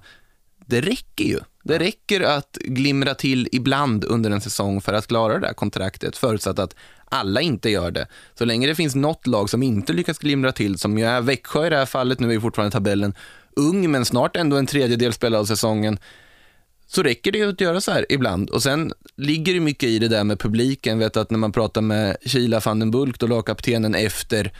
det 0.65 0.81
räcker 0.81 1.23
ju. 1.23 1.39
Det 1.67 1.79
räcker 1.79 2.21
att 2.21 2.57
glimra 2.61 3.15
till 3.15 3.49
ibland 3.51 4.03
under 4.03 4.31
en 4.31 4.41
säsong 4.41 4.81
för 4.81 4.93
att 4.93 5.07
klara 5.07 5.33
det 5.33 5.47
där 5.47 5.53
kontraktet, 5.53 6.17
förutsatt 6.17 6.59
att 6.59 6.75
alla 7.05 7.41
inte 7.41 7.69
gör 7.69 7.91
det. 7.91 8.07
Så 8.33 8.45
länge 8.45 8.67
det 8.67 8.75
finns 8.75 8.95
något 8.95 9.27
lag 9.27 9.49
som 9.49 9.63
inte 9.63 9.93
lyckas 9.93 10.17
glimra 10.17 10.51
till, 10.51 10.77
som 10.77 10.97
ju 10.97 11.05
är 11.05 11.21
Växjö 11.21 11.67
i 11.67 11.69
det 11.69 11.77
här 11.77 11.85
fallet, 11.85 12.19
nu 12.19 12.33
är 12.33 12.39
fortfarande 12.39 12.71
tabellen 12.71 13.13
ung, 13.55 13.91
men 13.91 14.05
snart 14.05 14.35
ändå 14.35 14.57
en 14.57 14.65
tredjedel 14.65 15.13
spelare 15.13 15.39
av 15.41 15.45
säsongen, 15.45 15.99
så 16.87 17.03
räcker 17.03 17.31
det 17.31 17.37
ju 17.37 17.49
att 17.49 17.61
göra 17.61 17.81
så 17.81 17.91
här 17.91 18.05
ibland. 18.09 18.49
Och 18.49 18.63
sen 18.63 18.93
ligger 19.15 19.53
det 19.53 19.59
mycket 19.59 19.89
i 19.89 19.99
det 19.99 20.07
där 20.07 20.23
med 20.23 20.39
publiken. 20.39 20.99
Vet 20.99 21.17
att 21.17 21.31
när 21.31 21.37
man 21.37 21.51
pratar 21.51 21.81
med 21.81 22.17
Kila 22.25 22.59
van 22.59 22.79
den 22.79 22.91
Bulk, 22.91 23.19
då 23.19 23.27
lagkaptenen 23.27 23.95
efter 23.95 24.51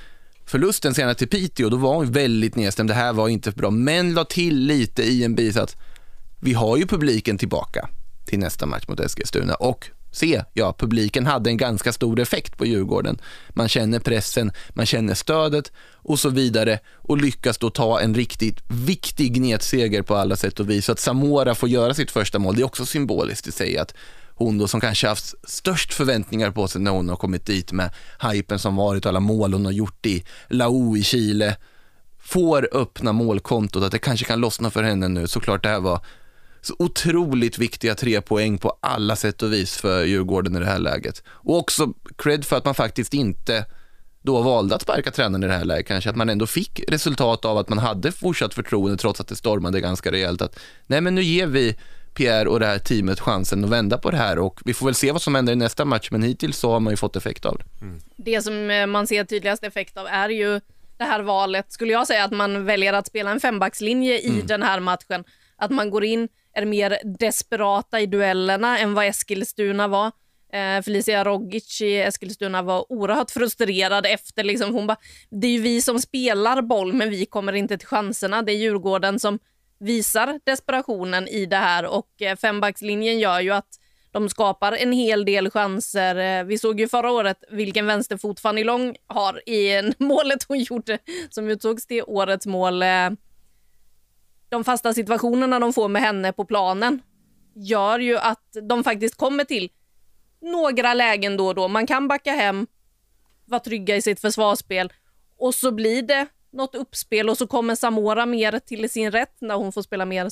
förlusten 0.45 0.93
senare 0.93 1.15
till 1.15 1.27
Piteå, 1.27 1.69
då 1.69 1.77
var 1.77 1.95
hon 1.95 2.11
väldigt 2.11 2.55
nedstämd. 2.55 2.89
Det 2.89 2.93
här 2.93 3.13
var 3.13 3.29
inte 3.29 3.51
bra, 3.51 3.71
men 3.71 4.13
la 4.13 4.23
till 4.23 4.59
lite 4.59 5.03
i 5.03 5.23
en 5.23 5.35
bisats. 5.35 5.75
Vi 6.45 6.53
har 6.53 6.77
ju 6.77 6.87
publiken 6.87 7.37
tillbaka 7.37 7.89
till 8.25 8.39
nästa 8.39 8.65
match 8.65 8.83
mot 8.87 8.99
Eskilstuna 8.99 9.55
och 9.55 9.89
se, 10.11 10.43
ja, 10.53 10.75
publiken 10.77 11.25
hade 11.25 11.49
en 11.49 11.57
ganska 11.57 11.93
stor 11.93 12.19
effekt 12.19 12.57
på 12.57 12.65
Djurgården. 12.65 13.21
Man 13.49 13.69
känner 13.69 13.99
pressen, 13.99 14.51
man 14.69 14.85
känner 14.85 15.13
stödet 15.13 15.71
och 15.93 16.19
så 16.19 16.29
vidare 16.29 16.79
och 16.95 17.17
lyckas 17.17 17.57
då 17.57 17.69
ta 17.69 17.99
en 17.99 18.15
riktigt 18.15 18.63
viktig 18.67 19.33
gnetseger 19.33 20.01
på 20.01 20.15
alla 20.15 20.35
sätt 20.35 20.59
och 20.59 20.69
vis. 20.69 20.85
Så 20.85 20.91
att 20.91 20.99
Samora 20.99 21.55
får 21.55 21.69
göra 21.69 21.93
sitt 21.93 22.11
första 22.11 22.39
mål, 22.39 22.55
det 22.55 22.61
är 22.61 22.65
också 22.65 22.85
symboliskt 22.85 23.47
i 23.47 23.51
sig 23.51 23.77
att 23.77 23.93
hon 24.35 24.57
då 24.57 24.67
som 24.67 24.81
kanske 24.81 25.07
haft 25.07 25.49
störst 25.49 25.93
förväntningar 25.93 26.51
på 26.51 26.67
sig 26.67 26.81
när 26.81 26.91
hon 26.91 27.09
har 27.09 27.15
kommit 27.15 27.45
dit 27.45 27.71
med 27.71 27.91
hypen 28.31 28.59
som 28.59 28.75
varit, 28.75 29.05
alla 29.05 29.19
mål 29.19 29.53
hon 29.53 29.65
har 29.65 29.71
gjort 29.71 30.05
i 30.05 30.23
Lao 30.47 30.97
i 30.97 31.03
Chile, 31.03 31.57
får 32.19 32.69
öppna 32.71 33.13
målkontot, 33.13 33.83
att 33.83 33.91
det 33.91 33.99
kanske 33.99 34.25
kan 34.25 34.39
lossna 34.39 34.71
för 34.71 34.83
henne 34.83 35.07
nu. 35.07 35.27
Såklart 35.27 35.63
det 35.63 35.69
här 35.69 35.79
var 35.79 36.05
så 36.65 36.75
otroligt 36.79 37.57
viktiga 37.57 37.95
tre 37.95 38.21
poäng 38.21 38.57
på 38.57 38.77
alla 38.79 39.15
sätt 39.15 39.43
och 39.43 39.53
vis 39.53 39.77
för 39.77 40.05
Djurgården 40.05 40.55
i 40.55 40.59
det 40.59 40.65
här 40.65 40.79
läget. 40.79 41.23
Och 41.27 41.57
också 41.57 41.93
cred 42.17 42.45
för 42.45 42.57
att 42.57 42.65
man 42.65 42.75
faktiskt 42.75 43.13
inte 43.13 43.65
då 44.21 44.41
valde 44.41 44.75
att 44.75 44.81
sparka 44.81 45.11
tränaren 45.11 45.43
i 45.43 45.47
det 45.47 45.53
här 45.53 45.65
läget. 45.65 45.87
Kanske 45.87 46.09
att 46.09 46.15
man 46.15 46.29
ändå 46.29 46.47
fick 46.47 46.81
resultat 46.87 47.45
av 47.45 47.57
att 47.57 47.69
man 47.69 47.77
hade 47.77 48.11
fortsatt 48.11 48.53
förtroende 48.53 48.97
trots 48.97 49.21
att 49.21 49.27
det 49.27 49.35
stormade 49.35 49.81
ganska 49.81 50.11
rejält. 50.11 50.41
Att 50.41 50.59
nej, 50.87 51.01
men 51.01 51.15
nu 51.15 51.23
ger 51.23 51.47
vi 51.47 51.75
Pierre 52.13 52.49
och 52.49 52.59
det 52.59 52.65
här 52.65 52.79
teamet 52.79 53.19
chansen 53.19 53.63
att 53.63 53.69
vända 53.69 53.97
på 53.97 54.11
det 54.11 54.17
här 54.17 54.39
och 54.39 54.61
vi 54.65 54.73
får 54.73 54.85
väl 54.85 54.95
se 54.95 55.11
vad 55.11 55.21
som 55.21 55.35
händer 55.35 55.53
i 55.53 55.55
nästa 55.55 55.85
match, 55.85 56.07
men 56.11 56.23
hittills 56.23 56.57
så 56.57 56.71
har 56.71 56.79
man 56.79 56.93
ju 56.93 56.97
fått 56.97 57.15
effekt 57.15 57.45
av 57.45 57.57
det. 57.57 57.85
Mm. 57.85 58.01
Det 58.15 58.41
som 58.41 58.69
eh, 58.69 58.87
man 58.87 59.07
ser 59.07 59.23
tydligast 59.23 59.63
effekt 59.63 59.97
av 59.97 60.07
är 60.07 60.29
ju 60.29 60.61
det 60.97 61.03
här 61.03 61.21
valet, 61.21 61.71
skulle 61.71 61.91
jag 61.91 62.07
säga, 62.07 62.23
att 62.23 62.31
man 62.31 62.65
väljer 62.65 62.93
att 62.93 63.07
spela 63.07 63.31
en 63.31 63.39
fembackslinje 63.39 64.19
i 64.19 64.29
mm. 64.29 64.47
den 64.47 64.63
här 64.63 64.79
matchen. 64.79 65.23
Att 65.57 65.71
man 65.71 65.89
går 65.89 66.03
in 66.03 66.29
är 66.55 66.65
mer 66.65 66.97
desperata 67.19 67.99
i 67.99 68.05
duellerna 68.05 68.79
än 68.79 68.93
vad 68.93 69.05
Eskilstuna 69.05 69.87
var. 69.87 70.11
Eh, 70.53 70.81
Felicia 70.81 71.23
Rogic 71.23 71.81
i 71.81 71.97
Eskilstuna 71.97 72.61
var 72.61 72.91
oerhört 72.91 73.31
frustrerad 73.31 74.05
efter. 74.05 74.43
Liksom, 74.43 74.73
hon 74.73 74.87
bara, 74.87 74.97
det 75.29 75.47
är 75.47 75.51
ju 75.51 75.61
vi 75.61 75.81
som 75.81 75.99
spelar 75.99 76.61
boll, 76.61 76.93
men 76.93 77.09
vi 77.09 77.25
kommer 77.25 77.53
inte 77.53 77.77
till 77.77 77.87
chanserna. 77.87 78.41
Det 78.41 78.51
är 78.51 78.55
Djurgården 78.55 79.19
som 79.19 79.39
visar 79.79 80.39
desperationen 80.43 81.27
i 81.27 81.45
det 81.45 81.55
här 81.55 81.85
och 81.85 82.21
eh, 82.21 82.35
fembackslinjen 82.35 83.19
gör 83.19 83.39
ju 83.39 83.51
att 83.51 83.79
de 84.11 84.29
skapar 84.29 84.71
en 84.71 84.91
hel 84.91 85.25
del 85.25 85.49
chanser. 85.49 86.39
Eh, 86.39 86.45
vi 86.45 86.57
såg 86.57 86.79
ju 86.79 86.87
förra 86.87 87.11
året 87.11 87.43
vilken 87.49 87.85
vänsterfot 87.85 88.39
Fanny 88.39 88.63
Long 88.63 88.95
har 89.07 89.49
i 89.49 89.93
målet 89.97 90.43
hon 90.47 90.59
gjorde 90.59 90.97
som 91.29 91.49
utsågs 91.49 91.87
till 91.87 92.03
årets 92.07 92.45
mål. 92.45 92.81
Eh, 92.81 93.09
de 94.55 94.63
fasta 94.63 94.93
situationerna 94.93 95.59
de 95.59 95.73
får 95.73 95.87
med 95.87 96.01
henne 96.01 96.33
på 96.33 96.45
planen 96.45 97.01
gör 97.55 97.99
ju 97.99 98.17
att 98.17 98.57
de 98.69 98.83
faktiskt 98.83 99.15
kommer 99.15 99.43
till 99.43 99.69
några 100.41 100.93
lägen 100.93 101.37
då 101.37 101.47
och 101.47 101.55
då. 101.55 101.67
Man 101.67 101.87
kan 101.87 102.07
backa 102.07 102.31
hem, 102.31 102.67
vara 103.45 103.59
trygga 103.59 103.95
i 103.95 104.01
sitt 104.01 104.19
försvarsspel 104.19 104.93
och 105.37 105.55
så 105.55 105.71
blir 105.71 106.01
det 106.01 106.27
något 106.51 106.75
uppspel 106.75 107.29
och 107.29 107.37
så 107.37 107.47
kommer 107.47 107.75
Samora 107.75 108.25
mer 108.25 108.59
till 108.59 108.89
sin 108.89 109.11
rätt 109.11 109.41
när 109.41 109.55
hon 109.55 109.71
får 109.71 109.81
spela 109.81 110.05
mer 110.05 110.29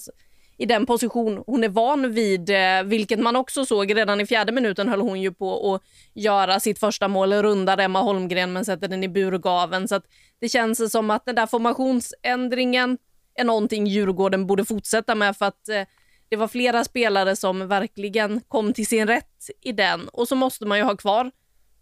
i 0.58 0.66
den 0.66 0.86
position 0.86 1.44
hon 1.48 1.64
är 1.64 1.70
van 1.70 2.14
vid, 2.14 2.50
eh, 2.50 2.84
vilket 2.84 3.20
man 3.20 3.36
också 3.36 3.66
såg 3.66 3.96
redan 3.96 4.22
i 4.22 4.26
fjärde 4.26 4.52
minuten 4.52 4.90
höll 4.90 5.02
hon 5.02 5.22
ju 5.22 5.34
på 5.34 5.76
att 5.76 5.82
göra 6.14 6.60
sitt 6.60 6.80
första 6.80 7.08
mål, 7.08 7.34
rundar 7.34 7.78
Emma 7.78 8.02
Holmgren 8.02 8.54
men 8.54 8.66
sätter 8.66 8.88
den 8.88 9.04
i 9.04 9.10
burgaven. 9.10 9.88
Så 9.88 10.02
det 10.40 10.50
känns 10.50 10.92
som 10.92 11.10
att 11.10 11.26
den 11.26 11.36
där 11.36 11.48
formationsändringen 11.48 12.98
är 13.36 13.44
någonting 13.44 13.88
Djurgården 13.88 14.48
borde 14.48 14.66
fortsätta 14.66 15.16
med 15.16 15.38
för 15.38 15.46
att 15.46 15.70
eh, 15.70 15.84
det 16.30 16.36
var 16.36 16.48
flera 16.48 16.84
spelare 16.84 17.36
som 17.36 17.68
verkligen 17.68 18.42
kom 18.48 18.74
till 18.74 18.88
sin 18.88 19.08
rätt 19.08 19.50
i 19.62 19.72
den 19.72 20.08
och 20.08 20.28
så 20.28 20.36
måste 20.36 20.66
man 20.66 20.78
ju 20.78 20.84
ha 20.84 20.96
kvar 20.98 21.32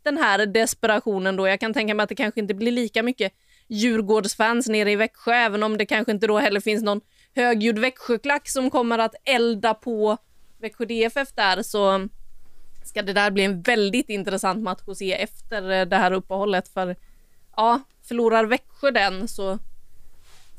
den 0.03 0.17
här 0.17 0.45
desperationen 0.45 1.35
då. 1.35 1.47
Jag 1.47 1.59
kan 1.59 1.73
tänka 1.73 1.93
mig 1.93 2.03
att 2.03 2.09
det 2.09 2.15
kanske 2.15 2.39
inte 2.39 2.53
blir 2.53 2.71
lika 2.71 3.03
mycket 3.03 3.33
Djurgårdsfans 3.67 4.67
nere 4.67 4.91
i 4.91 4.95
Växjö, 4.95 5.33
även 5.33 5.63
om 5.63 5.77
det 5.77 5.85
kanske 5.85 6.11
inte 6.11 6.27
då 6.27 6.39
heller 6.39 6.59
finns 6.59 6.83
någon 6.83 7.01
högljudd 7.35 7.79
Växjöklack 7.79 8.49
som 8.49 8.69
kommer 8.69 8.99
att 8.99 9.15
elda 9.23 9.73
på 9.73 10.17
Växjö 10.59 10.85
DFF 10.85 11.33
där, 11.35 11.63
så 11.63 12.07
ska 12.83 13.01
det 13.01 13.13
där 13.13 13.31
bli 13.31 13.43
en 13.43 13.61
väldigt 13.61 14.09
intressant 14.09 14.63
match 14.63 14.81
att 14.87 14.97
se 14.97 15.13
efter 15.13 15.71
eh, 15.71 15.85
det 15.85 15.95
här 15.95 16.11
uppehållet. 16.11 16.67
För 16.67 16.95
ja, 17.55 17.79
förlorar 18.07 18.45
Växjö 18.45 18.91
den 18.91 19.27
så 19.27 19.59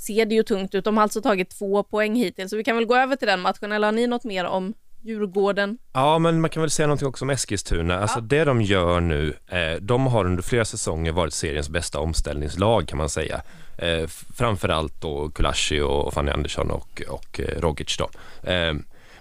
ser 0.02 0.26
det 0.26 0.34
ju 0.34 0.42
tungt 0.42 0.74
ut. 0.74 0.84
De 0.84 0.96
har 0.96 1.02
alltså 1.02 1.22
tagit 1.22 1.50
två 1.50 1.82
poäng 1.82 2.14
hittills, 2.14 2.50
så 2.50 2.56
vi 2.56 2.64
kan 2.64 2.76
väl 2.76 2.86
gå 2.86 2.96
över 2.96 3.16
till 3.16 3.28
den 3.28 3.40
matchen. 3.40 3.72
Eller 3.72 3.86
har 3.86 3.92
ni 3.92 4.06
något 4.06 4.24
mer 4.24 4.44
om 4.44 4.74
Djurgården? 5.04 5.78
Ja, 5.92 6.18
men 6.18 6.40
man 6.40 6.50
kan 6.50 6.60
väl 6.60 6.70
säga 6.70 6.86
någonting 6.86 7.08
också 7.08 7.24
om 7.24 7.30
Eskilstuna. 7.30 7.98
Alltså 7.98 8.18
ja. 8.18 8.22
det 8.22 8.44
de 8.44 8.62
gör 8.62 9.00
nu, 9.00 9.34
eh, 9.48 9.80
de 9.80 10.06
har 10.06 10.24
under 10.24 10.42
flera 10.42 10.64
säsonger 10.64 11.12
varit 11.12 11.34
seriens 11.34 11.68
bästa 11.68 11.98
omställningslag 11.98 12.88
kan 12.88 12.98
man 12.98 13.08
säga. 13.08 13.42
Eh, 13.78 14.06
framförallt 14.36 15.00
då 15.00 15.28
Kulashi 15.28 15.80
och 15.80 16.14
Fanny 16.14 16.30
Andersson 16.30 16.70
och, 16.70 17.02
och 17.08 17.40
eh, 17.40 17.60
Rogic 17.60 17.96
då. 17.98 18.10
Eh, 18.50 18.74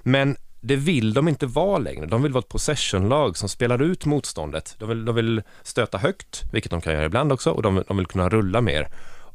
men 0.04 0.36
det 0.62 0.76
vill 0.76 1.14
de 1.14 1.28
inte 1.28 1.46
vara 1.46 1.78
längre. 1.78 2.06
De 2.06 2.24
vill 2.24 2.32
vara 2.32 2.42
ett 2.42 2.50
possessionlag 2.50 3.38
som 3.38 3.50
spelar 3.50 3.82
ut 3.82 4.06
motståndet. 4.06 4.76
De 4.80 4.90
vill, 4.90 5.06
de 5.06 5.16
vill 5.16 5.42
stöta 5.64 5.98
högt, 5.98 6.44
vilket 6.52 6.72
de 6.72 6.82
kan 6.82 6.94
göra 6.94 7.06
ibland 7.06 7.32
också, 7.32 7.52
och 7.52 7.62
de, 7.62 7.84
de 7.88 7.98
vill 7.98 8.06
kunna 8.06 8.30
rulla 8.30 8.62
mer. 8.62 8.88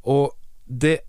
Och 0.03 0.33
det 0.65 1.01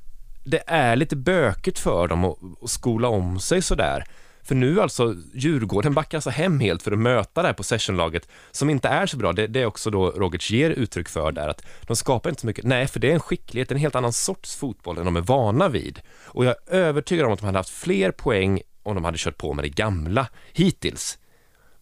det 0.47 0.63
är 0.67 0.95
lite 0.95 1.15
bökigt 1.15 1.79
för 1.79 2.07
dem 2.07 2.25
att, 2.25 2.37
att 2.61 2.69
skola 2.69 3.07
om 3.07 3.39
sig 3.39 3.61
sådär. 3.61 4.03
För 4.43 4.55
nu 4.55 4.81
alltså, 4.81 5.15
Djurgården 5.33 5.93
backar 5.93 6.17
alltså 6.17 6.29
hem 6.29 6.59
helt 6.59 6.83
för 6.83 6.91
att 6.91 6.99
möta 6.99 7.41
det 7.41 7.47
här 7.47 7.53
possessionlaget 7.53 8.27
som 8.51 8.69
inte 8.69 8.87
är 8.87 9.05
så 9.05 9.17
bra. 9.17 9.33
Det, 9.33 9.47
det 9.47 9.61
är 9.61 9.65
också 9.65 9.89
då 9.89 10.09
Rogic 10.11 10.51
ger 10.51 10.69
uttryck 10.69 11.09
för 11.09 11.31
där, 11.31 11.47
att 11.47 11.65
de 11.81 11.95
skapar 11.95 12.29
inte 12.29 12.41
så 12.41 12.47
mycket. 12.47 12.65
Nej, 12.65 12.87
för 12.87 12.99
det 12.99 13.09
är 13.09 13.13
en 13.13 13.19
skicklighet, 13.19 13.71
en 13.71 13.77
helt 13.77 13.95
annan 13.95 14.13
sorts 14.13 14.55
fotboll 14.55 14.97
än 14.97 15.05
de 15.05 15.15
är 15.15 15.21
vana 15.21 15.69
vid. 15.69 15.99
Och 16.25 16.45
jag 16.45 16.55
är 16.67 16.75
övertygad 16.75 17.25
om 17.25 17.33
att 17.33 17.39
de 17.39 17.45
hade 17.45 17.59
haft 17.59 17.69
fler 17.69 18.11
poäng 18.11 18.61
om 18.83 18.95
de 18.95 19.05
hade 19.05 19.17
kört 19.17 19.37
på 19.37 19.53
med 19.53 19.65
det 19.65 19.69
gamla 19.69 20.27
hittills. 20.53 21.17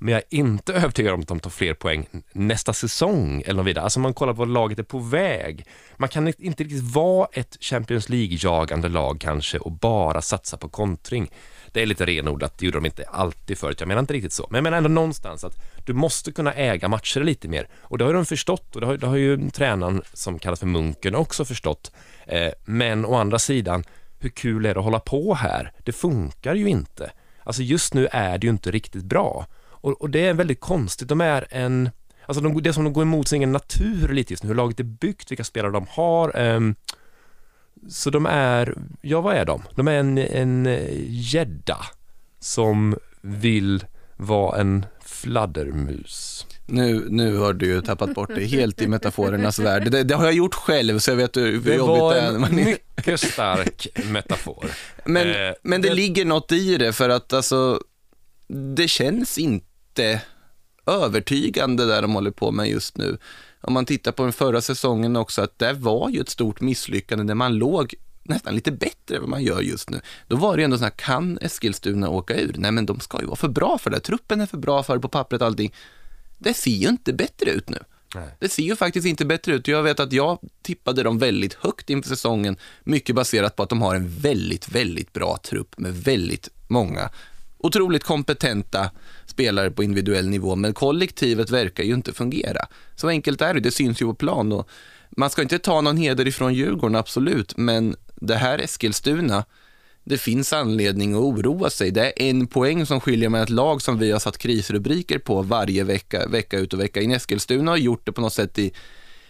Men 0.05 0.13
jag 0.13 0.21
är 0.21 0.39
inte 0.39 0.73
övertygad 0.73 1.13
om 1.13 1.21
att 1.21 1.27
de 1.27 1.39
tar 1.39 1.49
fler 1.49 1.73
poäng 1.73 2.07
nästa 2.33 2.73
säsong 2.73 3.41
eller 3.45 3.57
något 3.57 3.65
vidare. 3.65 3.83
Alltså 3.83 3.99
man 3.99 4.13
kollar 4.13 4.33
på 4.33 4.39
vad 4.39 4.47
laget 4.47 4.79
är 4.79 4.83
på 4.83 4.99
väg. 4.99 5.65
Man 5.97 6.09
kan 6.09 6.27
inte 6.27 6.63
riktigt 6.63 6.93
vara 6.93 7.27
ett 7.33 7.57
Champions 7.61 8.09
League-jagande 8.09 8.89
lag 8.89 9.19
kanske 9.19 9.57
och 9.57 9.71
bara 9.71 10.21
satsa 10.21 10.57
på 10.57 10.69
kontring. 10.69 11.31
Det 11.71 11.81
är 11.81 11.85
lite 11.85 12.05
renodlat, 12.05 12.57
det 12.57 12.65
gjorde 12.65 12.77
de 12.77 12.85
inte 12.85 13.03
alltid 13.03 13.57
förut. 13.57 13.79
Jag 13.79 13.87
menar 13.87 13.99
inte 13.99 14.13
riktigt 14.13 14.33
så. 14.33 14.47
Men 14.49 14.57
jag 14.57 14.63
menar 14.63 14.77
ändå 14.77 14.89
någonstans 14.89 15.43
att 15.43 15.53
Du 15.85 15.93
måste 15.93 16.31
kunna 16.31 16.53
äga 16.53 16.87
matcher 16.87 17.19
lite 17.19 17.47
mer. 17.47 17.67
Och 17.81 17.97
det 17.97 18.05
har 18.05 18.13
de 18.13 18.25
förstått 18.25 18.75
och 18.75 18.81
det 18.81 18.87
har, 18.87 18.97
det 18.97 19.07
har 19.07 19.15
ju 19.15 19.49
tränaren 19.49 20.01
som 20.13 20.39
kallas 20.39 20.59
för 20.59 20.67
Munken 20.67 21.15
också 21.15 21.45
förstått. 21.45 21.91
Eh, 22.27 22.51
men 22.65 23.05
å 23.05 23.15
andra 23.15 23.39
sidan, 23.39 23.83
hur 24.19 24.29
kul 24.29 24.65
är 24.65 24.73
det 24.73 24.79
att 24.79 24.85
hålla 24.85 24.99
på 24.99 25.33
här? 25.33 25.71
Det 25.83 25.91
funkar 25.91 26.55
ju 26.55 26.69
inte. 26.69 27.11
Alltså 27.43 27.61
just 27.61 27.93
nu 27.93 28.07
är 28.11 28.37
det 28.37 28.47
ju 28.47 28.51
inte 28.51 28.71
riktigt 28.71 29.03
bra. 29.03 29.45
Och, 29.85 30.01
och 30.01 30.09
det 30.09 30.25
är 30.27 30.33
väldigt 30.33 30.59
konstigt. 30.59 31.07
De 31.07 31.21
är 31.21 31.47
en... 31.49 31.89
Alltså 32.25 32.41
de, 32.43 32.61
det 32.63 32.73
som 32.73 32.83
de 32.83 32.93
går 32.93 33.01
emot 33.03 33.27
sin 33.27 33.37
egen 33.37 33.51
natur 33.51 34.07
lite 34.07 34.33
just 34.33 34.43
nu, 34.43 34.47
hur 34.47 34.55
laget 34.55 34.79
är 34.79 34.83
byggt, 34.83 35.31
vilka 35.31 35.43
spelare 35.43 35.71
de 35.71 35.85
har. 35.89 36.37
Um, 36.39 36.75
så 37.89 38.09
de 38.09 38.25
är, 38.25 38.75
ja 39.01 39.21
vad 39.21 39.35
är 39.35 39.45
de? 39.45 39.61
De 39.75 39.87
är 39.87 39.91
en, 39.99 40.17
en 40.17 40.65
eh, 40.65 40.89
gädda 41.09 41.77
som 42.39 42.95
vill 43.21 43.85
vara 44.17 44.59
en 44.59 44.85
fladdermus. 45.05 46.45
Nu, 46.65 47.05
nu 47.09 47.37
har 47.37 47.53
du 47.53 47.65
ju 47.65 47.81
tappat 47.81 48.13
bort 48.13 48.29
det 48.35 48.45
helt 48.45 48.81
i 48.81 48.87
metaforernas 48.87 49.59
värld. 49.59 49.91
Det, 49.91 50.03
det 50.03 50.15
har 50.15 50.25
jag 50.25 50.33
gjort 50.33 50.53
själv 50.55 50.99
så 50.99 51.11
jag 51.11 51.15
vet 51.15 51.37
hur 51.37 51.43
Det 51.61 51.75
jobbigt 51.75 52.01
var 52.01 52.13
det 52.13 52.19
är. 52.21 52.27
en 52.33 52.41
Man- 52.41 52.55
mycket 52.55 53.19
stark 53.19 53.87
metafor. 54.11 54.65
Men, 55.05 55.27
Eh, 55.27 55.53
men 55.63 55.81
det 55.81 55.89
det- 55.89 55.95
ligger 55.95 56.25
något 56.25 56.51
i 56.51 56.77
det 56.77 56.93
för 56.93 57.09
att 57.09 57.33
alltså, 57.33 57.79
det 58.75 58.87
känns 58.87 59.37
inte 59.37 59.65
övertygande 60.85 61.85
där 61.85 62.01
de 62.01 62.13
håller 62.13 62.31
på 62.31 62.51
med 62.51 62.69
just 62.69 62.97
nu. 62.97 63.17
Om 63.61 63.73
man 63.73 63.85
tittar 63.85 64.11
på 64.11 64.23
den 64.23 64.33
förra 64.33 64.61
säsongen 64.61 65.15
också, 65.15 65.41
att 65.41 65.59
det 65.59 65.73
var 65.73 66.09
ju 66.09 66.21
ett 66.21 66.29
stort 66.29 66.61
misslyckande 66.61 67.23
när 67.23 67.35
man 67.35 67.55
låg 67.55 67.95
nästan 68.23 68.55
lite 68.55 68.71
bättre 68.71 69.15
än 69.15 69.21
vad 69.21 69.29
man 69.29 69.43
gör 69.43 69.61
just 69.61 69.89
nu. 69.89 70.01
Då 70.27 70.35
var 70.35 70.55
det 70.55 70.61
ju 70.61 70.63
ändå 70.63 70.77
så 70.77 70.83
här, 70.83 70.91
kan 70.91 71.37
Eskilstuna 71.41 72.09
åka 72.09 72.35
ur? 72.35 72.55
Nej, 72.57 72.71
men 72.71 72.85
de 72.85 72.99
ska 72.99 73.19
ju 73.21 73.25
vara 73.25 73.35
för 73.35 73.47
bra 73.47 73.77
för 73.77 73.89
det. 73.89 73.99
Truppen 73.99 74.41
är 74.41 74.45
för 74.45 74.57
bra 74.57 74.83
för 74.83 74.95
det 74.95 75.01
på 75.01 75.09
pappret 75.09 75.41
och 75.41 75.47
allting. 75.47 75.73
Det 76.37 76.53
ser 76.53 76.71
ju 76.71 76.89
inte 76.89 77.13
bättre 77.13 77.51
ut 77.51 77.69
nu. 77.69 77.79
Nej. 78.15 78.35
Det 78.39 78.49
ser 78.49 78.63
ju 78.63 78.75
faktiskt 78.75 79.07
inte 79.07 79.25
bättre 79.25 79.53
ut. 79.53 79.67
Jag 79.67 79.83
vet 79.83 79.99
att 79.99 80.13
jag 80.13 80.39
tippade 80.61 81.03
dem 81.03 81.19
väldigt 81.19 81.53
högt 81.53 81.89
inför 81.89 82.09
säsongen, 82.09 82.57
mycket 82.83 83.15
baserat 83.15 83.55
på 83.55 83.63
att 83.63 83.69
de 83.69 83.81
har 83.81 83.95
en 83.95 84.09
väldigt, 84.09 84.69
väldigt 84.69 85.13
bra 85.13 85.37
trupp 85.43 85.77
med 85.77 85.95
väldigt 85.95 86.49
många 86.67 87.09
otroligt 87.65 88.03
kompetenta 88.03 88.91
spelare 89.25 89.71
på 89.71 89.83
individuell 89.83 90.29
nivå, 90.29 90.55
men 90.55 90.73
kollektivet 90.73 91.49
verkar 91.49 91.83
ju 91.83 91.93
inte 91.93 92.13
fungera. 92.13 92.65
Så 92.95 93.07
enkelt 93.07 93.41
är 93.41 93.53
det, 93.53 93.59
det 93.59 93.71
syns 93.71 94.01
ju 94.01 94.05
på 94.05 94.13
plan. 94.13 94.51
Och 94.51 94.69
man 95.17 95.29
ska 95.29 95.41
inte 95.41 95.59
ta 95.59 95.81
någon 95.81 95.97
heder 95.97 96.27
ifrån 96.27 96.53
Djurgården, 96.53 96.95
absolut, 96.95 97.57
men 97.57 97.95
det 98.15 98.35
här 98.35 98.59
Eskilstuna, 98.59 99.45
det 100.03 100.17
finns 100.17 100.53
anledning 100.53 101.13
att 101.13 101.19
oroa 101.19 101.69
sig. 101.69 101.91
Det 101.91 102.05
är 102.05 102.29
en 102.29 102.47
poäng 102.47 102.85
som 102.85 102.99
skiljer 102.99 103.29
med 103.29 103.43
ett 103.43 103.49
lag 103.49 103.81
som 103.81 103.99
vi 103.99 104.11
har 104.11 104.19
satt 104.19 104.37
krisrubriker 104.37 105.19
på 105.19 105.41
varje 105.41 105.83
vecka, 105.83 106.27
vecka 106.27 106.59
ut 106.59 106.73
och 106.73 106.79
vecka 106.79 107.01
in. 107.01 107.11
Eskilstuna 107.11 107.71
har 107.71 107.77
gjort 107.77 108.05
det 108.05 108.11
på 108.11 108.21
något 108.21 108.33
sätt 108.33 108.59
i, 108.59 108.73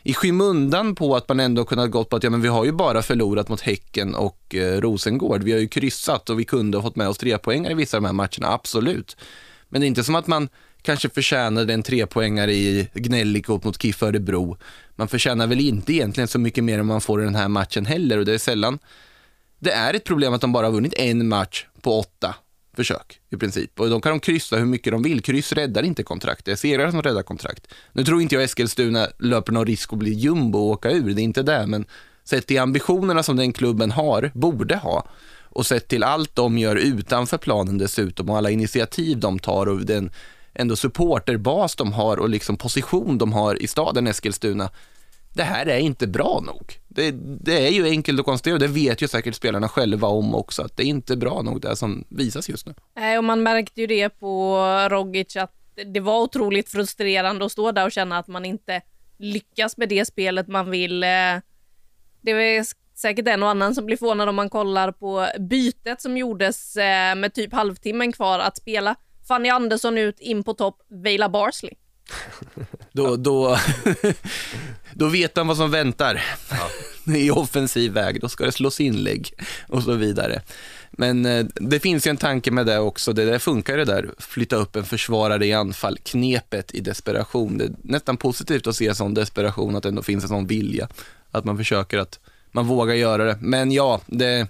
i 0.05 0.13
skymundan 0.13 0.95
på 0.95 1.15
att 1.15 1.29
man 1.29 1.39
ändå 1.39 1.65
kunnat 1.65 1.91
gått 1.91 2.09
på 2.09 2.15
att 2.15 2.23
ja, 2.23 2.29
men 2.29 2.41
vi 2.41 2.47
har 2.47 2.65
ju 2.65 2.71
bara 2.71 3.01
förlorat 3.01 3.49
mot 3.49 3.61
Häcken 3.61 4.15
och 4.15 4.55
eh, 4.55 4.81
Rosengård. 4.81 5.43
Vi 5.43 5.51
har 5.51 5.59
ju 5.59 5.67
kryssat 5.67 6.29
och 6.29 6.39
vi 6.39 6.45
kunde 6.45 6.77
ha 6.77 6.81
fått 6.81 6.95
med 6.95 7.09
oss 7.09 7.17
tre 7.17 7.37
poängar 7.37 7.71
i 7.71 7.73
vissa 7.73 7.97
av 7.97 8.03
de 8.03 8.05
här 8.07 8.13
matcherna, 8.13 8.53
absolut. 8.53 9.17
Men 9.69 9.81
det 9.81 9.85
är 9.85 9.87
inte 9.87 10.03
som 10.03 10.15
att 10.15 10.27
man 10.27 10.49
kanske 10.81 11.09
förtjänade 11.09 11.73
en 11.73 11.83
trepoängare 11.83 12.53
i 12.53 12.89
Gnällikot 12.93 13.63
mot 13.63 13.81
KIF 13.81 14.03
Örebro. 14.03 14.57
Man 14.95 15.07
förtjänar 15.07 15.47
väl 15.47 15.59
inte 15.59 15.93
egentligen 15.93 16.27
så 16.27 16.39
mycket 16.39 16.63
mer 16.63 16.79
än 16.79 16.85
man 16.85 17.01
får 17.01 17.21
i 17.21 17.25
den 17.25 17.35
här 17.35 17.47
matchen 17.47 17.85
heller 17.85 18.17
och 18.17 18.25
det 18.25 18.33
är 18.33 18.37
sällan 18.37 18.79
det 19.59 19.71
är 19.71 19.93
ett 19.93 20.03
problem 20.03 20.33
att 20.33 20.41
de 20.41 20.51
bara 20.51 20.65
har 20.65 20.73
vunnit 20.73 20.93
en 20.93 21.27
match 21.27 21.65
på 21.81 21.99
åtta 21.99 22.35
försök 22.75 23.19
i 23.29 23.37
princip. 23.37 23.79
Och 23.79 23.89
de 23.89 24.01
kan 24.01 24.11
de 24.11 24.19
kryssa 24.19 24.57
hur 24.57 24.65
mycket 24.65 24.93
de 24.93 25.03
vill. 25.03 25.21
Kryss 25.21 25.53
räddar 25.53 25.83
inte 25.83 26.03
kontrakt. 26.03 26.45
Det 26.45 26.51
är 26.51 26.55
segrar 26.55 26.91
som 26.91 27.01
räddar 27.01 27.23
kontrakt. 27.23 27.67
Nu 27.93 28.03
tror 28.03 28.21
inte 28.21 28.35
jag 28.35 28.43
Eskilstuna 28.43 29.07
löper 29.19 29.53
någon 29.53 29.65
risk 29.65 29.93
att 29.93 29.99
bli 29.99 30.13
jumbo 30.13 30.59
och 30.59 30.65
åka 30.65 30.91
ur. 30.91 31.13
Det 31.13 31.21
är 31.21 31.23
inte 31.23 31.43
det, 31.43 31.67
men 31.67 31.85
sett 32.23 32.47
till 32.47 32.59
ambitionerna 32.59 33.23
som 33.23 33.37
den 33.37 33.53
klubben 33.53 33.91
har, 33.91 34.31
borde 34.33 34.75
ha, 34.75 35.07
och 35.55 35.65
sett 35.65 35.87
till 35.87 36.03
allt 36.03 36.35
de 36.35 36.57
gör 36.57 36.75
utanför 36.75 37.37
planen 37.37 37.77
dessutom 37.77 38.29
och 38.29 38.37
alla 38.37 38.49
initiativ 38.49 39.19
de 39.19 39.39
tar 39.39 39.65
och 39.65 39.85
den 39.85 40.11
ändå 40.53 40.75
supporterbas 40.75 41.75
de 41.75 41.93
har 41.93 42.17
och 42.17 42.29
liksom 42.29 42.57
position 42.57 43.17
de 43.17 43.33
har 43.33 43.61
i 43.61 43.67
staden 43.67 44.07
Eskilstuna. 44.07 44.69
Det 45.35 45.43
här 45.43 45.65
är 45.65 45.77
inte 45.77 46.07
bra 46.07 46.39
nog. 46.45 46.79
Det, 46.87 47.11
det 47.41 47.67
är 47.67 47.71
ju 47.71 47.85
enkelt 47.85 48.19
att 48.19 48.25
konstatera 48.25 48.53
och 48.53 48.59
det 48.59 48.67
vet 48.67 49.01
ju 49.01 49.07
säkert 49.07 49.35
spelarna 49.35 49.69
själva 49.69 50.07
om 50.07 50.35
också, 50.35 50.61
att 50.61 50.77
det 50.77 50.83
är 50.83 50.87
inte 50.87 51.17
bra 51.17 51.41
nog 51.41 51.61
det 51.61 51.75
som 51.75 52.05
visas 52.09 52.49
just 52.49 52.65
nu. 52.65 52.73
Nej, 52.95 53.17
och 53.17 53.23
man 53.23 53.43
märkte 53.43 53.81
ju 53.81 53.87
det 53.87 54.09
på 54.09 54.57
Rogic 54.89 55.35
att 55.35 55.53
det 55.93 55.99
var 55.99 56.21
otroligt 56.21 56.69
frustrerande 56.69 57.45
att 57.45 57.51
stå 57.51 57.71
där 57.71 57.85
och 57.85 57.91
känna 57.91 58.17
att 58.17 58.27
man 58.27 58.45
inte 58.45 58.81
lyckas 59.17 59.77
med 59.77 59.89
det 59.89 60.05
spelet 60.05 60.47
man 60.47 60.71
vill. 60.71 61.03
Eh, 61.03 61.09
det 62.21 62.31
är 62.31 62.65
säkert 62.95 63.27
en 63.27 63.43
och 63.43 63.49
annan 63.49 63.75
som 63.75 63.85
blir 63.85 63.97
förvånad 63.97 64.29
om 64.29 64.35
man 64.35 64.49
kollar 64.49 64.91
på 64.91 65.27
bytet 65.39 66.01
som 66.01 66.17
gjordes 66.17 66.77
eh, 66.77 67.15
med 67.15 67.33
typ 67.33 67.53
halvtimmen 67.53 68.11
kvar 68.11 68.39
att 68.39 68.57
spela. 68.57 68.95
Fanny 69.27 69.49
Andersson 69.49 69.97
ut 69.97 70.19
in 70.19 70.43
på 70.43 70.53
topp, 70.53 70.81
Veila 70.87 71.29
Barsley. 71.29 71.73
Då, 72.91 73.15
då, 73.15 73.57
då 74.93 75.07
vet 75.07 75.35
man 75.35 75.47
vad 75.47 75.57
som 75.57 75.71
väntar 75.71 76.23
i 77.05 77.31
offensiv 77.31 77.91
väg. 77.91 78.21
Då 78.21 78.29
ska 78.29 78.45
det 78.45 78.51
slås 78.51 78.79
inlägg 78.79 79.33
och 79.67 79.83
så 79.83 79.93
vidare. 79.93 80.41
Men 80.91 81.25
eh, 81.25 81.45
det 81.55 81.79
finns 81.79 82.07
ju 82.07 82.09
en 82.09 82.17
tanke 82.17 82.51
med 82.51 82.65
det 82.65 82.79
också. 82.79 83.13
Det 83.13 83.25
där 83.25 83.39
funkar 83.39 83.77
det 83.77 83.85
där, 83.85 84.09
flytta 84.19 84.55
upp 84.55 84.75
en 84.75 84.85
försvarare 84.85 85.45
i 85.45 85.53
anfall, 85.53 85.97
knepet 85.97 86.75
i 86.75 86.79
desperation. 86.79 87.57
Det 87.57 87.65
är 87.65 87.71
nästan 87.81 88.17
positivt 88.17 88.67
att 88.67 88.75
se 88.75 88.95
sån 88.95 89.13
desperation, 89.13 89.75
att 89.75 89.83
det 89.83 89.89
ändå 89.89 90.03
finns 90.03 90.23
en 90.23 90.29
sån 90.29 90.47
vilja. 90.47 90.87
Att 91.31 91.45
man 91.45 91.57
försöker 91.57 91.97
att, 91.97 92.19
man 92.51 92.67
vågar 92.67 92.95
göra 92.95 93.25
det. 93.25 93.37
Men 93.41 93.71
ja, 93.71 94.01
det, 94.05 94.47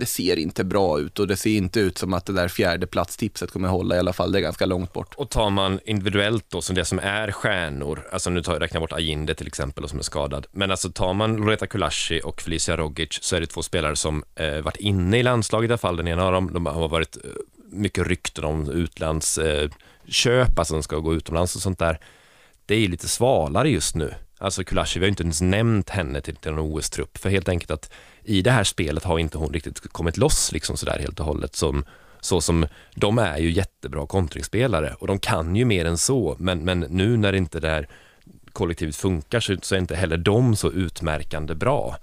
det 0.00 0.06
ser 0.06 0.38
inte 0.38 0.64
bra 0.64 1.00
ut 1.00 1.18
och 1.18 1.26
det 1.26 1.36
ser 1.36 1.50
inte 1.50 1.80
ut 1.80 1.98
som 1.98 2.14
att 2.14 2.26
det 2.26 2.32
där 2.32 2.48
fjärde 2.48 2.86
platstipset 2.86 3.50
kommer 3.50 3.68
hålla 3.68 3.96
i 3.96 3.98
alla 3.98 4.12
fall. 4.12 4.32
Det 4.32 4.38
är 4.38 4.42
ganska 4.42 4.66
långt 4.66 4.92
bort. 4.92 5.14
Och 5.16 5.30
tar 5.30 5.50
man 5.50 5.80
individuellt 5.84 6.44
då, 6.48 6.62
som 6.62 6.74
det 6.74 6.84
som 6.84 6.98
är 6.98 7.30
stjärnor, 7.30 8.08
alltså 8.12 8.30
nu 8.30 8.42
tar 8.42 8.52
jag 8.52 8.62
räknar 8.62 8.80
bort 8.80 8.92
Ajinde 8.92 9.34
till 9.34 9.46
exempel, 9.46 9.84
och 9.84 9.90
som 9.90 9.98
är 9.98 10.02
skadad, 10.02 10.46
men 10.52 10.70
alltså 10.70 10.90
tar 10.90 11.14
man 11.14 11.36
Loreta 11.36 11.66
Kulashi 11.66 12.20
och 12.24 12.40
Felicia 12.40 12.76
Rogic 12.76 13.18
så 13.22 13.36
är 13.36 13.40
det 13.40 13.46
två 13.46 13.62
spelare 13.62 13.96
som 13.96 14.24
eh, 14.34 14.60
varit 14.60 14.76
inne 14.76 15.18
i 15.18 15.22
landslaget 15.22 15.68
i 15.68 15.72
alla 15.72 15.78
fall. 15.78 15.96
Den 15.96 16.08
ena 16.08 16.24
av 16.24 16.32
dem, 16.32 16.52
de 16.52 16.66
har 16.66 16.88
varit 16.88 17.16
eh, 17.16 17.30
mycket 17.72 18.06
rykten 18.06 18.44
om 18.44 18.70
utlandsköp, 18.70 19.70
eh, 19.72 19.76
köp, 20.08 20.58
alltså 20.58 20.74
de 20.74 20.82
ska 20.82 20.96
gå 20.96 21.14
utomlands 21.14 21.56
och 21.56 21.62
sånt 21.62 21.78
där. 21.78 22.00
Det 22.66 22.74
är 22.74 22.88
lite 22.88 23.08
svalare 23.08 23.70
just 23.70 23.94
nu. 23.94 24.14
Alltså 24.42 24.64
Kulashi, 24.64 24.98
vi 24.98 25.04
har 25.06 25.10
inte 25.10 25.22
ens 25.22 25.40
nämnt 25.40 25.90
henne 25.90 26.20
till, 26.20 26.36
till 26.36 26.52
någon 26.52 26.72
OS-trupp, 26.72 27.18
för 27.18 27.30
helt 27.30 27.48
enkelt 27.48 27.70
att 27.70 27.90
i 28.24 28.42
det 28.42 28.50
här 28.50 28.64
spelet 28.64 29.04
har 29.04 29.18
inte 29.18 29.38
hon 29.38 29.52
riktigt 29.52 29.92
kommit 29.92 30.16
loss 30.16 30.52
liksom 30.52 30.76
sådär 30.76 30.98
helt 30.98 31.20
och 31.20 31.26
hållet 31.26 31.56
som 31.56 31.84
så 32.20 32.40
som 32.40 32.66
de 32.94 33.18
är 33.18 33.38
ju 33.38 33.50
jättebra 33.50 34.06
kontringsspelare 34.06 34.94
och 34.98 35.06
de 35.06 35.18
kan 35.18 35.56
ju 35.56 35.64
mer 35.64 35.84
än 35.84 35.98
så, 35.98 36.36
men, 36.38 36.58
men 36.58 36.80
nu 36.80 37.16
när 37.16 37.32
inte 37.32 37.60
det 37.60 37.68
här 37.68 37.88
kollektivet 38.52 38.96
funkar 38.96 39.40
så, 39.40 39.56
så 39.62 39.74
är 39.74 39.78
inte 39.78 39.96
heller 39.96 40.16
de 40.16 40.56
så 40.56 40.72
utmärkande 40.72 41.54
bra. 41.54 41.96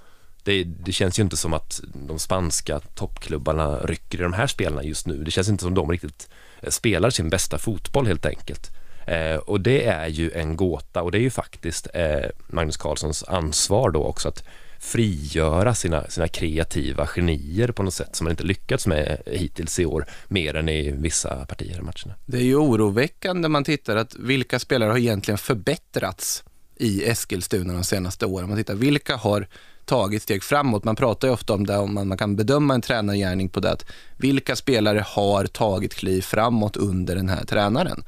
Det, 0.43 0.63
det 0.63 0.91
känns 0.91 1.19
ju 1.19 1.23
inte 1.23 1.38
som 1.38 1.54
att 1.54 1.82
de 1.93 2.19
spanska 2.19 2.80
toppklubbarna 2.80 3.78
rycker 3.78 4.19
i 4.19 4.23
de 4.23 4.34
här 4.34 4.47
spelarna 4.47 4.84
just 4.84 5.08
nu. 5.08 5.23
Det 5.23 5.32
känns 5.32 5.50
inte 5.50 5.63
som 5.63 5.73
de 5.73 5.91
riktigt 5.91 6.30
eh, 6.62 6.69
spelar 6.69 7.10
sin 7.10 7.30
bästa 7.30 7.58
fotboll 7.58 8.08
helt 8.08 8.26
enkelt. 8.26 8.77
Eh, 9.08 9.36
och 9.36 9.62
det 9.62 9.86
är 9.86 10.08
ju 10.08 10.32
en 10.32 10.56
gåta 10.56 11.02
och 11.02 11.12
det 11.12 11.17
är 11.17 11.22
ju 11.22 11.30
faktiskt 11.30 11.88
eh, 11.93 12.30
Magnus 12.48 12.78
Carlssons 12.78 13.24
ansvar 13.24 13.91
då 13.91 14.04
också 14.04 14.28
att 14.28 14.43
frigöra 14.80 15.76
sina, 15.76 16.08
sina 16.08 16.28
kreativa 16.28 17.08
genier 17.08 17.72
på 17.72 17.84
något 17.84 17.93
sätt 17.93 18.15
som 18.15 18.26
man 18.26 18.32
inte 18.32 18.43
lyckats 18.43 18.88
med 18.88 19.22
hittills 19.26 19.80
i 19.80 19.86
år, 19.86 20.06
mer 20.28 20.56
än 20.56 20.70
i 20.70 20.91
vissa 20.91 21.46
partier 21.46 21.78
i 21.78 21.82
matcherna. 21.82 22.15
Det 22.26 22.38
är 22.38 22.43
ju 22.43 22.56
oroväckande 22.56 23.48
man 23.48 23.63
tittar 23.63 23.96
att 23.96 24.15
vilka 24.15 24.60
spelare 24.60 24.89
har 24.89 24.98
egentligen 24.98 25.38
förbättrats 25.38 26.43
i 26.76 27.04
Eskilstuna 27.04 27.74
de 27.74 27.84
senaste 27.84 28.26
åren. 28.26 28.48
Man 28.48 28.58
tittar 28.58 28.76
vilka 28.76 29.15
har 29.15 29.48
tagit 29.86 30.24
steg 30.24 30.43
framåt. 30.43 30.84
Man 30.84 30.96
pratar 30.96 31.28
ju 31.28 31.34
ofta 31.34 31.54
om 31.54 31.65
det, 31.65 31.78
om 31.78 31.93
man, 31.93 32.08
man 32.08 32.17
kan 32.17 32.36
bedöma 32.36 32.74
en 32.74 32.82
tränargärning 32.82 33.50
på 33.50 33.60
det, 33.60 33.72
att 33.72 33.86
vilka 34.17 34.56
spelare 34.56 35.04
har 35.08 35.46
tagit 35.46 35.93
kliv 35.93 36.22
framåt 36.22 36.78
under 36.78 37.15
den 37.15 37.30
här 37.30 37.46
tränaren. 37.46 38.04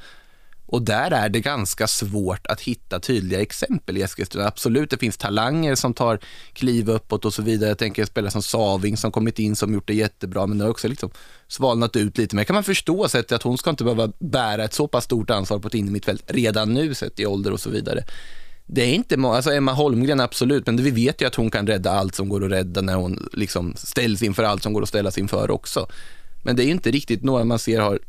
Och 0.71 0.81
där 0.81 1.11
är 1.11 1.29
det 1.29 1.39
ganska 1.39 1.87
svårt 1.87 2.47
att 2.47 2.61
hitta 2.61 2.99
tydliga 2.99 3.41
exempel 3.41 3.97
i 3.97 4.01
Eskilstuna. 4.01 4.47
Absolut, 4.47 4.89
det 4.89 4.97
finns 4.97 5.17
talanger 5.17 5.75
som 5.75 5.93
tar 5.93 6.19
kliv 6.53 6.89
uppåt 6.89 7.25
och 7.25 7.33
så 7.33 7.41
vidare. 7.41 7.69
Jag 7.69 7.77
tänker 7.77 8.05
spelare 8.05 8.31
som 8.31 8.41
Saving 8.41 8.97
som 8.97 9.11
kommit 9.11 9.39
in 9.39 9.55
som 9.55 9.73
gjort 9.73 9.87
det 9.87 9.93
jättebra, 9.93 10.47
men 10.47 10.57
det 10.57 10.63
har 10.63 10.71
också 10.71 10.87
liksom 10.87 11.09
svalnat 11.47 11.95
ut 11.95 12.17
lite. 12.17 12.35
Men 12.35 12.45
kan 12.45 12.53
man 12.53 12.63
förstå 12.63 13.07
sett 13.07 13.31
att 13.31 13.43
hon 13.43 13.57
ska 13.57 13.69
inte 13.69 13.83
behöva 13.83 14.11
bära 14.19 14.63
ett 14.63 14.73
så 14.73 14.87
pass 14.87 15.03
stort 15.03 15.29
ansvar 15.29 15.59
på 15.59 15.67
ett 15.67 15.73
innermittfält 15.73 16.23
redan 16.27 16.73
nu 16.73 16.93
sett 16.93 17.19
i 17.19 17.25
ålder 17.25 17.53
och 17.53 17.59
så 17.59 17.69
vidare. 17.69 18.03
Det 18.65 18.81
är 18.81 18.93
inte 18.93 19.17
många, 19.17 19.35
alltså 19.35 19.51
Emma 19.51 19.73
Holmgren 19.73 20.19
absolut, 20.19 20.65
men 20.65 20.77
vi 20.77 20.91
vet 20.91 21.21
ju 21.21 21.25
att 21.25 21.35
hon 21.35 21.51
kan 21.51 21.67
rädda 21.67 21.91
allt 21.91 22.15
som 22.15 22.29
går 22.29 22.45
att 22.45 22.51
rädda 22.51 22.81
när 22.81 22.95
hon 22.95 23.29
liksom 23.33 23.73
ställs 23.77 24.23
inför 24.23 24.43
allt 24.43 24.63
som 24.63 24.73
går 24.73 24.81
att 24.81 24.89
ställas 24.89 25.17
inför 25.17 25.51
också. 25.51 25.87
Men 26.43 26.55
det 26.55 26.63
är 26.63 26.67
inte 26.67 26.91
riktigt 26.91 27.23
några 27.23 27.43
man 27.43 27.59
ser 27.59 27.81
har 27.81 27.99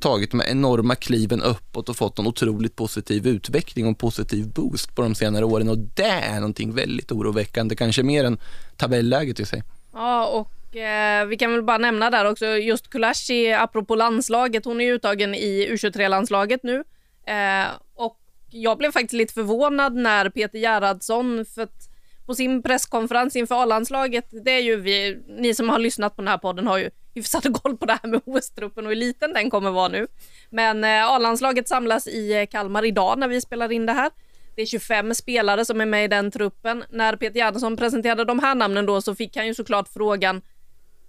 tagit 0.00 0.30
de 0.30 0.42
enorma 0.46 0.94
kliven 0.94 1.42
uppåt 1.42 1.88
och 1.88 1.96
fått 1.96 2.18
en 2.18 2.26
otroligt 2.26 2.76
positiv 2.76 3.26
utveckling 3.26 3.84
och 3.84 3.88
en 3.88 3.94
positiv 3.94 4.48
boost 4.48 4.94
på 4.94 5.02
de 5.02 5.14
senare 5.14 5.44
åren 5.44 5.68
och 5.68 5.78
det 5.78 6.02
är 6.02 6.34
någonting 6.34 6.74
väldigt 6.74 7.12
oroväckande, 7.12 7.76
kanske 7.76 8.02
mer 8.02 8.24
än 8.24 8.38
tabelläget 8.76 9.40
i 9.40 9.46
sig. 9.46 9.62
Ja, 9.92 10.26
och 10.26 10.76
eh, 10.76 11.26
vi 11.26 11.36
kan 11.36 11.52
väl 11.52 11.62
bara 11.62 11.78
nämna 11.78 12.10
där 12.10 12.30
också 12.30 12.46
just 12.46 12.90
Kulashi, 12.90 13.52
apropå 13.52 13.94
landslaget, 13.94 14.64
hon 14.64 14.80
är 14.80 14.84
ju 14.84 14.94
uttagen 14.94 15.34
i 15.34 15.68
U23-landslaget 15.70 16.60
nu. 16.62 16.84
Eh, 17.26 17.66
och 17.94 18.18
jag 18.50 18.78
blev 18.78 18.92
faktiskt 18.92 19.12
lite 19.12 19.34
förvånad 19.34 19.94
när 19.94 20.30
Peter 20.30 20.58
Gerhardsson, 20.58 21.44
för 21.54 21.62
att 21.62 21.88
på 22.26 22.34
sin 22.34 22.62
presskonferens 22.62 23.36
inför 23.36 23.62
A-landslaget, 23.62 24.28
det 24.44 24.50
är 24.50 24.60
ju 24.60 24.76
vi, 24.76 25.18
ni 25.28 25.54
som 25.54 25.68
har 25.68 25.78
lyssnat 25.78 26.16
på 26.16 26.22
den 26.22 26.28
här 26.28 26.38
podden 26.38 26.66
har 26.66 26.78
ju 26.78 26.90
hyfsat 27.14 27.46
koll 27.62 27.76
på 27.76 27.86
det 27.86 27.98
här 28.02 28.10
med 28.10 28.20
OS-truppen 28.24 28.84
och 28.84 28.90
hur 28.90 28.96
liten 28.96 29.32
den 29.32 29.50
kommer 29.50 29.70
vara 29.70 29.88
nu. 29.88 30.06
Men 30.50 30.84
eh, 30.84 31.10
A-landslaget 31.10 31.68
samlas 31.68 32.06
i 32.06 32.40
eh, 32.40 32.46
Kalmar 32.46 32.84
idag 32.84 33.18
när 33.18 33.28
vi 33.28 33.40
spelar 33.40 33.72
in 33.72 33.86
det 33.86 33.92
här. 33.92 34.10
Det 34.56 34.62
är 34.62 34.66
25 34.66 35.14
spelare 35.14 35.64
som 35.64 35.80
är 35.80 35.86
med 35.86 36.04
i 36.04 36.08
den 36.08 36.30
truppen. 36.30 36.84
När 36.90 37.16
Peter 37.16 37.36
Gerhardsson 37.36 37.76
presenterade 37.76 38.24
de 38.24 38.38
här 38.38 38.54
namnen 38.54 38.86
då 38.86 39.02
så 39.02 39.14
fick 39.14 39.36
han 39.36 39.46
ju 39.46 39.54
såklart 39.54 39.88
frågan 39.88 40.42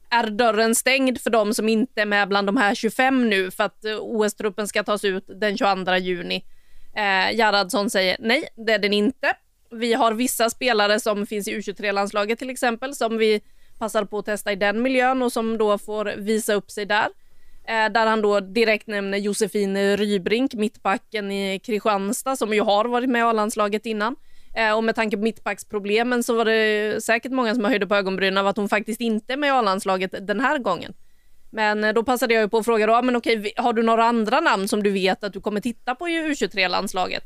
är 0.09 0.29
dörren 0.29 0.75
stängd 0.75 1.21
för 1.21 1.29
de 1.29 1.53
som 1.53 1.69
inte 1.69 2.01
är 2.01 2.05
med 2.05 2.27
bland 2.27 2.47
de 2.47 2.57
här 2.57 2.75
25 2.75 3.29
nu 3.29 3.51
för 3.51 3.63
att 3.63 3.85
eh, 3.85 3.97
OS-truppen 3.99 4.67
ska 4.67 4.83
tas 4.83 5.03
ut 5.03 5.25
den 5.27 5.57
22 5.57 5.95
juni? 5.95 6.45
Eh, 6.95 7.35
Gerhardsson 7.35 7.89
säger 7.89 8.17
nej, 8.19 8.47
det 8.55 8.73
är 8.73 8.79
den 8.79 8.93
inte. 8.93 9.33
Vi 9.71 9.93
har 9.93 10.13
vissa 10.13 10.49
spelare 10.49 10.99
som 10.99 11.25
finns 11.25 11.47
i 11.47 11.57
U23-landslaget 11.57 12.39
till 12.39 12.49
exempel 12.49 12.95
som 12.95 13.17
vi 13.17 13.41
passar 13.79 14.05
på 14.05 14.17
att 14.17 14.25
testa 14.25 14.51
i 14.51 14.55
den 14.55 14.81
miljön 14.81 15.21
och 15.21 15.31
som 15.31 15.57
då 15.57 15.77
får 15.77 16.13
visa 16.17 16.53
upp 16.53 16.71
sig 16.71 16.85
där. 16.85 17.09
Eh, 17.67 17.91
där 17.91 18.05
han 18.05 18.21
då 18.21 18.39
direkt 18.39 18.87
nämner 18.87 19.17
Josefin 19.17 19.97
Rybrink, 19.97 20.53
mittbacken 20.53 21.31
i 21.31 21.59
Kristianstad 21.59 22.35
som 22.35 22.53
ju 22.53 22.61
har 22.61 22.85
varit 22.85 23.09
med 23.09 23.19
i 23.19 23.23
A-landslaget 23.23 23.85
innan. 23.85 24.15
Eh, 24.55 24.77
och 24.77 24.83
med 24.83 24.95
tanke 24.95 25.17
på 25.17 25.23
mittbacksproblemen 25.23 26.23
så 26.23 26.35
var 26.35 26.45
det 26.45 27.03
säkert 27.03 27.31
många 27.31 27.55
som 27.55 27.65
höjde 27.65 27.87
på 27.87 27.95
ögonbrynen 27.95 28.37
av 28.37 28.47
att 28.47 28.57
hon 28.57 28.69
faktiskt 28.69 29.01
inte 29.01 29.33
är 29.33 29.37
med 29.37 29.47
i 29.47 29.51
A-landslaget 29.51 30.27
den 30.27 30.39
här 30.39 30.57
gången. 30.57 30.93
Men 31.49 31.83
eh, 31.83 31.93
då 31.93 32.03
passade 32.03 32.33
jag 32.33 32.41
ju 32.41 32.49
på 32.49 32.57
att 32.57 32.65
fråga 32.65 32.87
då, 32.87 32.93
ah, 32.93 33.01
men 33.01 33.15
okej, 33.15 33.53
har 33.57 33.73
du 33.73 33.83
några 33.83 34.05
andra 34.05 34.39
namn 34.39 34.67
som 34.67 34.83
du 34.83 34.91
vet 34.91 35.23
att 35.23 35.33
du 35.33 35.41
kommer 35.41 35.61
titta 35.61 35.95
på 35.95 36.09
i 36.09 36.11
U23-landslaget? 36.11 37.23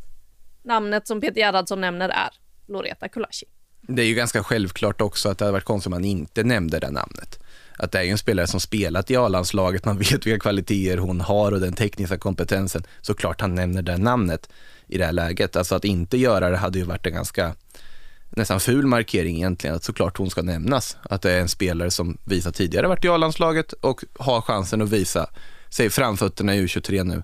Namnet 0.64 1.08
som 1.08 1.22
Peter 1.22 1.42
Gerhardsson 1.42 1.82
nämner 1.82 2.10
är 2.10 2.30
Loreta 2.68 3.08
Kulashi. 3.08 3.46
Det 3.92 4.02
är 4.02 4.06
ju 4.06 4.16
ganska 4.16 4.44
självklart 4.44 5.02
också 5.02 5.30
att 5.30 5.38
det 5.38 5.46
hade 5.46 5.52
varit 5.52 5.64
konstigt 5.64 5.88
om 5.88 5.92
man 5.92 6.06
inte 6.06 6.44
nämnde 6.44 6.80
det 6.80 6.92
namnet. 6.92 7.40
Att 7.78 7.92
det 7.92 8.00
är 8.00 8.04
ju 8.04 8.10
en 8.10 8.18
spelare 8.18 8.48
som 8.48 8.60
spelat 8.60 9.12
i 9.12 9.16
A-landslaget, 9.16 9.86
man 9.86 9.98
vet 9.98 10.26
vilka 10.26 10.40
kvaliteter 10.40 10.98
hon 10.98 11.22
har 11.22 11.52
och 11.52 11.60
den 11.60 11.74
tekniska 11.74 12.18
kompetensen. 12.18 12.84
Såklart 13.02 13.42
han 13.42 13.56
nämner 13.56 13.82
det 13.82 13.98
namnet 13.98 14.50
i 14.88 14.98
det 14.98 15.06
här 15.06 15.12
läget. 15.12 15.56
Alltså 15.56 15.76
att 15.76 15.86
inte 15.86 16.18
göra 16.18 16.50
det 16.50 16.58
hade 16.58 16.80
ju 16.80 16.86
varit 16.86 17.06
en 17.06 17.14
ganska 17.14 17.56
nästan 18.30 18.60
ful 18.60 18.86
markering 18.86 19.36
egentligen, 19.36 19.76
att 19.76 19.84
såklart 19.84 20.18
hon 20.18 20.30
ska 20.30 20.42
nämnas. 20.42 20.98
Att 21.02 21.22
det 21.22 21.32
är 21.32 21.42
en 21.42 21.50
spelare 21.50 21.92
som 21.92 22.18
visat 22.24 22.56
tidigare 22.56 22.88
varit 22.88 23.06
i 23.06 23.10
A-landslaget 23.10 23.74
och 23.74 24.04
har 24.20 24.42
chansen 24.42 24.82
att 24.82 24.90
visa 24.90 25.30
sig 25.70 25.90
framfötterna 25.90 26.56
i 26.56 26.66
U23 26.66 27.04
nu. 27.04 27.24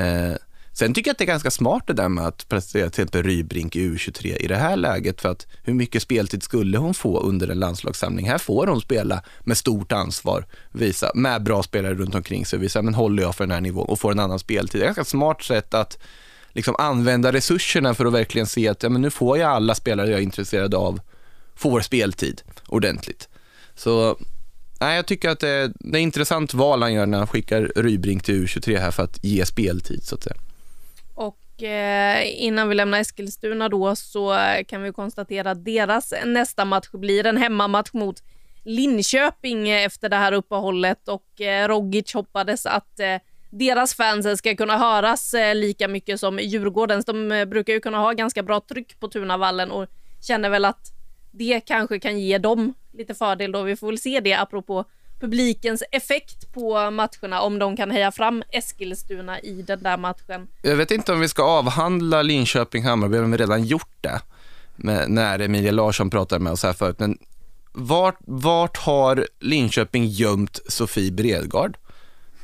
Eh, 0.00 0.36
Sen 0.78 0.94
tycker 0.94 1.08
jag 1.08 1.12
att 1.12 1.18
det 1.18 1.24
är 1.24 1.26
ganska 1.26 1.50
smart 1.50 1.82
det 1.86 1.92
där 1.92 2.08
med 2.08 2.26
att 2.26 2.48
placera 2.48 2.90
till 2.90 3.02
exempel 3.02 3.22
Rybrink 3.22 3.76
i 3.76 3.90
U23 3.90 4.26
i 4.26 4.46
det 4.46 4.56
här 4.56 4.76
läget 4.76 5.20
för 5.20 5.28
att 5.28 5.46
hur 5.62 5.74
mycket 5.74 6.02
speltid 6.02 6.42
skulle 6.42 6.78
hon 6.78 6.94
få 6.94 7.20
under 7.20 7.48
en 7.48 7.58
landslagssamling? 7.58 8.28
Här 8.28 8.38
får 8.38 8.66
hon 8.66 8.80
spela 8.80 9.22
med 9.40 9.56
stort 9.56 9.92
ansvar, 9.92 10.46
visa, 10.72 11.10
med 11.14 11.42
bra 11.42 11.62
spelare 11.62 11.94
runt 11.94 12.14
omkring 12.14 12.46
sig, 12.46 12.58
visa, 12.58 12.82
men 12.82 12.94
håller 12.94 13.22
jag 13.22 13.34
för 13.34 13.44
den 13.44 13.50
här 13.50 13.60
nivån 13.60 13.88
och 13.88 14.00
får 14.00 14.12
en 14.12 14.18
annan 14.18 14.38
speltid. 14.38 14.80
Det 14.80 14.84
är 14.84 14.90
ett 14.90 14.96
ganska 14.96 15.10
smart 15.10 15.42
sätt 15.42 15.74
att 15.74 15.98
liksom 16.52 16.74
använda 16.78 17.32
resurserna 17.32 17.94
för 17.94 18.04
att 18.04 18.12
verkligen 18.12 18.46
se 18.46 18.68
att 18.68 18.82
ja, 18.82 18.88
men 18.88 19.02
nu 19.02 19.10
får 19.10 19.38
jag 19.38 19.50
alla 19.50 19.74
spelare 19.74 20.10
jag 20.10 20.18
är 20.18 20.22
intresserad 20.22 20.74
av 20.74 21.00
får 21.54 21.80
speltid 21.80 22.42
ordentligt. 22.66 23.28
Så 23.74 24.18
nej, 24.80 24.96
jag 24.96 25.06
tycker 25.06 25.30
att 25.30 25.40
det 25.40 25.48
är, 25.48 25.72
det 25.80 25.98
är 25.98 26.02
intressant 26.02 26.54
val 26.54 26.82
han 26.82 26.92
gör 26.92 27.06
när 27.06 27.18
han 27.18 27.26
skickar 27.26 27.72
Rybrink 27.76 28.22
till 28.22 28.46
U23 28.46 28.78
här 28.78 28.90
för 28.90 29.02
att 29.02 29.24
ge 29.24 29.46
speltid 29.46 30.04
så 30.04 30.14
att 30.14 30.22
säga. 30.22 30.36
Och 31.56 31.62
eh, 31.62 32.42
innan 32.44 32.68
vi 32.68 32.74
lämnar 32.74 33.00
Eskilstuna 33.00 33.68
då 33.68 33.96
så 33.96 34.34
eh, 34.34 34.64
kan 34.64 34.82
vi 34.82 34.92
konstatera 34.92 35.50
att 35.50 35.64
deras 35.64 36.14
nästa 36.24 36.64
match 36.64 36.88
blir 36.92 37.26
en 37.26 37.36
hemmamatch 37.36 37.92
mot 37.92 38.22
Linköping 38.64 39.70
efter 39.70 40.08
det 40.08 40.16
här 40.16 40.32
uppehållet 40.32 41.08
och 41.08 41.40
eh, 41.40 41.68
Rogic 41.68 42.14
hoppades 42.14 42.66
att 42.66 43.00
eh, 43.00 43.16
deras 43.50 43.94
fans 43.94 44.38
ska 44.38 44.56
kunna 44.56 44.78
höras 44.78 45.34
eh, 45.34 45.54
lika 45.54 45.88
mycket 45.88 46.20
som 46.20 46.38
Djurgårdens. 46.38 47.04
De 47.04 47.32
eh, 47.32 47.44
brukar 47.44 47.72
ju 47.72 47.80
kunna 47.80 47.98
ha 47.98 48.12
ganska 48.12 48.42
bra 48.42 48.60
tryck 48.60 49.00
på 49.00 49.08
Tunavallen 49.08 49.70
och 49.70 49.86
känner 50.26 50.50
väl 50.50 50.64
att 50.64 50.92
det 51.32 51.60
kanske 51.60 52.00
kan 52.00 52.18
ge 52.18 52.38
dem 52.38 52.74
lite 52.92 53.14
fördel 53.14 53.52
då. 53.52 53.62
Vi 53.62 53.76
får 53.76 53.86
väl 53.86 53.98
se 53.98 54.20
det 54.20 54.34
apropå 54.34 54.84
publikens 55.20 55.82
effekt 55.92 56.52
på 56.52 56.90
matcherna 56.90 57.40
om 57.40 57.58
de 57.58 57.76
kan 57.76 57.90
heja 57.90 58.12
fram 58.12 58.42
Eskilstuna 58.52 59.40
i 59.40 59.62
den 59.62 59.82
där 59.82 59.96
matchen. 59.96 60.48
Jag 60.62 60.76
vet 60.76 60.90
inte 60.90 61.12
om 61.12 61.20
vi 61.20 61.28
ska 61.28 61.42
avhandla 61.42 62.22
Linköping-Hammarby, 62.22 63.18
vi 63.24 63.30
har 63.30 63.38
redan 63.38 63.64
gjort 63.64 63.96
det 64.00 64.20
med, 64.76 65.10
när 65.10 65.38
Emilia 65.38 65.72
Larsson 65.72 66.10
pratade 66.10 66.44
med 66.44 66.52
oss 66.52 66.62
här 66.62 66.72
förut. 66.72 66.98
Men 66.98 67.18
vart, 67.72 68.18
vart 68.20 68.76
har 68.76 69.26
Linköping 69.40 70.06
gömt 70.06 70.60
Sofie 70.68 71.12
Bredgard? 71.12 71.76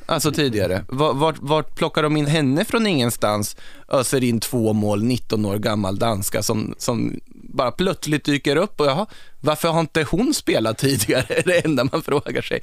Alltså 0.06 0.32
tidigare. 0.32 0.84
Vart, 0.88 1.36
vart 1.40 1.74
plockar 1.74 2.02
de 2.02 2.16
in 2.16 2.26
henne 2.26 2.64
från 2.64 2.86
ingenstans? 2.86 3.56
Öser 3.88 4.24
in 4.24 4.40
två 4.40 4.72
mål, 4.72 5.02
19 5.02 5.44
år 5.44 5.58
gammal 5.58 5.98
danska 5.98 6.42
som, 6.42 6.74
som 6.78 7.20
bara 7.52 7.72
plötsligt 7.72 8.24
dyker 8.24 8.56
upp 8.56 8.80
och 8.80 8.86
jaha, 8.86 9.06
varför 9.40 9.68
har 9.68 9.80
inte 9.80 10.02
hon 10.02 10.34
spelat 10.34 10.78
tidigare? 10.86 11.24
är 11.28 11.42
det 11.42 11.64
enda 11.64 11.84
man 11.84 12.02
frågar 12.02 12.42
sig. 12.42 12.60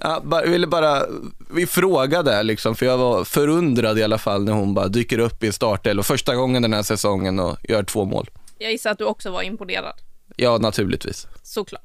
Jag 0.00 0.46
ville 0.46 0.66
bara, 0.66 1.02
vi 1.54 1.66
frågade 1.66 2.42
liksom, 2.42 2.74
för 2.74 2.86
jag 2.86 2.98
var 2.98 3.24
förundrad 3.24 3.98
i 3.98 4.02
alla 4.02 4.18
fall 4.18 4.44
när 4.44 4.52
hon 4.52 4.74
bara 4.74 4.88
dyker 4.88 5.18
upp 5.18 5.44
i 5.44 5.52
startelvan 5.52 6.04
första 6.04 6.34
gången 6.34 6.62
den 6.62 6.72
här 6.72 6.82
säsongen 6.82 7.38
och 7.38 7.56
gör 7.68 7.82
två 7.82 8.04
mål. 8.04 8.30
Jag 8.58 8.72
gissar 8.72 8.90
att 8.90 8.98
du 8.98 9.04
också 9.04 9.30
var 9.30 9.42
imponerad. 9.42 9.94
Ja, 10.36 10.58
naturligtvis. 10.58 11.26
Såklart. 11.42 11.82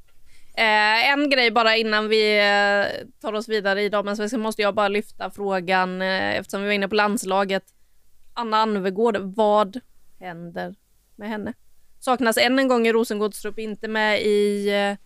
Eh, 0.54 1.12
en 1.12 1.30
grej 1.30 1.51
bara 1.51 1.75
innan 1.77 2.08
vi 2.08 2.39
eh, 2.39 3.08
tar 3.21 3.34
oss 3.34 3.49
vidare 3.49 3.82
i 3.82 3.89
damallsvenskan 3.89 4.39
måste 4.41 4.62
jag 4.62 4.75
bara 4.75 4.88
lyfta 4.88 5.32
frågan 5.32 6.01
eh, 6.01 6.36
eftersom 6.36 6.62
vi 6.62 6.67
var 6.67 6.73
inne 6.73 6.88
på 6.88 6.95
landslaget. 6.95 7.63
Anna 8.34 8.58
Anvegård, 8.58 9.17
vad 9.17 9.80
händer 10.19 10.75
med 11.15 11.30
henne? 11.30 11.54
Saknas 12.01 12.37
än 12.37 12.59
en 12.59 12.67
gång 12.67 12.87
i 12.87 12.91
Rosengårdstrupp, 12.91 13.59
inte 13.59 13.87
med 13.87 14.21
i 14.21 14.69
eh, 14.69 14.97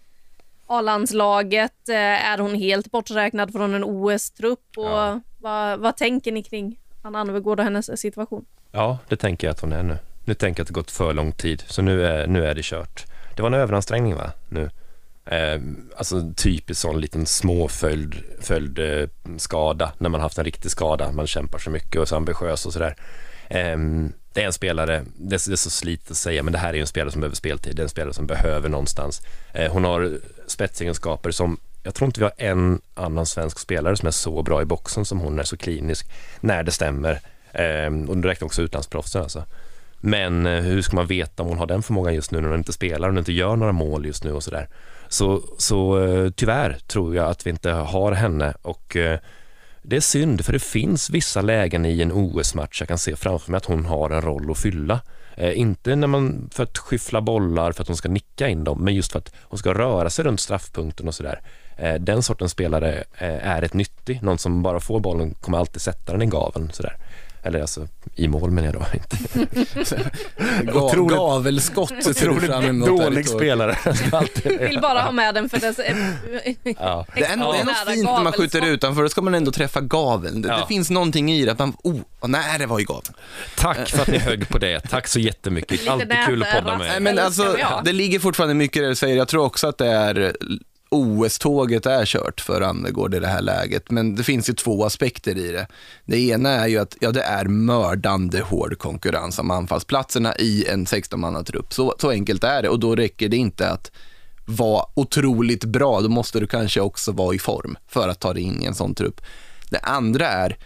A-landslaget. 0.68 1.90
Eh, 1.90 2.32
är 2.32 2.38
hon 2.38 2.56
helt 2.56 2.92
borträknad 2.92 3.52
från 3.52 3.74
en 3.74 3.84
OS-trupp? 3.84 4.78
Och 4.78 4.86
ja. 4.86 5.20
vad, 5.38 5.80
vad 5.80 5.98
tänker 5.98 6.32
ni 6.32 6.44
kring 6.44 6.80
Anna 7.02 7.20
Anvegård 7.20 7.60
och 7.60 7.64
hennes 7.64 8.02
situation? 8.02 8.46
Ja, 8.72 8.98
det 9.08 9.16
tänker 9.16 9.48
jag 9.48 9.52
att 9.52 9.60
hon 9.60 9.74
är 9.74 9.84
nu. 9.84 9.98
Nu 10.26 10.34
tänker 10.34 10.60
jag 10.60 10.64
att 10.64 10.68
det 10.68 10.74
gått 10.74 10.92
för 10.92 11.14
lång 11.14 11.32
tid, 11.32 11.64
så 11.68 11.82
nu 11.82 12.06
är, 12.06 12.28
nu 12.28 12.46
är 12.46 12.56
det 12.56 12.64
kört. 12.64 13.06
Det 13.36 13.42
var 13.42 13.50
en 13.50 13.54
överansträngning 13.54 14.16
va, 14.16 14.32
nu? 14.50 14.70
Eh, 15.26 15.62
alltså 15.98 16.34
typiskt 16.38 16.82
sån 16.82 17.02
liten 17.02 17.26
småföljd 17.26 18.24
följd, 18.42 18.80
eh, 18.80 19.10
skada 19.38 19.92
när 19.98 20.10
man 20.10 20.22
haft 20.22 20.38
en 20.38 20.46
riktig 20.46 20.72
skada. 20.72 21.12
Man 21.12 21.28
kämpar 21.28 21.60
så 21.60 21.70
mycket 21.70 21.96
och 21.96 22.02
är 22.02 22.06
så 22.06 22.16
ambitiös 22.16 22.66
och 22.66 22.74
sådär. 22.74 22.96
Eh, 23.48 23.78
det 24.36 24.42
är 24.42 24.46
en 24.46 24.54
spelare, 24.54 25.06
det 25.18 25.36
är, 25.36 25.56
så 25.56 25.70
slitet 25.70 26.12
att 26.12 26.18
säga, 26.18 26.44
men 26.44 26.54
det 26.54 26.60
här 26.60 26.74
är 26.76 26.80
en 26.80 26.88
spelare 26.88 27.12
som 27.12 27.22
behöver 27.22 27.36
speltid. 27.36 27.76
Det 27.76 27.82
är 27.82 27.84
en 27.84 27.90
spelare 27.90 28.14
som 28.14 28.28
behöver 28.28 28.70
någonstans. 28.70 29.22
Eh, 29.54 29.72
hon 29.72 29.84
har 29.84 30.20
spetsegenskaper 30.48 31.32
som 31.32 31.58
jag 31.84 31.96
tror 31.96 32.06
inte 32.06 32.20
vi 32.20 32.24
har 32.24 32.34
en 32.38 32.82
annan 32.94 33.26
svensk 33.26 33.60
spelare 33.60 33.98
som 33.98 34.08
är 34.08 34.12
så 34.12 34.44
bra 34.44 34.62
i 34.62 34.66
boxen 34.66 35.06
som 35.06 35.20
hon 35.20 35.40
är, 35.40 35.44
så 35.44 35.58
klinisk 35.58 36.08
när 36.40 36.64
det 36.64 36.72
stämmer. 36.72 37.20
Eh, 37.52 38.10
och 38.10 38.18
du 38.18 38.28
räknar 38.28 38.46
också 38.46 38.62
utlandsproffsen 38.62 39.22
alltså. 39.22 39.44
Men 39.98 40.46
eh, 40.46 40.62
hur 40.62 40.82
ska 40.82 40.96
man 40.96 41.08
veta 41.08 41.44
om 41.44 41.50
hon 41.50 41.58
har 41.58 41.68
den 41.68 41.84
förmågan 41.84 42.14
just 42.16 42.32
nu 42.32 42.42
när 42.42 42.50
hon 42.50 42.58
inte 42.58 42.74
spelar, 42.74 43.10
och 43.10 43.18
inte 43.18 43.34
gör 43.34 43.56
några 43.56 43.72
mål 43.72 44.06
just 44.06 44.24
nu 44.24 44.32
och 44.32 44.44
sådär. 44.44 44.68
Så, 45.08 45.42
så 45.58 45.98
tyvärr 46.36 46.78
tror 46.88 47.16
jag 47.16 47.30
att 47.30 47.46
vi 47.46 47.50
inte 47.50 47.72
har 47.72 48.12
henne 48.12 48.54
och 48.62 48.98
det 49.88 49.96
är 49.96 50.02
synd 50.02 50.46
för 50.46 50.54
det 50.54 50.60
finns 50.60 51.10
vissa 51.10 51.42
lägen 51.42 51.86
i 51.86 52.02
en 52.02 52.12
OS-match 52.12 52.82
jag 52.82 52.88
kan 52.88 52.98
se 52.98 53.16
framför 53.16 53.52
mig 53.52 53.58
att 53.58 53.66
hon 53.66 53.86
har 53.86 54.10
en 54.10 54.22
roll 54.22 54.52
att 54.52 54.58
fylla. 54.58 55.02
Eh, 55.38 55.60
inte 55.60 55.96
när 55.96 56.08
man 56.08 56.50
för 56.54 56.64
att 56.64 56.78
skyffla 56.78 57.22
bollar 57.22 57.72
för 57.72 57.82
att 57.82 57.88
hon 57.88 57.98
ska 57.98 58.10
nicka 58.10 58.48
in 58.48 58.64
dem, 58.64 58.84
men 58.84 58.96
just 58.96 59.12
för 59.12 59.20
att 59.20 59.34
hon 59.42 59.60
ska 59.60 59.74
röra 59.74 60.10
sig 60.10 60.26
runt 60.26 60.40
straffpunkten 60.40 61.08
och 61.08 61.16
sådär. 61.16 61.42
Eh, 61.78 61.94
den 61.94 62.24
sortens 62.24 62.52
spelare 62.52 63.04
eh, 63.18 63.48
är 63.48 63.62
ett 63.62 63.74
nyttig, 63.74 64.24
någon 64.24 64.38
som 64.38 64.64
bara 64.64 64.80
får 64.80 65.00
bollen 65.00 65.34
kommer 65.34 65.58
alltid 65.58 65.82
sätta 65.82 66.12
den 66.12 66.22
i 66.22 66.26
gaven. 66.26 66.70
Sådär. 66.74 66.98
Eller 67.46 67.62
alltså 67.62 67.88
i 68.16 68.28
mål 68.28 68.52
menar 68.52 68.68
jag 68.68 68.76
då. 68.76 68.86
Inte. 68.94 70.12
Ga, 70.72 70.82
Otroligt- 70.82 71.18
gavelskott 71.18 72.04
ser 72.04 72.28
du 72.30 72.40
fram 72.42 72.80
dålig 72.80 73.28
spelare. 73.28 73.78
Vill 74.60 74.80
bara 74.82 75.02
ha 75.02 75.12
med 75.12 75.36
den 75.36 75.50
för 75.50 75.60
dess... 75.60 75.80
ja. 76.80 77.06
Det 77.16 77.24
är, 77.24 77.38
nog- 77.38 77.54
det 77.54 77.60
är 77.60 77.66
nära 77.66 77.94
fint 77.94 78.04
när 78.06 78.24
man 78.24 78.34
skjuter 78.34 78.66
utanför, 78.66 79.02
då 79.04 79.10
ska 79.10 79.22
man 79.22 79.36
ändå 79.36 79.52
träffa 79.52 79.82
gaveln. 79.82 80.42
Det, 80.42 80.48
Ja. 80.50 80.58
det 80.58 80.68
finns 80.68 80.90
någonting 80.90 81.32
i 81.32 81.46
det, 81.46 81.52
att 81.52 81.60
man, 81.60 81.74
oh, 81.84 81.96
nej 82.28 82.60
det 82.60 82.66
var 82.66 82.80
ju 82.80 82.86
gaveln. 82.86 83.14
Tack 83.58 83.90
för 83.90 84.02
att 84.02 84.08
ni 84.08 84.18
högg 84.18 84.50
på 84.50 84.58
det. 84.58 84.80
Tack 84.80 85.08
så 85.08 85.20
jättemycket. 85.20 85.88
Alltid 85.88 86.14
kul 86.28 86.44
att 86.44 86.52
podda 86.52 86.78
med 86.78 86.88
Nej, 86.88 86.96
er. 86.96 87.00
men 87.00 87.20
alltså, 87.20 87.58
det 87.84 87.92
ligger 87.94 88.20
fortfarande 88.20 88.56
mycket 88.56 88.78
i 88.78 88.80
det 88.80 88.88
du 88.88 88.96
säger. 88.96 89.18
Jag 89.18 89.28
tror 89.28 89.46
också 89.46 89.68
att 89.68 89.78
det 89.78 89.88
är 89.88 90.36
OS-tåget 90.96 91.86
är 91.86 92.06
kört 92.06 92.42
för 92.42 92.62
Annegård 92.62 93.14
i 93.14 93.20
det 93.20 93.28
här 93.28 93.42
läget. 93.42 93.92
Men 93.92 94.16
det 94.16 94.24
finns 94.24 94.50
ju 94.50 94.54
två 94.54 94.86
aspekter 94.86 95.38
i 95.38 95.52
det. 95.52 95.68
Det 96.06 96.18
ena 96.18 96.50
är 96.50 96.68
ju 96.68 96.78
att 96.78 96.98
ja, 97.00 97.12
det 97.12 97.22
är 97.22 97.46
mördande 97.46 98.42
hård 98.42 98.78
konkurrens 98.78 99.40
om 99.40 99.52
anfallsplatserna 99.52 100.36
i 100.36 100.66
en 100.68 100.86
16-mannatrupp. 100.86 101.74
Så, 101.74 101.96
så 102.00 102.10
enkelt 102.10 102.44
är 102.44 102.62
det 102.62 102.70
och 102.70 102.80
då 102.80 102.96
räcker 102.96 103.30
det 103.30 103.38
inte 103.38 103.70
att 103.70 103.92
vara 104.46 104.86
otroligt 104.94 105.64
bra. 105.64 106.02
Då 106.02 106.10
måste 106.10 106.40
du 106.40 106.48
kanske 106.48 106.82
också 106.82 107.12
vara 107.12 107.36
i 107.36 107.40
form 107.40 107.78
för 107.88 108.10
att 108.10 108.20
ta 108.20 108.34
dig 108.34 108.44
in 108.44 108.62
i 108.62 108.66
en 108.66 108.76
sån 108.76 108.96
trupp. 108.96 109.22
Det 109.70 109.80
andra 109.80 110.28
är 110.28 110.58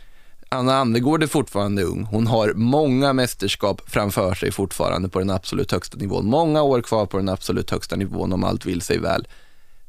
Anna 0.52 0.76
Annegård 0.76 1.24
är 1.24 1.28
fortfarande 1.28 1.84
ung. 1.84 2.04
Hon 2.04 2.28
har 2.28 2.54
många 2.56 3.14
mästerskap 3.14 3.82
framför 3.86 4.34
sig 4.34 4.52
fortfarande 4.52 5.10
på 5.10 5.20
den 5.20 5.30
absolut 5.30 5.72
högsta 5.72 5.98
nivån. 5.98 6.26
Många 6.26 6.62
år 6.62 6.82
kvar 6.82 7.06
på 7.06 7.18
den 7.18 7.30
absolut 7.30 7.72
högsta 7.72 7.96
nivån 7.96 8.34
om 8.34 8.44
allt 8.44 8.66
vill 8.66 8.82
sig 8.82 9.00
väl. 9.00 9.28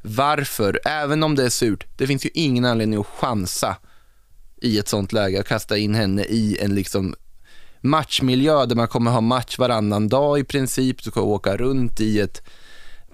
Varför? 0.01 0.79
Även 0.85 1.23
om 1.23 1.35
det 1.35 1.43
är 1.43 1.49
surt, 1.49 1.87
det 1.97 2.07
finns 2.07 2.25
ju 2.25 2.29
ingen 2.33 2.65
anledning 2.65 2.99
att 2.99 3.07
chansa 3.07 3.77
i 4.61 4.77
ett 4.79 4.87
sånt 4.87 5.13
läge 5.13 5.39
och 5.39 5.47
kasta 5.47 5.77
in 5.77 5.95
henne 5.95 6.23
i 6.23 6.57
en 6.61 6.75
liksom 6.75 7.15
matchmiljö 7.81 8.65
där 8.65 8.75
man 8.75 8.87
kommer 8.87 9.11
ha 9.11 9.21
match 9.21 9.57
varannan 9.57 10.07
dag 10.07 10.39
i 10.39 10.43
princip. 10.43 11.03
Du 11.03 11.11
ska 11.11 11.21
åka 11.21 11.57
runt 11.57 12.01
i 12.01 12.19
ett 12.19 12.41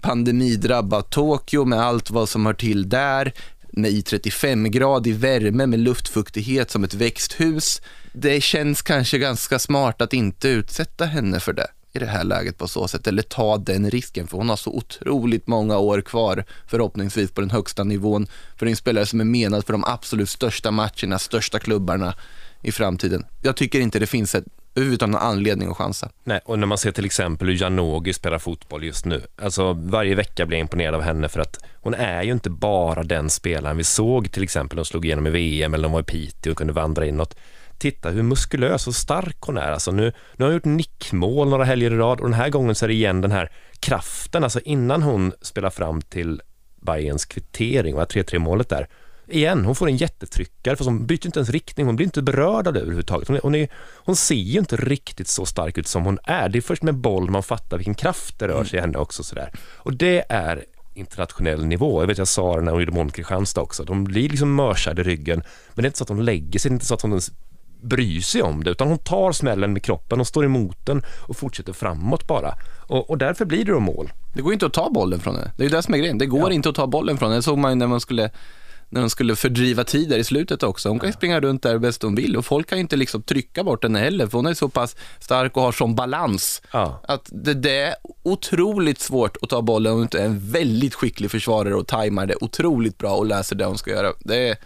pandemidrabbat 0.01 1.09
Tokyo 1.09 1.65
med 1.65 1.79
allt 1.79 2.11
vad 2.11 2.29
som 2.29 2.45
hör 2.45 2.53
till 2.53 2.89
där 2.89 3.33
med 3.69 3.91
i 3.91 4.01
35-gradig 4.01 5.13
värme 5.13 5.65
med 5.65 5.79
luftfuktighet 5.79 6.71
som 6.71 6.83
ett 6.83 6.93
växthus. 6.93 7.81
Det 8.13 8.43
känns 8.43 8.81
kanske 8.81 9.17
ganska 9.17 9.59
smart 9.59 10.01
att 10.01 10.13
inte 10.13 10.47
utsätta 10.47 11.05
henne 11.05 11.39
för 11.39 11.53
det 11.53 11.67
i 11.97 12.05
det 12.05 12.11
här 12.11 12.23
läget 12.23 12.57
på 12.57 12.67
så 12.67 12.87
sätt, 12.87 13.07
eller 13.07 13.21
ta 13.21 13.57
den 13.57 13.89
risken, 13.89 14.27
för 14.27 14.37
hon 14.37 14.49
har 14.49 14.55
så 14.55 14.71
otroligt 14.71 15.47
många 15.47 15.77
år 15.77 16.01
kvar, 16.01 16.43
förhoppningsvis 16.67 17.31
på 17.31 17.41
den 17.41 17.49
högsta 17.49 17.83
nivån, 17.83 18.27
för 18.55 18.65
en 18.65 18.75
spelare 18.75 19.05
som 19.05 19.21
är 19.21 19.25
menad 19.25 19.65
för 19.65 19.73
de 19.73 19.83
absolut 19.83 20.29
största 20.29 20.71
matcherna, 20.71 21.19
största 21.19 21.59
klubbarna 21.59 22.13
i 22.61 22.71
framtiden. 22.71 23.25
Jag 23.41 23.55
tycker 23.55 23.79
inte 23.79 23.99
det 23.99 24.07
finns 24.07 24.35
ett, 24.35 24.45
överhuvudtaget 24.75 25.11
någon 25.11 25.21
anledning 25.21 25.69
att 25.69 25.77
chansa. 25.77 26.09
Nej, 26.23 26.39
och 26.45 26.59
när 26.59 26.67
man 26.67 26.77
ser 26.77 26.91
till 26.91 27.05
exempel 27.05 27.47
hur 27.47 27.61
Janogy 27.61 28.13
spelar 28.13 28.39
fotboll 28.39 28.83
just 28.83 29.05
nu. 29.05 29.21
Alltså 29.41 29.73
varje 29.73 30.15
vecka 30.15 30.45
blir 30.45 30.57
jag 30.57 30.63
imponerad 30.63 30.95
av 30.95 31.01
henne 31.01 31.29
för 31.29 31.39
att 31.39 31.59
hon 31.81 31.93
är 31.93 32.23
ju 32.23 32.31
inte 32.31 32.49
bara 32.49 33.03
den 33.03 33.29
spelaren 33.29 33.77
vi 33.77 33.83
såg 33.83 34.31
till 34.31 34.43
exempel 34.43 34.75
när 34.75 34.79
hon 34.79 34.85
slog 34.85 35.05
igenom 35.05 35.27
i 35.27 35.29
VM 35.29 35.73
eller 35.73 35.81
när 35.81 35.89
hon 35.89 35.93
var 35.93 36.01
i 36.01 36.03
Piteå 36.03 36.51
och 36.51 36.57
kunde 36.57 36.73
vandra 36.73 37.05
inåt. 37.05 37.35
Titta 37.77 38.09
hur 38.09 38.23
muskulös 38.23 38.87
och 38.87 38.95
stark 38.95 39.37
hon 39.39 39.57
är. 39.57 39.71
Alltså 39.71 39.91
nu, 39.91 40.13
nu 40.35 40.45
har 40.45 40.51
hon 40.51 40.53
gjort 40.53 40.65
nickmål 40.65 41.49
några 41.49 41.63
helger 41.63 41.91
i 41.91 41.97
rad 41.97 42.19
och 42.19 42.25
den 42.25 42.39
här 42.39 42.49
gången 42.49 42.75
så 42.75 42.85
är 42.85 42.87
det 42.87 42.93
igen 42.93 43.21
den 43.21 43.31
här 43.31 43.51
kraften. 43.79 44.43
Alltså 44.43 44.59
innan 44.59 45.01
hon 45.01 45.33
spelar 45.41 45.69
fram 45.69 46.01
till 46.01 46.41
Bayerns 46.81 47.25
kvittering, 47.25 47.95
3-3 47.95 48.39
målet 48.39 48.69
där. 48.69 48.87
Igen, 49.29 49.65
hon 49.65 49.75
får 49.75 49.87
en 49.87 49.97
jättetryckare 49.97 50.75
för 50.75 50.85
hon 50.85 51.05
byter 51.05 51.25
inte 51.25 51.39
ens 51.39 51.49
riktning, 51.49 51.85
hon 51.85 51.95
blir 51.95 52.05
inte 52.05 52.21
berörd 52.21 52.67
av 52.67 52.73
det 52.73 52.79
överhuvudtaget. 52.79 53.27
Hon, 53.27 53.37
är, 53.37 53.41
hon, 53.41 53.55
är, 53.55 53.67
hon 53.95 54.15
ser 54.15 54.35
ju 54.35 54.59
inte 54.59 54.75
riktigt 54.75 55.27
så 55.27 55.45
stark 55.45 55.77
ut 55.77 55.87
som 55.87 56.05
hon 56.05 56.19
är. 56.23 56.49
Det 56.49 56.59
är 56.59 56.61
först 56.61 56.83
med 56.83 56.95
boll 56.95 57.29
man 57.29 57.43
fattar 57.43 57.77
vilken 57.77 57.95
kraft 57.95 58.39
det 58.39 58.47
rör 58.47 58.63
sig 58.63 58.77
i 58.77 58.81
henne 58.81 58.97
också. 58.97 59.23
Sådär. 59.23 59.51
Och 59.77 59.93
det 59.93 60.25
är 60.29 60.65
internationell 60.93 61.65
nivå. 61.65 62.01
Jag 62.01 62.07
vet 62.07 62.17
jag 62.17 62.27
sa 62.27 62.55
det 62.55 62.61
när 62.61 62.71
hon 62.71 62.81
gjorde 62.81 62.91
mål 62.91 63.05
mot 63.05 63.13
Kristianstad 63.13 63.61
också. 63.61 63.83
De 63.83 64.03
blir 64.03 64.29
liksom 64.29 64.55
mörsade 64.55 65.01
i 65.01 65.03
ryggen, 65.03 65.43
men 65.73 65.83
det 65.83 65.85
är 65.85 65.87
inte 65.87 65.97
så 65.97 66.03
att 66.03 66.09
hon 66.09 66.25
lägger 66.25 66.59
sig, 66.59 66.69
det 66.69 66.73
är 66.73 66.75
inte 66.75 66.85
så 66.85 66.93
att 66.93 67.01
hon 67.01 67.21
bryr 67.81 68.21
sig 68.21 68.41
om 68.41 68.63
det, 68.63 68.69
utan 68.69 68.87
hon 68.87 68.97
tar 68.97 69.31
smällen 69.31 69.73
med 69.73 69.83
kroppen 69.83 70.19
och 70.19 70.27
står 70.27 70.45
emot 70.45 70.85
den 70.85 71.03
och 71.27 71.37
fortsätter 71.37 71.73
framåt 71.73 72.27
bara. 72.27 72.53
Och, 72.87 73.09
och 73.09 73.17
därför 73.17 73.45
blir 73.45 73.65
det 73.65 73.71
då 73.71 73.79
mål. 73.79 74.11
Det 74.33 74.41
går 74.41 74.53
inte 74.53 74.65
att 74.65 74.73
ta 74.73 74.89
bollen 74.89 75.19
från 75.19 75.35
henne. 75.35 75.51
Det 75.57 75.63
är 75.63 75.69
ju 75.69 75.75
det 75.75 75.83
som 75.83 75.93
är 75.93 75.97
grejen. 75.97 76.17
Det 76.17 76.25
går 76.25 76.51
inte 76.51 76.69
att 76.69 76.75
ta 76.75 76.87
bollen 76.87 77.17
från 77.17 77.29
henne. 77.29 77.39
Det 77.39 77.43
såg 77.43 77.57
man 77.57 77.71
ju 77.71 77.75
när 77.75 77.87
man 77.87 77.99
skulle 78.01 78.29
när 78.89 79.01
de 79.01 79.09
skulle 79.09 79.35
fördriva 79.35 79.83
tid 79.83 80.09
där 80.09 80.17
i 80.17 80.23
slutet 80.23 80.63
också. 80.63 80.89
Hon 80.89 80.99
kan 80.99 81.09
ju 81.09 81.13
springa 81.13 81.39
runt 81.39 81.63
där 81.63 81.77
bäst 81.77 82.03
hon 82.03 82.15
vill 82.15 82.37
och 82.37 82.45
folk 82.45 82.69
kan 82.69 82.77
ju 82.77 82.81
inte 82.81 82.95
liksom 82.95 83.21
trycka 83.23 83.63
bort 83.63 83.83
henne 83.83 83.99
heller 83.99 84.27
för 84.27 84.37
hon 84.37 84.45
är 84.45 84.53
så 84.53 84.69
pass 84.69 84.95
stark 85.19 85.57
och 85.57 85.63
har 85.63 85.71
sån 85.71 85.95
balans 85.95 86.61
Ja. 86.71 87.01
att 87.07 87.29
det, 87.31 87.53
det 87.53 87.77
är 87.79 87.95
otroligt 88.23 88.99
svårt 88.99 89.37
att 89.41 89.49
ta 89.49 89.61
bollen 89.61 89.91
om 89.91 89.97
du 89.97 90.03
inte 90.03 90.19
är 90.19 90.25
en 90.25 90.51
väldigt 90.51 90.93
skicklig 90.95 91.31
försvarare 91.31 91.75
och 91.75 91.87
tajmar 91.87 92.25
det 92.25 92.35
otroligt 92.41 92.97
bra 92.97 93.15
och 93.15 93.25
läser 93.25 93.55
det 93.55 93.65
hon 93.65 93.77
ska 93.77 93.91
göra. 93.91 94.13
Det 94.19 94.49
är, 94.49 94.57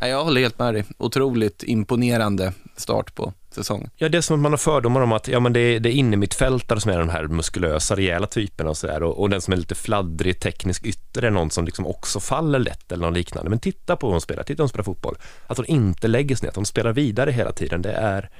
jag 0.00 0.24
håller 0.24 0.40
helt 0.40 0.58
med 0.58 0.74
dig. 0.74 0.84
Otroligt 0.98 1.62
imponerande 1.62 2.52
start 2.76 3.14
på 3.14 3.32
säsongen. 3.50 3.90
Ja, 3.96 4.08
det 4.08 4.18
är 4.18 4.22
som 4.22 4.34
att 4.34 4.40
man 4.40 4.52
har 4.52 4.56
fördomar 4.56 5.00
om 5.00 5.12
att 5.12 5.28
ja, 5.28 5.40
men 5.40 5.52
det, 5.52 5.60
är, 5.60 5.80
det 5.80 5.88
är 5.88 5.92
inne 5.92 6.26
som 6.30 6.90
är 6.90 6.98
de 6.98 7.08
här 7.08 7.24
muskulösa, 7.24 7.96
rejäla 7.96 8.26
typerna 8.26 8.70
och 8.70 8.76
sådär 8.76 9.02
och, 9.02 9.20
och 9.20 9.30
den 9.30 9.40
som 9.40 9.52
är 9.52 9.56
lite 9.56 9.74
fladdrig, 9.74 10.40
teknisk 10.40 10.86
ytter 10.86 11.22
är 11.22 11.30
någon 11.30 11.50
som 11.50 11.64
liksom 11.64 11.86
också 11.86 12.20
faller 12.20 12.58
lätt 12.58 12.92
eller 12.92 13.06
något 13.06 13.16
liknande. 13.16 13.50
Men 13.50 13.58
titta 13.58 13.96
på 13.96 14.06
hur 14.06 14.12
hon 14.12 14.20
spelar, 14.20 14.42
titta 14.42 14.60
hur 14.60 14.64
hon 14.64 14.68
spelar 14.68 14.84
fotboll. 14.84 15.16
Att 15.46 15.56
hon 15.56 15.66
inte 15.66 16.08
lägger 16.08 16.36
sig 16.36 16.46
ner, 16.46 16.50
att 16.50 16.56
hon 16.56 16.66
spelar 16.66 16.92
vidare 16.92 17.30
hela 17.30 17.52
tiden, 17.52 17.82
det 17.82 17.92
är, 17.92 18.30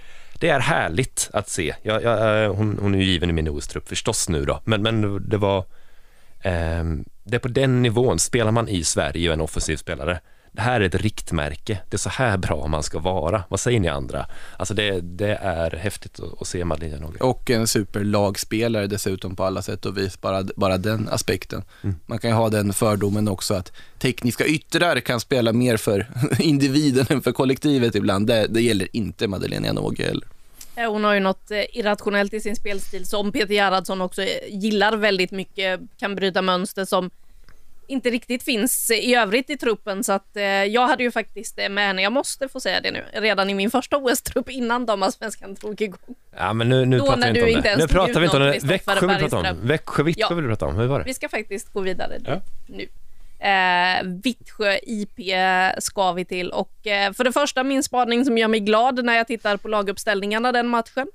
det 0.40 0.48
är 0.48 0.60
härligt 0.60 1.30
att 1.32 1.48
se. 1.48 1.74
Jag, 1.82 2.02
jag, 2.02 2.44
eh, 2.44 2.54
hon, 2.54 2.78
hon 2.82 2.94
är 2.94 2.98
ju 2.98 3.04
given 3.04 3.30
i 3.30 3.32
min 3.32 3.48
OS-trupp 3.48 3.88
förstås 3.88 4.28
nu 4.28 4.44
då, 4.44 4.60
men, 4.64 4.82
men 4.82 5.28
det 5.28 5.36
var 5.36 5.64
Eh, 6.46 6.84
det 7.24 7.36
är 7.36 7.38
på 7.38 7.48
den 7.48 7.82
nivån, 7.82 8.18
spelar 8.18 8.52
man 8.52 8.68
i 8.68 8.84
Sverige 8.84 9.28
och 9.28 9.32
är 9.32 9.36
en 9.36 9.40
offensiv 9.40 9.76
spelare, 9.76 10.20
det 10.56 10.62
här 10.62 10.80
är 10.80 10.84
ett 10.84 10.94
riktmärke. 10.94 11.78
Det 11.90 11.96
är 11.96 11.98
så 11.98 12.08
här 12.08 12.36
bra 12.36 12.66
man 12.66 12.82
ska 12.82 12.98
vara. 12.98 13.44
Vad 13.48 13.60
säger 13.60 13.80
ni 13.80 13.88
andra? 13.88 14.26
Alltså 14.56 14.74
det, 14.74 15.00
det 15.00 15.34
är 15.34 15.70
häftigt 15.70 16.20
att, 16.20 16.42
att 16.42 16.48
se 16.48 16.64
Madeleine 16.64 16.96
Janogy. 16.96 17.18
Och 17.20 17.50
en 17.50 17.66
superlagspelare 17.66 18.86
dessutom 18.86 19.36
på 19.36 19.44
alla 19.44 19.62
sätt 19.62 19.86
och 19.86 19.98
vis, 19.98 20.20
bara, 20.20 20.42
bara 20.56 20.78
den 20.78 21.08
aspekten. 21.08 21.62
Man 22.06 22.18
kan 22.18 22.30
ju 22.30 22.36
ha 22.36 22.48
den 22.48 22.72
fördomen 22.72 23.28
också 23.28 23.54
att 23.54 23.72
tekniska 23.98 24.46
yttrar 24.46 25.00
kan 25.00 25.20
spela 25.20 25.52
mer 25.52 25.76
för 25.76 26.06
individen 26.38 27.06
än 27.08 27.22
för 27.22 27.32
kollektivet 27.32 27.94
ibland. 27.94 28.26
Det, 28.26 28.46
det 28.46 28.60
gäller 28.60 28.88
inte 28.92 29.28
Madeleine 29.28 29.66
Janogy 29.66 30.04
heller. 30.04 30.28
Hon 30.88 31.04
har 31.04 31.14
ju 31.14 31.20
något 31.20 31.50
eh, 31.50 31.78
irrationellt 31.78 32.34
i 32.34 32.40
sin 32.40 32.56
spelstil 32.56 33.06
som 33.06 33.32
Peter 33.32 33.54
Gerhardsson 33.54 34.00
också 34.00 34.22
eh, 34.22 34.28
gillar 34.48 34.96
väldigt 34.96 35.30
mycket, 35.30 35.80
kan 35.98 36.14
bryta 36.14 36.42
mönster 36.42 36.84
som 36.84 37.10
inte 37.88 38.10
riktigt 38.10 38.42
finns 38.42 38.90
i 38.90 39.14
övrigt 39.14 39.50
i 39.50 39.56
truppen 39.56 40.04
så 40.04 40.12
att 40.12 40.36
eh, 40.36 40.42
jag 40.44 40.88
hade 40.88 41.02
ju 41.02 41.10
faktiskt 41.10 41.58
eh, 41.58 41.68
med 41.68 41.86
henne, 41.86 42.02
jag 42.02 42.12
måste 42.12 42.48
få 42.48 42.60
säga 42.60 42.80
det 42.80 42.90
nu, 42.90 43.04
redan 43.12 43.50
i 43.50 43.54
min 43.54 43.70
första 43.70 43.96
OS-trupp 43.96 44.50
innan 44.50 44.86
damallsvenskan 44.86 45.54
drog 45.54 45.80
igång. 45.80 46.14
Ja, 46.36 46.52
men 46.52 46.68
nu, 46.68 46.84
nu 46.84 46.98
Då 46.98 47.06
pratar 47.06 47.32
vi 47.32 47.40
du 47.40 47.48
inte 47.48 47.56
om 47.56 47.62
det. 47.62 47.76
Nu 47.76 47.88
pratar 47.88 48.20
vi 48.20 48.24
inte 48.24 48.36
om 48.36 48.42
det. 48.42 48.58
Växjö 48.64 49.06
vill 49.06 49.16
vi 49.16 49.28
prata 49.28 49.50
om. 49.50 49.56
Växjö 49.62 50.02
Vittsjö 50.02 50.26
Ja. 50.30 50.34
vill 50.34 50.44
vi 50.44 50.50
prata 50.50 50.66
om. 50.66 50.76
Hur 50.76 50.86
var 50.86 50.98
det? 50.98 51.04
Vi 51.04 51.14
ska 51.14 51.28
faktiskt 51.28 51.72
gå 51.72 51.80
vidare 51.80 52.18
Ja. 52.24 52.40
nu. 52.66 52.88
Eh, 53.38 54.02
Vittsjö 54.22 54.78
IP 54.82 55.20
ska 55.78 56.12
vi 56.12 56.24
till 56.24 56.50
och 56.50 56.86
eh, 56.86 57.12
för 57.12 57.24
det 57.24 57.32
första 57.32 57.64
min 57.64 57.82
spaning 57.82 58.24
som 58.24 58.38
gör 58.38 58.48
mig 58.48 58.60
glad 58.60 59.04
när 59.04 59.16
jag 59.16 59.26
tittar 59.26 59.56
på 59.56 59.68
laguppställningarna 59.68 60.52
den 60.52 60.68
matchen 60.68 61.06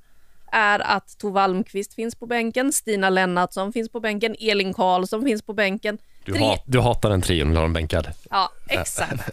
är 0.52 0.80
att 0.80 1.18
Tove 1.18 1.42
Almqvist 1.42 1.94
finns 1.94 2.16
på 2.16 2.26
bänken, 2.26 2.74
Stina 2.74 3.10
Lennartsson 3.10 3.74
finns 3.74 3.90
på 3.90 4.00
bänken, 4.00 4.36
Elin 4.40 4.74
Karlsson 4.74 5.24
finns 5.24 5.42
på 5.42 5.54
bänken. 5.54 5.98
Du, 6.26 6.34
Tre- 6.34 6.44
hat, 6.44 6.64
du 6.66 6.80
hatar 6.80 7.10
den 7.10 7.22
trion, 7.22 7.48
vill 7.48 7.58
ha 7.58 7.64
den 7.64 7.74
bänkad. 7.74 8.08
Ja, 8.30 8.50
exakt. 8.68 9.30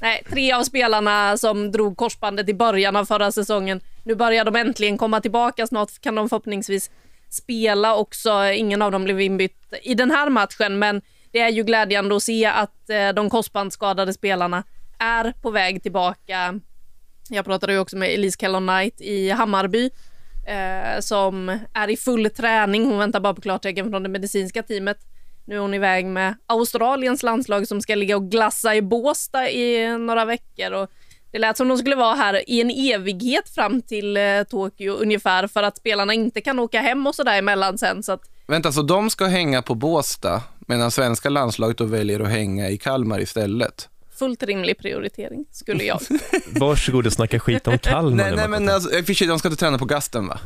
Nej, 0.00 0.22
tre 0.30 0.52
av 0.52 0.62
spelarna 0.62 1.36
som 1.36 1.72
drog 1.72 1.96
korsbandet 1.96 2.48
i 2.48 2.54
början 2.54 2.96
av 2.96 3.04
förra 3.04 3.32
säsongen. 3.32 3.80
Nu 4.02 4.14
börjar 4.14 4.44
de 4.44 4.56
äntligen 4.56 4.98
komma 4.98 5.20
tillbaka. 5.20 5.66
Snart 5.66 6.00
kan 6.00 6.14
de 6.14 6.28
förhoppningsvis 6.28 6.90
spela 7.30 7.96
också. 7.96 8.44
Ingen 8.52 8.82
av 8.82 8.92
dem 8.92 9.04
blev 9.04 9.20
inbytt 9.20 9.72
i 9.82 9.94
den 9.94 10.10
här 10.10 10.30
matchen, 10.30 10.78
men 10.78 11.02
det 11.30 11.40
är 11.40 11.48
ju 11.48 11.62
glädjande 11.62 12.16
att 12.16 12.22
se 12.22 12.46
att 12.46 12.90
eh, 12.90 13.08
de 13.08 13.30
korsbandsskadade 13.30 14.12
spelarna 14.12 14.62
är 14.98 15.32
på 15.42 15.50
väg 15.50 15.82
tillbaka. 15.82 16.60
Jag 17.28 17.44
pratade 17.44 17.72
ju 17.72 17.78
också 17.78 17.96
med 17.96 18.08
Elise 18.10 18.36
Kellon 18.40 18.66
Knight 18.66 19.00
i 19.00 19.30
Hammarby 19.30 19.90
eh, 20.46 21.00
som 21.00 21.58
är 21.72 21.90
i 21.90 21.96
full 21.96 22.30
träning. 22.30 22.84
Hon 22.86 22.98
väntar 22.98 23.20
bara 23.20 23.34
på 23.34 23.40
klartecken 23.40 23.90
från 23.90 24.02
det 24.02 24.08
medicinska 24.08 24.62
teamet. 24.62 24.98
Nu 25.46 25.54
är 25.54 25.60
hon 25.60 25.74
iväg 25.74 26.06
med 26.06 26.34
Australiens 26.46 27.22
landslag 27.22 27.68
som 27.68 27.80
ska 27.80 27.94
ligga 27.94 28.16
och 28.16 28.30
glassa 28.30 28.74
i 28.74 28.82
Båstad 28.82 29.50
i 29.50 29.98
några 29.98 30.24
veckor. 30.24 30.72
Och 30.72 30.90
det 31.32 31.38
lät 31.38 31.56
som 31.56 31.68
de 31.68 31.78
skulle 31.78 31.96
vara 31.96 32.14
här 32.14 32.50
i 32.50 32.60
en 32.60 32.70
evighet 32.70 33.48
fram 33.48 33.82
till 33.82 34.16
eh, 34.16 34.42
Tokyo 34.50 34.92
ungefär 34.92 35.46
för 35.46 35.62
att 35.62 35.76
spelarna 35.76 36.14
inte 36.14 36.40
kan 36.40 36.58
åka 36.58 36.80
hem 36.80 37.06
och 37.06 37.14
sådär 37.14 37.38
emellan 37.38 37.78
sen. 37.78 38.02
Så 38.02 38.12
att, 38.12 38.20
Vänta, 38.46 38.72
så 38.72 38.82
de 38.82 39.10
ska 39.10 39.24
hänga 39.24 39.62
på 39.62 39.74
Båstad 39.74 40.42
medan 40.66 40.90
svenska 40.90 41.28
landslaget 41.28 41.78
då 41.78 41.84
väljer 41.84 42.20
att 42.20 42.28
hänga 42.28 42.70
i 42.70 42.78
Kalmar 42.78 43.20
istället? 43.20 43.88
Fullt 44.18 44.42
rimlig 44.42 44.78
prioritering, 44.78 45.44
skulle 45.50 45.84
jag 45.84 46.00
Varsågod 46.46 47.06
och 47.06 47.12
snacka 47.12 47.40
skit 47.40 47.68
om 47.68 47.78
Kalmar 47.82 48.24
Nej, 48.24 48.36
nej 48.36 48.48
men 48.48 48.68
alltså, 48.68 48.98
i 48.98 49.02
och 49.02 49.06
för 49.06 49.14
sig, 49.14 49.26
de 49.26 49.38
ska 49.38 49.48
inte 49.48 49.60
träna 49.60 49.78
på 49.78 49.84
Gasten 49.84 50.26
va? 50.26 50.38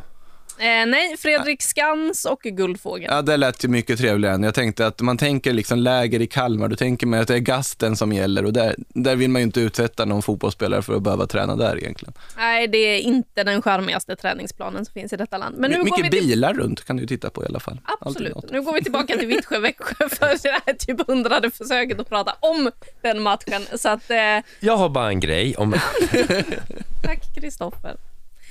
Eh, 0.58 0.86
Nej, 0.86 1.16
Fredrik 1.18 1.62
Skans 1.62 2.24
och 2.24 2.40
Guldfågeln. 2.42 3.12
Ja, 3.14 3.22
det 3.22 3.36
lät 3.36 3.64
ju 3.64 3.68
mycket 3.68 3.98
trevligare 3.98 4.34
än 4.34 4.42
jag 4.42 4.54
tänkte 4.54 4.86
att 4.86 5.00
man 5.00 5.18
tänker 5.18 5.52
liksom 5.52 5.78
läger 5.78 6.22
i 6.22 6.26
Kalmar, 6.26 6.68
då 6.68 6.76
tänker 6.76 7.06
man 7.06 7.20
att 7.20 7.28
det 7.28 7.34
är 7.34 7.38
Gasten 7.38 7.96
som 7.96 8.12
gäller 8.12 8.44
och 8.44 8.52
där, 8.52 8.74
där 8.88 9.16
vill 9.16 9.30
man 9.30 9.40
ju 9.40 9.44
inte 9.46 9.60
utsätta 9.60 10.04
någon 10.04 10.22
fotbollsspelare 10.22 10.82
för 10.82 10.96
att 10.96 11.02
behöva 11.02 11.26
träna 11.26 11.56
där 11.56 11.78
egentligen. 11.78 12.14
Nej, 12.36 12.68
det 12.68 12.78
är 12.78 12.98
inte 13.00 13.44
den 13.44 13.62
charmigaste 13.62 14.16
träningsplanen 14.16 14.84
som 14.84 14.92
finns 14.94 15.12
i 15.12 15.16
detta 15.16 15.38
land. 15.38 15.56
Men 15.58 15.70
nu 15.70 15.76
My- 15.78 15.90
går 15.90 15.96
vi 15.96 16.02
mycket 16.02 16.18
till... 16.18 16.28
bilar 16.28 16.54
runt 16.54 16.84
kan 16.84 16.96
du 16.96 17.06
titta 17.06 17.30
på 17.30 17.44
i 17.44 17.46
alla 17.46 17.60
fall. 17.60 17.80
Absolut. 18.00 18.50
Nu 18.50 18.62
går 18.62 18.72
vi 18.72 18.82
tillbaka 18.82 19.16
till 19.18 19.26
Vittsjö, 19.26 19.58
Växjö 19.68 20.08
för 20.08 20.42
det 20.42 20.60
här 20.66 20.74
typ 20.74 21.06
hundrade 21.06 21.50
försöket 21.50 22.00
att 22.00 22.08
prata 22.08 22.34
om 22.40 22.70
den 23.02 23.22
matchen. 23.22 23.62
Så 23.78 23.88
att, 23.88 24.10
eh, 24.10 24.16
Jag 24.60 24.76
har 24.76 24.88
bara 24.88 25.08
en 25.08 25.20
grej 25.20 25.54
om... 25.56 25.72
tack 27.02 27.34
Kristoffer. 27.34 27.96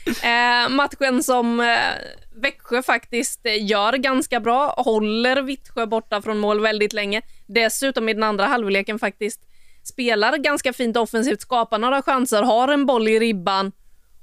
Eh, 0.07 0.69
matchen 0.69 1.23
som 1.23 1.59
eh, 1.59 1.67
Växjö 2.35 2.83
faktiskt 2.83 3.41
gör 3.59 3.93
ganska 3.93 4.39
bra, 4.39 4.73
håller 4.77 5.41
Vittsjö 5.41 5.85
borta 5.85 6.21
från 6.21 6.37
mål 6.37 6.59
väldigt 6.59 6.93
länge. 6.93 7.21
Dessutom 7.45 8.09
i 8.09 8.13
den 8.13 8.23
andra 8.23 8.45
halvleken 8.45 8.99
faktiskt 8.99 9.41
spelar 9.83 10.37
ganska 10.37 10.73
fint 10.73 10.97
offensivt, 10.97 11.41
skapar 11.41 11.79
några 11.79 12.01
chanser, 12.01 12.43
har 12.43 12.67
en 12.67 12.85
boll 12.85 13.07
i 13.07 13.19
ribban 13.19 13.71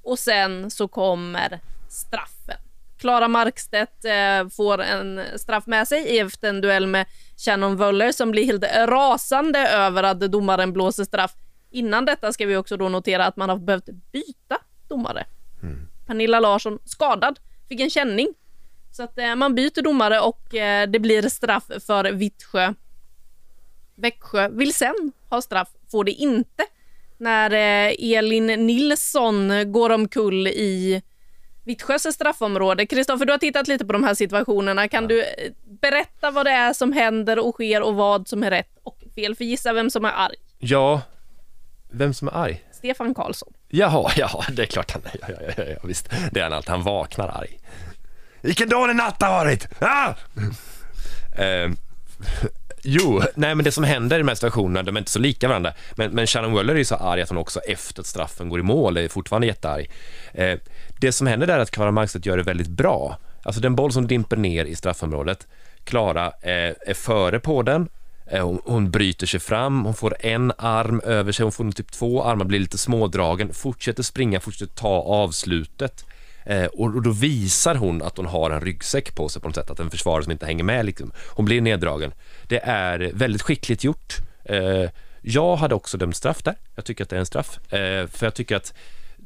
och 0.03 0.18
sen 0.18 0.70
så 0.70 0.89
kommer 0.89 1.61
straffen. 1.89 2.57
Klara 2.99 3.28
Markstedt 3.28 4.05
eh, 4.05 4.49
får 4.49 4.82
en 4.82 5.20
straff 5.37 5.66
med 5.66 5.89
sig 5.89 6.18
efter 6.18 6.49
en 6.49 6.61
duell 6.61 6.87
med 6.87 7.07
Shannon 7.37 7.76
Wöller 7.76 8.12
som 8.12 8.30
blir 8.30 8.45
helt 8.45 8.64
rasande 8.87 9.68
över 9.68 10.03
att 10.03 10.20
domaren 10.20 10.72
blåser 10.72 11.05
straff. 11.05 11.32
Innan 11.70 12.05
detta 12.05 12.32
ska 12.32 12.47
vi 12.47 12.57
också 12.57 12.76
då 12.76 12.89
notera 12.89 13.26
att 13.26 13.37
man 13.37 13.49
har 13.49 13.57
behövt 13.57 13.89
byta 14.12 14.59
domare. 14.89 15.26
Pernilla 16.07 16.41
Larsson 16.41 16.79
skadad, 16.85 17.39
fick 17.69 17.81
en 17.81 17.91
känning. 17.91 18.29
Så 18.91 19.03
att 19.03 19.19
eh, 19.19 19.35
man 19.35 19.55
byter 19.55 19.83
domare 19.83 20.21
och 20.21 20.55
eh, 20.55 20.89
det 20.89 20.99
blir 20.99 21.29
straff 21.29 21.65
för 21.87 22.12
Vittsjö. 22.12 22.75
Växjö 23.95 24.49
vill 24.49 24.75
sen 24.75 25.12
ha 25.31 25.43
straff, 25.43 25.69
får 25.91 26.05
det 26.05 26.12
inte 26.12 26.65
när 27.19 27.51
eh, 27.51 28.17
Elin 28.19 28.47
Nilsson 28.47 29.73
går 29.73 29.91
omkull 29.91 30.47
i 30.47 31.03
Vittsjös 31.65 32.15
straffområde. 32.15 32.87
Kristoffer, 32.87 33.27
du 33.27 33.33
har 33.33 33.39
tittat 33.39 33.69
lite 33.69 33.85
på 33.85 33.93
de 33.93 34.05
här 34.05 34.15
situationerna. 34.15 34.89
Kan 34.89 35.09
du 35.09 35.23
eh, 35.23 35.53
berätta 35.81 36.31
vad 36.31 36.47
det 36.47 36.51
är 36.51 36.73
som 36.73 36.93
händer 36.93 37.39
och 37.47 37.55
sker 37.55 37.83
och 37.83 37.95
vad 37.95 38.29
som 38.29 38.43
är 38.43 38.51
rätt 38.51 38.79
och 38.83 38.99
fel? 39.15 39.35
För 39.35 39.45
gissa 39.45 39.73
vem 39.73 39.91
som 39.91 40.05
är 40.05 40.12
arg. 40.12 40.37
Ja, 40.59 41.03
vem 41.91 42.15
som 42.15 42.29
är 42.29 42.33
arg? 42.33 42.65
Stefan 42.85 43.14
Karlsson. 43.14 43.53
Jaha, 43.68 44.12
ja, 44.16 44.45
det 44.53 44.62
är 44.62 44.66
klart 44.66 44.91
han 44.91 45.03
är. 45.12 45.18
Ja, 45.20 45.37
ja, 45.47 45.53
ja, 45.57 45.64
ja, 45.64 45.76
visst. 45.82 46.09
Det 46.30 46.41
är 46.41 46.45
han 46.45 46.53
alltid. 46.53 46.70
Han 46.70 46.82
vaknar 46.82 47.28
arg. 47.28 47.59
Vilken 48.41 48.68
dålig 48.68 48.97
natt 48.97 49.18
det 49.18 49.26
har 49.26 49.32
varit! 49.32 49.68
Ah! 49.78 50.14
Eh, 51.43 51.70
jo, 52.82 53.22
nej 53.35 53.55
men 53.55 53.64
det 53.64 53.72
som 53.72 53.85
händer 53.85 54.16
i 54.16 54.18
de 54.18 54.28
här 54.28 54.35
situationerna, 54.35 54.82
de 54.82 54.97
är 54.97 55.01
inte 55.01 55.11
så 55.11 55.18
lika 55.18 55.49
varandra. 55.49 55.72
Men, 55.95 56.11
men 56.11 56.26
Shannon 56.26 56.55
Weller 56.55 56.74
är 56.74 56.78
ju 56.78 56.85
så 56.85 56.95
arg 56.95 57.22
att 57.22 57.28
hon 57.28 57.39
också 57.39 57.61
efter 57.61 58.01
att 58.01 58.07
straffen 58.07 58.49
går 58.49 58.61
i 58.61 58.62
mål 58.62 58.97
är 58.97 59.09
fortfarande 59.09 59.47
jättearg. 59.47 59.91
Eh, 60.32 60.59
det 61.01 61.12
som 61.12 61.26
händer 61.26 61.47
där 61.47 61.55
är 61.55 61.62
att 61.62 61.70
Klara 61.70 61.91
Markstedt 61.91 62.26
gör 62.26 62.37
det 62.37 62.43
väldigt 62.43 62.68
bra. 62.68 63.18
Alltså 63.43 63.61
den 63.61 63.74
boll 63.74 63.93
som 63.93 64.07
dimper 64.07 64.37
ner 64.37 64.64
i 64.64 64.76
straffområdet, 64.76 65.47
Klara 65.85 66.26
eh, 66.26 66.74
är 66.87 66.95
före 66.95 67.41
på 67.41 67.62
den, 67.62 67.89
Eh, 68.27 68.47
hon, 68.47 68.61
hon 68.64 68.91
bryter 68.91 69.27
sig 69.27 69.41
fram, 69.41 69.85
hon 69.85 69.95
får 69.95 70.16
en 70.20 70.53
arm 70.59 71.01
över 71.05 71.33
sig, 71.33 71.43
hon 71.43 71.53
får 71.53 71.72
typ 71.72 71.93
två 71.93 72.25
armar, 72.25 72.45
blir 72.45 72.59
lite 72.59 72.79
smådragen, 72.79 73.55
fortsätter 73.55 74.03
springa, 74.03 74.41
fortsätter 74.41 74.75
ta 74.75 75.03
avslutet. 75.03 76.05
Eh, 76.47 76.64
och, 76.64 76.95
och 76.95 77.03
då 77.03 77.11
visar 77.11 77.75
hon 77.75 78.03
att 78.03 78.16
hon 78.16 78.27
har 78.27 78.51
en 78.51 78.61
ryggsäck 78.61 79.14
på 79.14 79.29
sig 79.29 79.43
på 79.43 79.49
något 79.49 79.55
sätt, 79.55 79.70
att 79.70 79.81
en 79.81 79.91
försvarare 79.91 80.22
som 80.22 80.33
inte 80.33 80.47
hänger 80.47 80.64
med 80.64 80.87
liksom. 80.87 81.12
Hon 81.29 81.45
blir 81.45 81.61
neddragen. 81.61 82.12
Det 82.49 82.59
är 82.64 83.11
väldigt 83.14 83.43
skickligt 83.43 83.85
gjort. 83.85 84.16
Eh, 84.45 84.91
jag 85.22 85.57
hade 85.57 85.75
också 85.75 85.99
dömt 85.99 86.16
straff 86.16 86.43
där. 86.43 86.55
Jag 86.75 86.85
tycker 86.85 87.05
att 87.05 87.11
det 87.11 87.16
är 87.16 87.20
en 87.20 87.27
straff. 87.27 87.72
Eh, 87.72 88.07
för 88.07 88.27
jag 88.27 88.35
tycker 88.35 88.57
att 88.57 88.75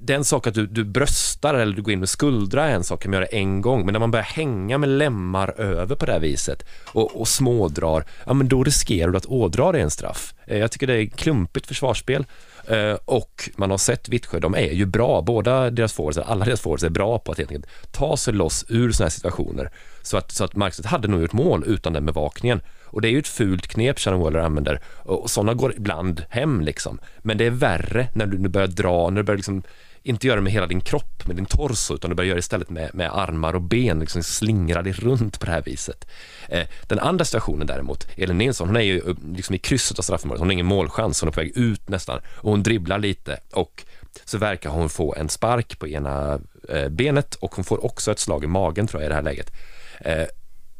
den 0.00 0.24
sak 0.24 0.46
att 0.46 0.54
du, 0.54 0.66
du 0.66 0.84
bröstar 0.84 1.54
eller 1.54 1.76
du 1.76 1.82
går 1.82 1.92
in 1.92 1.98
med 1.98 2.08
skuldra 2.08 2.64
är 2.64 2.74
en 2.74 2.84
sak, 2.84 3.02
kan 3.02 3.10
man 3.10 3.20
göra 3.20 3.26
en 3.26 3.60
gång, 3.60 3.84
men 3.84 3.92
när 3.92 4.00
man 4.00 4.10
börjar 4.10 4.24
hänga 4.24 4.78
med 4.78 4.88
lemmar 4.88 5.60
över 5.60 5.96
på 5.96 6.06
det 6.06 6.12
här 6.12 6.20
viset 6.20 6.64
och, 6.92 7.20
och 7.20 7.28
smådrar, 7.28 8.04
ja 8.26 8.34
men 8.34 8.48
då 8.48 8.64
riskerar 8.64 9.10
du 9.10 9.16
att 9.16 9.26
ådra 9.26 9.72
dig 9.72 9.80
en 9.80 9.90
straff. 9.90 10.34
Eh, 10.46 10.58
jag 10.58 10.72
tycker 10.72 10.86
det 10.86 11.02
är 11.02 11.06
klumpigt 11.06 11.66
försvarsspel 11.66 12.26
eh, 12.66 12.96
och 13.04 13.50
man 13.56 13.70
har 13.70 13.78
sett 13.78 14.08
Vittsjö, 14.08 14.40
de 14.40 14.54
är 14.54 14.72
ju 14.72 14.86
bra, 14.86 15.22
båda 15.22 15.70
deras 15.70 15.92
forwards, 15.92 16.18
alla 16.18 16.44
deras 16.44 16.60
forwards 16.60 16.84
är 16.84 16.88
bra 16.88 17.18
på 17.18 17.32
att 17.32 17.38
helt 17.38 17.50
enkelt 17.50 17.92
ta 17.92 18.16
sig 18.16 18.34
loss 18.34 18.64
ur 18.68 18.92
sådana 18.92 19.06
här 19.06 19.10
situationer. 19.10 19.70
Så 20.02 20.16
att, 20.16 20.32
så 20.32 20.44
att 20.44 20.56
Markstedt 20.56 20.88
hade 20.88 21.08
nog 21.08 21.20
gjort 21.20 21.32
mål 21.32 21.64
utan 21.66 21.92
den 21.92 22.06
bevakningen. 22.06 22.60
Och 22.90 23.00
det 23.00 23.08
är 23.08 23.10
ju 23.10 23.18
ett 23.18 23.28
fult 23.28 23.66
knep 23.66 23.98
Shannon 23.98 24.20
Waller 24.20 24.38
använder 24.38 24.80
och, 24.84 25.22
och 25.22 25.30
sådana 25.30 25.54
går 25.54 25.74
ibland 25.76 26.24
hem 26.30 26.60
liksom. 26.60 26.98
Men 27.18 27.38
det 27.38 27.46
är 27.46 27.50
värre 27.50 28.08
när 28.14 28.26
du 28.26 28.38
nu 28.38 28.48
börjar 28.48 28.68
dra, 28.68 29.10
när 29.10 29.16
du 29.16 29.22
börjar 29.22 29.36
liksom 29.36 29.62
inte 30.08 30.26
göra 30.26 30.36
det 30.36 30.42
med 30.42 30.52
hela 30.52 30.66
din 30.66 30.80
kropp, 30.80 31.26
med 31.26 31.36
din 31.36 31.46
torso, 31.46 31.94
utan 31.94 32.10
du 32.10 32.16
börjar 32.16 32.28
göra 32.28 32.36
det 32.36 32.40
istället 32.40 32.70
med, 32.70 32.94
med 32.94 33.18
armar 33.18 33.54
och 33.54 33.62
ben, 33.62 34.00
liksom 34.00 34.22
slingra 34.22 34.82
dig 34.82 34.92
runt 34.92 35.40
på 35.40 35.46
det 35.46 35.52
här 35.52 35.62
viset. 35.62 36.06
Eh, 36.48 36.66
den 36.86 36.98
andra 36.98 37.24
situationen 37.24 37.66
däremot, 37.66 38.06
Elin 38.16 38.38
Nilsson, 38.38 38.68
hon 38.68 38.76
är 38.76 38.80
ju 38.80 38.98
eh, 38.98 39.14
liksom 39.36 39.54
i 39.54 39.58
krysset 39.58 39.98
av 39.98 40.02
straffområdet, 40.02 40.40
hon 40.40 40.48
har 40.48 40.52
ingen 40.52 40.66
målchans, 40.66 41.20
hon 41.20 41.28
är 41.28 41.32
på 41.32 41.40
väg 41.40 41.56
ut 41.56 41.88
nästan 41.88 42.20
och 42.26 42.50
hon 42.50 42.62
dribblar 42.62 42.98
lite 42.98 43.40
och 43.52 43.84
så 44.24 44.38
verkar 44.38 44.70
hon 44.70 44.88
få 44.88 45.14
en 45.14 45.28
spark 45.28 45.78
på 45.78 45.88
ena 45.88 46.40
eh, 46.68 46.88
benet 46.88 47.34
och 47.34 47.54
hon 47.54 47.64
får 47.64 47.84
också 47.84 48.12
ett 48.12 48.18
slag 48.18 48.44
i 48.44 48.46
magen 48.46 48.86
tror 48.86 49.02
jag 49.02 49.06
i 49.06 49.08
det 49.08 49.14
här 49.14 49.22
läget. 49.22 49.52
Eh, 50.00 50.26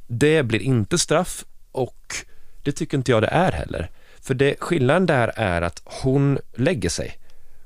det 0.07 0.43
blir 0.43 0.61
inte 0.61 0.99
straff 0.99 1.45
och 1.73 2.15
det 2.63 2.73
tycker 2.73 2.97
inte 2.97 3.11
jag 3.11 3.23
det 3.23 3.29
är 3.29 3.53
heller. 3.53 3.91
För 4.21 4.35
det, 4.35 4.57
skillnaden 4.61 5.07
där 5.07 5.33
är 5.37 5.63
att 5.63 5.83
hon 5.85 6.39
lägger 6.57 6.89
sig. 6.89 7.19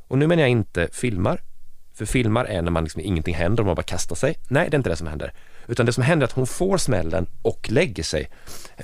Och 0.09 0.19
nu 0.19 0.27
menar 0.27 0.43
jag 0.43 0.51
inte 0.51 0.89
filmar, 0.93 1.41
för 1.95 2.05
filmar 2.05 2.45
är 2.45 2.63
när 2.63 2.71
man 2.71 2.85
liksom 2.85 3.01
ingenting 3.01 3.35
händer 3.35 3.63
och 3.63 3.67
man 3.67 3.75
bara 3.75 3.83
kastar 3.83 4.17
sig. 4.17 4.39
Nej, 4.49 4.71
det 4.71 4.75
är 4.75 4.79
inte 4.79 4.91
det 4.91 4.97
som 4.97 5.07
händer. 5.07 5.33
Utan 5.67 5.87
det 5.87 5.93
som 5.93 6.03
händer 6.03 6.27
är 6.27 6.29
att 6.29 6.37
hon 6.37 6.47
får 6.47 6.79
smällen 6.79 7.27
och 7.43 7.71
lägger 7.71 8.03
sig. 8.03 8.31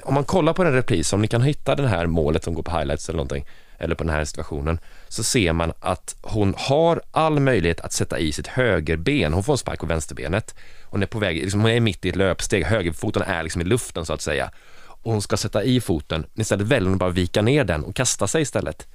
Om 0.03 0.15
man 0.15 0.25
kollar 0.25 0.53
på 0.53 0.65
den 0.65 0.73
repris, 0.73 1.13
om 1.13 1.23
ni 1.23 1.29
kan 1.29 1.43
hitta 1.43 1.75
det 1.75 1.89
här 1.89 2.07
målet 2.07 2.45
som 2.45 2.55
går 2.55 2.63
på 2.63 2.79
highlights 2.79 3.09
eller 3.09 3.17
någonting, 3.17 3.47
eller 3.79 3.95
på 3.95 4.05
den 4.05 4.15
här 4.15 4.25
situationen, 4.25 4.79
så 5.09 5.23
ser 5.23 5.53
man 5.53 5.73
att 5.81 6.17
hon 6.23 6.55
har 6.59 7.03
all 7.11 7.41
möjlighet 7.41 7.81
att 7.81 7.93
sätta 7.93 8.19
i 8.19 8.33
sitt 8.33 8.47
högerben. 8.47 9.33
Hon 9.33 9.45
får 9.45 9.53
en 9.53 9.59
spark 9.59 9.81
på 9.81 9.87
vänsterbenet. 9.87 10.55
Hon 10.85 11.03
är 11.03 11.07
på 11.07 11.19
väg, 11.19 11.37
liksom, 11.37 11.61
hon 11.61 11.71
är 11.71 11.81
mitt 11.81 12.05
i 12.05 12.09
ett 12.09 12.17
löpsteg, 12.17 12.65
högerfoten 12.65 13.23
är 13.23 13.43
liksom 13.43 13.61
i 13.61 13.65
luften 13.65 14.07
så 14.07 14.13
att 14.13 14.21
säga. 14.21 14.51
Och 14.87 15.13
hon 15.13 15.23
ska 15.23 15.37
sätta 15.37 15.65
i 15.65 15.81
foten, 15.81 16.27
istället 16.35 16.67
väljer 16.67 16.89
hon 16.89 16.99
bara 16.99 17.11
att 17.11 17.17
vika 17.17 17.43
ner 17.43 17.65
den 17.65 17.85
och 17.85 17.97
kasta 17.97 18.27
sig 18.27 18.43
istället. 18.43 18.87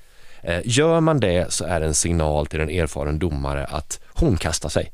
Eh, 0.44 0.62
gör 0.66 1.00
man 1.00 1.20
det 1.20 1.54
så 1.54 1.66
är 1.66 1.80
det 1.80 1.86
en 1.86 1.94
signal 1.94 2.46
till 2.46 2.60
en 2.60 2.70
erfaren 2.70 3.20
domare 3.20 3.66
att 3.66 4.00
hon 4.08 4.38
kastar 4.38 4.70
sig. 4.70 4.92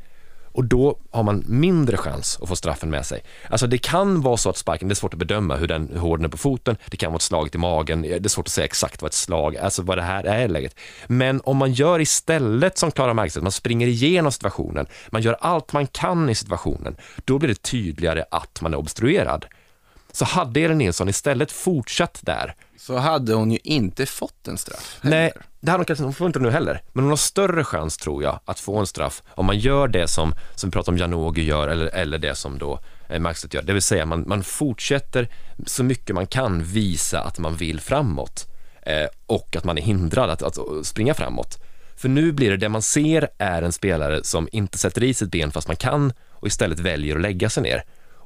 Och 0.52 0.66
då 0.66 0.98
har 1.12 1.24
man 1.24 1.44
mindre 1.48 1.98
chans 1.98 2.40
att 2.42 2.50
få 2.50 2.56
straffen 2.56 2.90
med 2.90 3.06
sig. 3.06 3.24
Alltså 3.50 3.68
det 3.68 3.78
kan 3.78 4.22
vara 4.22 4.38
så 4.38 4.50
att 4.50 4.58
sparken, 4.58 4.88
det 4.88 4.94
är 4.94 4.96
svårt 4.96 5.14
att 5.14 5.20
bedöma 5.20 5.56
hur, 5.56 5.68
den, 5.68 5.90
hur 5.94 6.00
hård 6.00 6.20
den 6.20 6.26
är 6.26 6.30
på 6.30 6.38
foten, 6.38 6.78
det 6.86 6.98
kan 6.98 7.12
vara 7.12 7.16
ett 7.16 7.22
slag 7.22 7.50
i 7.56 7.58
magen, 7.58 8.04
eh, 8.06 8.10
det 8.10 8.28
är 8.28 8.30
svårt 8.30 8.48
att 8.48 8.52
säga 8.52 8.66
exakt 8.66 9.02
vad 9.02 9.10
ett 9.10 9.16
slag, 9.16 9.58
alltså 9.58 9.82
vad 9.82 9.98
det 9.98 10.02
här 10.02 10.24
är 10.24 10.46
i 10.46 10.48
läget. 10.48 10.76
Men 11.08 11.42
om 11.44 11.58
man 11.58 11.74
gör 11.74 12.02
istället 12.02 12.78
som 12.78 12.92
Klara 12.92 13.14
Markstedt, 13.14 13.44
man 13.44 13.52
springer 13.52 13.88
igenom 13.88 14.32
situationen, 14.32 14.88
man 15.10 15.22
gör 15.22 15.38
allt 15.42 15.74
man 15.74 15.88
kan 15.88 16.30
i 16.30 16.36
situationen, 16.36 16.96
då 17.26 17.40
blir 17.40 17.50
det 17.50 17.62
tydligare 17.62 18.26
att 18.32 18.62
man 18.62 18.74
är 18.74 18.78
obstruerad. 18.78 19.46
Så 20.12 20.26
hade 20.26 20.60
Elin 20.62 20.78
Nilsson 20.78 21.10
istället 21.10 21.52
fortsatt 21.52 22.20
där, 22.22 22.56
så 22.80 22.98
hade 22.98 23.34
hon 23.34 23.52
ju 23.52 23.58
inte 23.64 24.06
fått 24.06 24.48
en 24.48 24.58
straff. 24.58 25.00
Nej, 25.02 25.32
det 25.60 25.72
hade 25.72 25.80
hon 25.80 25.86
kanske, 25.86 26.04
hon 26.04 26.14
får 26.14 26.28
inte 26.28 26.40
nu 26.40 26.50
heller. 26.50 26.82
Men 26.94 27.04
hon 27.04 27.10
har 27.10 27.18
större 27.18 27.64
chans 27.64 27.98
tror 27.98 28.24
jag 28.24 28.40
att 28.46 28.60
få 28.60 28.78
en 28.78 28.88
straff 28.88 29.24
om 29.30 29.46
man 29.46 29.60
gör 29.60 29.88
det 29.88 30.08
som, 30.08 30.34
som 30.56 30.70
vi 30.70 30.72
pratar 30.72 30.92
om 30.92 30.98
Janogy 30.98 31.44
gör 31.44 31.68
eller, 31.68 31.86
eller 31.86 32.18
det 32.18 32.36
som 32.36 32.58
då 32.58 32.80
eh, 33.10 33.22
gör. 33.52 33.62
Det 33.62 33.74
vill 33.74 33.82
säga 33.82 34.06
man, 34.06 34.24
man 34.28 34.44
fortsätter 34.44 35.30
så 35.66 35.84
mycket 35.84 36.16
man 36.16 36.28
kan 36.28 36.64
visa 36.64 37.22
att 37.22 37.40
man 37.40 37.56
vill 37.56 37.82
framåt 37.82 38.48
eh, 38.82 39.08
och 39.26 39.56
att 39.56 39.64
man 39.64 39.78
är 39.78 39.82
hindrad 39.82 40.30
att, 40.30 40.42
att 40.42 40.86
springa 40.86 41.14
framåt. 41.14 41.58
För 41.96 42.10
nu 42.10 42.32
blir 42.32 42.52
det, 42.52 42.58
det 42.58 42.70
man 42.70 42.82
ser 42.82 43.30
är 43.38 43.62
en 43.62 43.72
spelare 43.72 44.24
som 44.24 44.50
inte 44.52 44.78
sätter 44.78 45.04
i 45.04 45.14
sitt 45.14 45.32
ben 45.32 45.52
fast 45.52 45.68
man 45.68 45.78
kan 45.78 46.14
och 46.30 46.48
istället 46.48 46.80
väljer 46.80 47.16
att 47.16 47.22
lägga 47.22 47.50
sig 47.50 47.64
ner. 47.64 47.84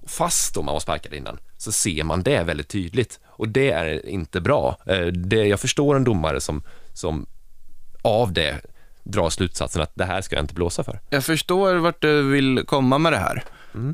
Fast 0.08 0.56
då 0.56 0.62
man 0.62 0.74
var 0.74 0.80
sparkad 0.80 1.14
innan 1.14 1.40
så 1.64 1.72
ser 1.72 2.04
man 2.04 2.24
det 2.24 2.44
väldigt 2.44 2.68
tydligt 2.68 3.20
och 3.26 3.50
det 3.50 3.72
är 3.72 4.10
inte 4.10 4.42
bra. 4.42 4.78
Eh, 4.86 5.06
Det, 5.06 5.46
jag 5.48 5.60
förstår 5.60 5.96
en 5.96 6.04
domare 6.04 6.42
som, 6.42 6.64
som 6.94 7.26
av 8.02 8.34
det 8.34 8.62
drar 9.04 9.30
slutsatsen 9.30 9.82
att 9.82 9.92
det 9.96 10.06
här 10.06 10.22
ska 10.22 10.36
jag 10.36 10.44
inte 10.44 10.54
blåsa 10.54 10.84
för. 10.84 11.00
Jag 11.10 11.24
förstår 11.24 11.76
vart 11.76 12.02
du 12.02 12.30
vill 12.30 12.64
komma 12.66 12.98
med 12.98 13.14
det 13.14 13.18
här. 13.18 13.44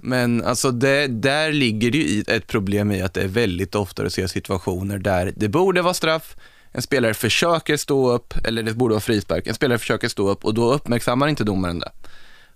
Men 0.03 0.43
alltså 0.43 0.71
det, 0.71 1.07
där 1.07 1.51
ligger 1.51 1.91
det 1.91 1.97
ju 1.97 2.23
ett 2.27 2.47
problem 2.47 2.91
i 2.91 3.01
att 3.01 3.13
det 3.13 3.21
är 3.21 3.27
väldigt 3.27 3.75
ofta 3.75 4.03
du 4.03 4.09
ser 4.09 4.27
situationer 4.27 4.97
där 4.97 5.33
det 5.35 5.47
borde 5.47 5.81
vara 5.81 5.93
straff, 5.93 6.35
en 6.71 6.81
spelare 6.81 7.13
försöker 7.13 7.77
stå 7.77 8.11
upp, 8.11 8.33
eller 8.45 8.63
det 8.63 8.73
borde 8.73 8.93
vara 8.93 9.01
frispark, 9.01 9.47
en 9.47 9.53
spelare 9.53 9.77
försöker 9.77 10.07
stå 10.07 10.29
upp 10.29 10.45
och 10.45 10.53
då 10.53 10.73
uppmärksammar 10.73 11.27
inte 11.27 11.43
domaren 11.43 11.79
det. 11.79 11.91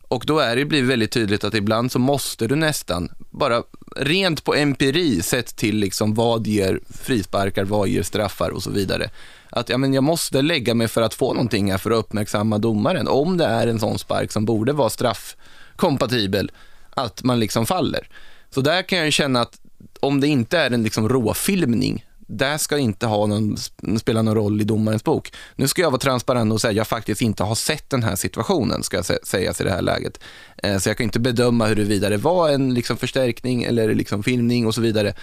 Och 0.08 0.24
då 0.28 0.40
är 0.40 0.56
det 0.56 0.66
blivit 0.66 0.90
väldigt 0.90 1.12
tydligt 1.12 1.44
att 1.44 1.54
ibland 1.54 1.92
så 1.92 2.00
måste 2.00 2.48
du 2.48 2.56
nästan, 2.56 3.10
bara 3.32 3.64
rent 3.96 4.44
på 4.44 4.56
empiri, 4.56 5.22
sett 5.22 5.56
till 5.56 5.78
liksom 5.78 6.14
vad 6.14 6.48
ger 6.48 6.80
frisparkar, 6.90 7.64
vad 7.64 7.88
ger 7.88 8.04
straffar 8.04 8.50
och 8.50 8.64
så 8.64 8.72
vidare. 8.72 9.10
Att 9.50 9.70
ja, 9.70 9.78
men 9.78 9.94
jag 9.94 10.04
måste 10.04 10.42
lägga 10.42 10.74
mig 10.74 10.88
för 10.88 11.02
att 11.02 11.14
få 11.14 11.34
någonting 11.34 11.72
här 11.72 11.78
för 11.78 11.92
att 11.92 11.98
uppmärksamma 11.98 12.58
domaren. 12.58 13.08
Om 13.08 13.38
det 13.38 13.46
är 13.46 13.68
en 13.68 13.80
sån 13.80 14.00
spark 14.00 14.32
som 14.32 14.46
borde 14.46 14.74
vara 14.74 14.90
straffkompatibel, 14.90 16.52
att 16.90 17.24
man 17.24 17.40
liksom 17.40 17.66
faller. 17.66 18.08
Så 18.50 18.62
där 18.62 18.82
kan 18.82 19.00
jag 19.00 19.14
känna 19.14 19.42
att 19.42 19.60
om 20.00 20.22
det 20.22 20.28
inte 20.28 20.58
är 20.58 20.72
en 20.72 20.84
liksom 20.84 21.10
råfilmning, 21.10 22.06
det 22.28 22.60
ska 22.60 22.78
inte 22.78 23.06
ha 23.06 23.26
någon, 23.26 23.58
spela 24.00 24.22
någon 24.22 24.36
roll 24.36 24.62
i 24.62 24.64
domarens 24.64 25.04
bok. 25.04 25.34
Nu 25.56 25.68
ska 25.68 25.82
jag 25.82 25.92
vara 25.92 26.00
transparent 26.00 26.54
och 26.54 26.62
säga 26.62 26.70
att 26.70 26.78
jag 26.78 26.88
faktiskt 26.88 27.22
inte 27.22 27.44
har 27.44 27.56
sett 27.56 27.90
den 27.90 28.04
här 28.04 28.16
situationen, 28.16 28.84
ska 28.84 28.98
jag 28.98 29.06
säga 29.28 29.54
i 29.60 29.64
det 29.64 29.72
här 29.72 29.82
läget. 29.82 30.20
Eh, 30.58 30.78
så 30.78 30.90
jag 30.90 30.98
kan 30.98 31.04
inte 31.04 31.20
bedöma 31.20 31.68
huruvida 31.68 32.10
det 32.10 32.18
var 32.18 32.50
en 32.50 32.74
liksom 32.74 32.98
förstärkning 32.98 33.64
eller 33.64 33.96
liksom 33.96 34.24
filmning 34.24 34.68
och 34.68 34.76
så 34.76 34.82
vidare. 34.82 35.14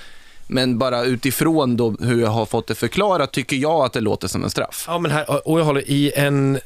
Men 0.52 0.78
bara 0.78 1.04
utifrån 1.04 1.76
då 1.76 1.96
hur 2.00 2.20
jag 2.20 2.30
har 2.30 2.46
fått 2.46 2.66
det 2.66 2.74
förklarat 2.74 3.32
tycker 3.32 3.56
jag 3.56 3.84
att 3.84 3.92
det 3.92 4.00
låter 4.00 4.28
som 4.28 4.44
en 4.44 4.50
straff. 4.50 4.84
Ja, 4.86 4.98
men 4.98 5.10
här, 5.10 5.48
och 5.48 5.60
jag 5.60 5.64
håller 5.64 5.90
i 5.90 6.12
en... 6.16 6.58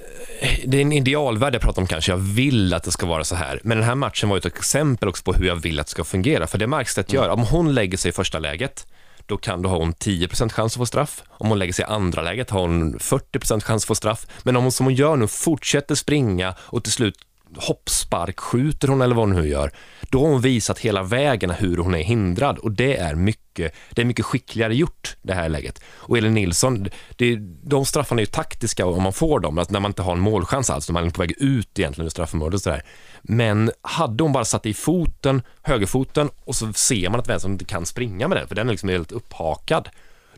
Det 0.65 0.77
är 0.77 0.83
en 0.83 0.93
idealvärld 0.93 1.55
jag 1.55 1.63
pratar 1.63 1.83
om 1.83 1.89
kanske. 1.89 2.13
Jag 2.13 2.19
vill 2.19 2.75
att 2.75 2.83
det 2.83 2.91
ska 2.91 3.07
vara 3.07 3.25
så 3.25 3.35
här. 3.35 3.61
Men 3.65 3.79
den 3.79 3.87
här 3.87 3.95
matchen 3.95 4.29
var 4.29 4.37
ett 4.37 4.47
exempel 4.47 5.09
också 5.09 5.25
på 5.25 5.33
hur 5.33 5.47
jag 5.47 5.57
vill 5.57 5.81
att 5.81 5.87
det 5.87 5.91
ska 5.91 6.05
fungera. 6.05 6.47
För 6.47 6.59
det 6.59 6.67
Markstedt 6.67 7.13
gör, 7.13 7.29
om 7.29 7.41
hon 7.41 7.75
lägger 7.75 7.99
sig 7.99 8.09
i 8.09 8.13
första 8.13 8.39
läget, 8.39 8.87
då 9.27 9.37
kan 9.37 9.63
då 9.63 9.69
ha 9.69 9.79
hon 9.79 9.95
10% 9.95 10.53
chans 10.53 10.73
att 10.73 10.79
få 10.79 10.87
straff. 10.87 11.23
Om 11.29 11.49
hon 11.49 11.59
lägger 11.59 11.73
sig 11.73 11.83
i 11.83 11.87
andra 11.87 12.23
läget 12.23 12.51
har 12.51 12.61
hon 12.61 12.99
40% 12.99 13.61
chans 13.61 13.83
att 13.83 13.89
få 13.89 13.95
straff. 13.95 14.27
Men 14.43 14.57
om 14.57 14.63
hon 14.63 14.73
som 14.73 14.87
hon 14.87 14.95
gör 14.95 15.17
nu 15.17 15.27
fortsätter 15.27 15.95
springa 15.95 16.55
och 16.59 16.85
till 16.85 16.93
slut 16.93 17.15
hoppspark 17.57 18.41
skjuter 18.41 18.89
hon 18.89 19.01
eller 19.01 19.15
vad 19.15 19.29
hon 19.29 19.37
nu 19.37 19.49
gör, 19.49 19.71
då 20.01 20.21
har 20.21 20.29
hon 20.29 20.41
visat 20.41 20.79
hela 20.79 21.03
vägen 21.03 21.51
hur 21.51 21.77
hon 21.77 21.95
är 21.95 22.03
hindrad 22.03 22.59
och 22.59 22.73
det 22.73 22.97
är 22.97 23.15
mycket, 23.15 23.75
det 23.91 24.03
är 24.03 24.07
mycket 24.07 24.25
skickligare 24.25 24.75
gjort 24.75 25.17
det 25.23 25.35
här 25.35 25.49
läget. 25.49 25.83
Och 25.95 26.19
Elin 26.19 26.35
Nilsson, 26.35 26.89
det, 27.17 27.37
de 27.63 27.85
straffarna 27.85 28.21
är 28.21 28.23
ju 28.23 28.31
taktiska 28.31 28.87
om 28.87 29.03
man 29.03 29.13
får 29.13 29.41
dem, 29.41 29.59
alltså 29.59 29.73
när 29.73 29.81
man 29.81 29.91
inte 29.91 30.03
har 30.03 30.13
en 30.13 30.21
målchans 30.21 30.71
alls, 30.71 30.89
när 30.89 30.93
man 30.93 31.07
är 31.07 31.11
på 31.11 31.23
väg 31.23 31.35
ut 31.39 31.79
egentligen 31.79 32.07
ur 32.07 32.11
straffområdet 32.11 32.55
och 32.55 32.61
sådär. 32.61 32.83
Men 33.23 33.71
hade 33.83 34.23
hon 34.23 34.33
bara 34.33 34.45
satt 34.45 34.67
i 34.67 34.75
foten, 34.75 35.43
högerfoten 35.63 36.31
och 36.45 36.57
så 36.57 36.73
ser 36.73 37.09
man 37.09 37.21
att 37.21 37.29
vänstern 37.29 37.53
inte 37.53 37.65
kan 37.65 37.87
springa 37.87 38.29
med 38.29 38.39
den, 38.39 38.49
för 38.49 38.55
den 38.55 38.69
är 38.69 38.73
liksom 38.73 38.89
helt 38.89 39.13
upphakad. 39.13 39.89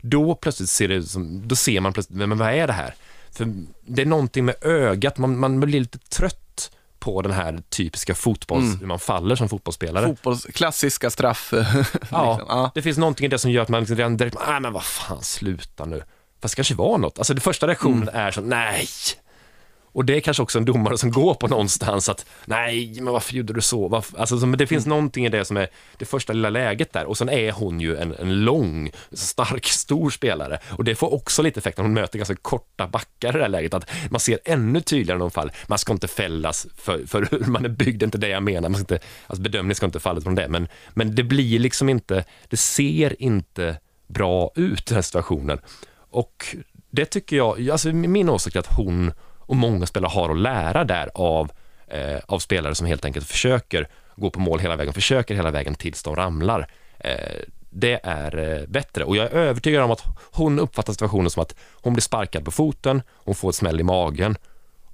Då 0.01 0.35
plötsligt 0.35 0.69
ser 0.69 0.87
det 0.87 1.03
som, 1.03 1.47
då 1.47 1.55
ser 1.55 1.79
man 1.79 1.93
plötsligt, 1.93 2.17
men 2.17 2.37
vad 2.37 2.53
är 2.53 2.67
det 2.67 2.73
här? 2.73 2.93
För 3.31 3.53
det 3.85 4.01
är 4.01 4.05
någonting 4.05 4.45
med 4.45 4.55
ögat, 4.61 5.17
man, 5.17 5.39
man 5.39 5.59
blir 5.59 5.79
lite 5.79 5.97
trött 5.97 6.71
på 6.99 7.21
den 7.21 7.31
här 7.31 7.59
typiska 7.69 8.15
fotbolls, 8.15 8.65
mm. 8.65 8.79
hur 8.79 8.87
man 8.87 8.99
faller 8.99 9.35
som 9.35 9.49
fotbollsspelare. 9.49 10.07
Fotbolls, 10.07 10.45
klassiska 10.53 11.09
straff. 11.09 11.49
ja, 11.53 11.61
liksom. 11.61 12.45
ja, 12.49 12.71
det 12.75 12.81
finns 12.81 12.97
någonting 12.97 13.25
i 13.25 13.29
det 13.29 13.39
som 13.39 13.51
gör 13.51 13.61
att 13.61 13.69
man 13.69 13.79
liksom 13.79 13.97
redan 13.97 14.17
direkt, 14.17 14.37
nej 14.47 14.59
men 14.59 14.73
vad 14.73 14.83
fan, 14.83 15.23
sluta 15.23 15.85
nu. 15.85 16.03
Fast 16.41 16.53
det 16.53 16.55
kanske 16.55 16.75
var 16.75 16.97
något. 16.97 17.17
Alltså 17.17 17.33
det 17.33 17.41
första 17.41 17.67
reaktionen 17.67 18.09
mm. 18.09 18.15
är 18.15 18.31
så, 18.31 18.41
nej, 18.41 18.87
och 19.91 20.05
det 20.05 20.15
är 20.15 20.19
kanske 20.19 20.43
också 20.43 20.57
en 20.59 20.65
domare 20.65 20.97
som 20.97 21.11
går 21.11 21.33
på 21.33 21.47
någonstans 21.47 22.09
att 22.09 22.25
nej, 22.45 23.01
men 23.01 23.13
varför 23.13 23.33
gjorde 23.33 23.53
du 23.53 23.61
så? 23.61 23.87
Varför? 23.87 24.19
Alltså, 24.19 24.35
det 24.35 24.67
finns 24.67 24.85
mm. 24.85 24.97
någonting 24.97 25.25
i 25.25 25.29
det 25.29 25.45
som 25.45 25.57
är 25.57 25.67
det 25.97 26.05
första 26.05 26.33
lilla 26.33 26.49
läget 26.49 26.93
där 26.93 27.05
och 27.05 27.17
sen 27.17 27.29
är 27.29 27.51
hon 27.51 27.79
ju 27.79 27.97
en, 27.97 28.15
en 28.19 28.45
lång, 28.45 28.91
stark, 29.11 29.65
stor 29.65 30.09
spelare 30.09 30.59
och 30.69 30.83
det 30.83 30.95
får 30.95 31.13
också 31.13 31.41
lite 31.41 31.59
effekt 31.59 31.77
när 31.77 31.85
hon 31.85 31.93
möter 31.93 32.17
ganska 32.17 32.35
korta 32.35 32.87
backar 32.87 33.29
i 33.29 33.37
det 33.37 33.41
här 33.41 33.49
läget 33.49 33.73
att 33.73 33.89
man 34.09 34.19
ser 34.19 34.39
ännu 34.45 34.81
tydligare 34.81 35.19
de 35.19 35.31
fall. 35.31 35.51
Man 35.67 35.77
ska 35.77 35.93
inte 35.93 36.07
fällas 36.07 36.67
för, 36.75 37.05
för 37.07 37.27
hur 37.31 37.45
man 37.45 37.65
är 37.65 37.69
byggd, 37.69 38.03
inte 38.03 38.17
det 38.17 38.27
jag 38.27 38.43
menar. 38.43 38.69
Man 38.69 38.83
ska 38.83 38.95
inte, 38.95 39.07
alltså 39.27 39.41
bedömning 39.41 39.75
ska 39.75 39.85
inte 39.85 39.99
falla 39.99 40.21
från 40.21 40.35
det, 40.35 40.47
men, 40.47 40.67
men 40.93 41.15
det 41.15 41.23
blir 41.23 41.59
liksom 41.59 41.89
inte, 41.89 42.23
det 42.49 42.57
ser 42.57 43.21
inte 43.21 43.79
bra 44.07 44.51
ut 44.55 44.85
den 44.85 44.95
här 44.95 45.01
situationen. 45.01 45.59
Och 46.09 46.55
det 46.91 47.05
tycker 47.05 47.37
jag, 47.37 47.69
alltså 47.69 47.89
min 47.89 48.29
åsikt 48.29 48.55
är 48.55 48.59
att 48.59 48.75
hon 48.77 49.11
och 49.47 49.55
många 49.55 49.85
spelare 49.85 50.09
har 50.09 50.29
att 50.29 50.37
lära 50.37 50.83
där 50.83 51.09
av, 51.13 51.51
eh, 51.87 52.19
av 52.25 52.39
spelare 52.39 52.75
som 52.75 52.87
helt 52.87 53.05
enkelt 53.05 53.27
försöker 53.27 53.87
gå 54.15 54.29
på 54.29 54.39
mål 54.39 54.59
hela 54.59 54.75
vägen, 54.75 54.93
försöker 54.93 55.35
hela 55.35 55.51
vägen 55.51 55.75
tills 55.75 56.03
de 56.03 56.15
ramlar. 56.15 56.67
Eh, 56.99 57.13
det 57.69 57.99
är 58.03 58.37
eh, 58.37 58.67
bättre 58.67 59.03
och 59.03 59.15
jag 59.17 59.25
är 59.25 59.29
övertygad 59.31 59.83
om 59.83 59.91
att 59.91 60.03
hon 60.31 60.59
uppfattar 60.59 60.93
situationen 60.93 61.29
som 61.29 61.41
att 61.41 61.55
hon 61.71 61.93
blir 61.93 62.01
sparkad 62.01 62.45
på 62.45 62.51
foten, 62.51 63.01
hon 63.13 63.35
får 63.35 63.49
ett 63.49 63.55
smäll 63.55 63.79
i 63.79 63.83
magen 63.83 64.37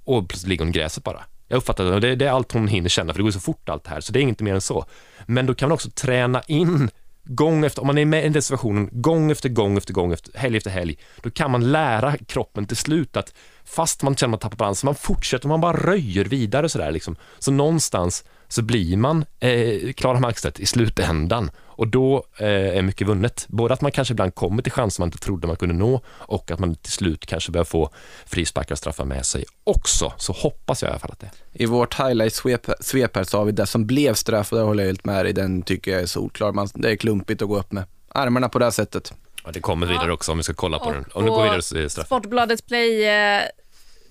och 0.04 0.28
plötsligt 0.28 0.48
ligger 0.48 0.64
hon 0.64 0.74
i 0.74 0.78
gräset 0.78 1.04
bara. 1.04 1.24
Jag 1.48 1.56
uppfattar 1.56 2.00
det, 2.00 2.16
det 2.16 2.26
är 2.26 2.30
allt 2.30 2.52
hon 2.52 2.68
hinner 2.68 2.88
känna 2.88 3.12
för 3.12 3.18
det 3.18 3.24
går 3.24 3.30
så 3.30 3.40
fort 3.40 3.68
allt 3.68 3.84
det 3.84 3.90
här 3.90 4.00
så 4.00 4.12
det 4.12 4.18
är 4.18 4.22
inget 4.22 4.40
mer 4.40 4.54
än 4.54 4.60
så. 4.60 4.84
Men 5.26 5.46
då 5.46 5.54
kan 5.54 5.68
man 5.68 5.74
också 5.74 5.90
träna 5.90 6.42
in 6.46 6.90
gång 7.24 7.64
efter, 7.64 7.80
om 7.80 7.86
man 7.86 7.98
är 7.98 8.04
med 8.04 8.26
i 8.26 8.28
den 8.28 8.42
situationen 8.42 8.88
gång 8.92 9.30
efter 9.30 9.48
gång 9.48 9.76
efter 9.76 9.92
gång, 9.92 10.12
efter, 10.12 10.38
helg 10.38 10.56
efter 10.56 10.70
helg, 10.70 10.98
då 11.22 11.30
kan 11.30 11.50
man 11.50 11.72
lära 11.72 12.16
kroppen 12.16 12.66
till 12.66 12.76
slut 12.76 13.16
att 13.16 13.34
fast 13.64 14.02
man 14.02 14.16
känner 14.16 14.28
att 14.28 14.42
man 14.42 14.50
tappar 14.50 14.56
balans, 14.56 14.84
man 14.84 14.94
fortsätter, 14.94 15.48
man 15.48 15.60
bara 15.60 15.76
röjer 15.76 16.24
vidare 16.24 16.68
sådär 16.68 16.92
liksom. 16.92 17.16
Så 17.38 17.52
någonstans 17.52 18.24
så 18.54 18.62
blir 18.62 18.96
man 18.96 19.24
eh, 19.40 19.92
Klara 19.92 20.20
Markstedt 20.20 20.60
i 20.60 20.66
slutändan 20.66 21.50
och 21.60 21.88
då 21.88 22.24
eh, 22.38 22.76
är 22.78 22.82
mycket 22.82 23.06
vunnet. 23.08 23.46
Både 23.48 23.74
att 23.74 23.80
man 23.80 23.92
kanske 23.92 24.12
ibland 24.12 24.34
kommer 24.34 24.62
till 24.62 24.72
chanser 24.72 25.02
man 25.02 25.06
inte 25.06 25.18
trodde 25.18 25.46
man 25.46 25.56
kunde 25.56 25.74
nå 25.74 26.00
och 26.06 26.50
att 26.50 26.58
man 26.58 26.74
till 26.74 26.92
slut 26.92 27.26
kanske 27.26 27.52
börjar 27.52 27.64
få 27.64 27.90
frisparkar 28.26 28.74
och 28.74 28.78
straffar 28.78 29.04
med 29.04 29.26
sig 29.26 29.44
också. 29.64 30.12
Så 30.16 30.32
hoppas 30.32 30.82
jag 30.82 30.88
i 30.88 30.90
alla 30.90 30.98
fall 30.98 31.12
att 31.12 31.20
det. 31.20 31.30
I 31.52 31.66
vårt 31.66 31.94
highlight-svep 31.94 33.16
här 33.16 33.24
så 33.24 33.38
har 33.38 33.44
vi 33.44 33.52
det 33.52 33.66
som 33.66 33.86
blev 33.86 34.14
straff 34.14 34.52
och 34.52 34.58
det 34.58 34.64
håller 34.64 34.82
jag 34.82 34.88
helt 34.88 35.04
med 35.04 35.24
dig. 35.24 35.32
Den 35.32 35.62
tycker 35.62 35.90
jag 35.90 36.02
är 36.02 36.06
solklar. 36.06 36.52
Man, 36.52 36.68
det 36.74 36.90
är 36.90 36.96
klumpigt 36.96 37.42
att 37.42 37.48
gå 37.48 37.58
upp 37.58 37.72
med 37.72 37.84
armarna 38.08 38.48
på 38.48 38.58
det 38.58 38.64
här 38.64 38.70
sättet. 38.70 39.12
Ja, 39.44 39.50
det 39.52 39.60
kommer 39.60 39.86
vidare 39.86 40.12
också 40.12 40.32
om 40.32 40.38
vi 40.38 40.44
ska 40.44 40.54
kolla 40.54 40.78
på 40.78 40.84
och 40.84 40.92
den. 40.92 41.04
Om 41.12 41.24
du 41.24 41.30
går 41.30 41.42
vidare 41.42 41.62
så 41.62 41.76
är 41.76 41.82
det 41.82 41.90
straff. 41.90 42.06
Sportbladets 42.06 42.62
play 42.62 43.04
eh, 43.04 43.42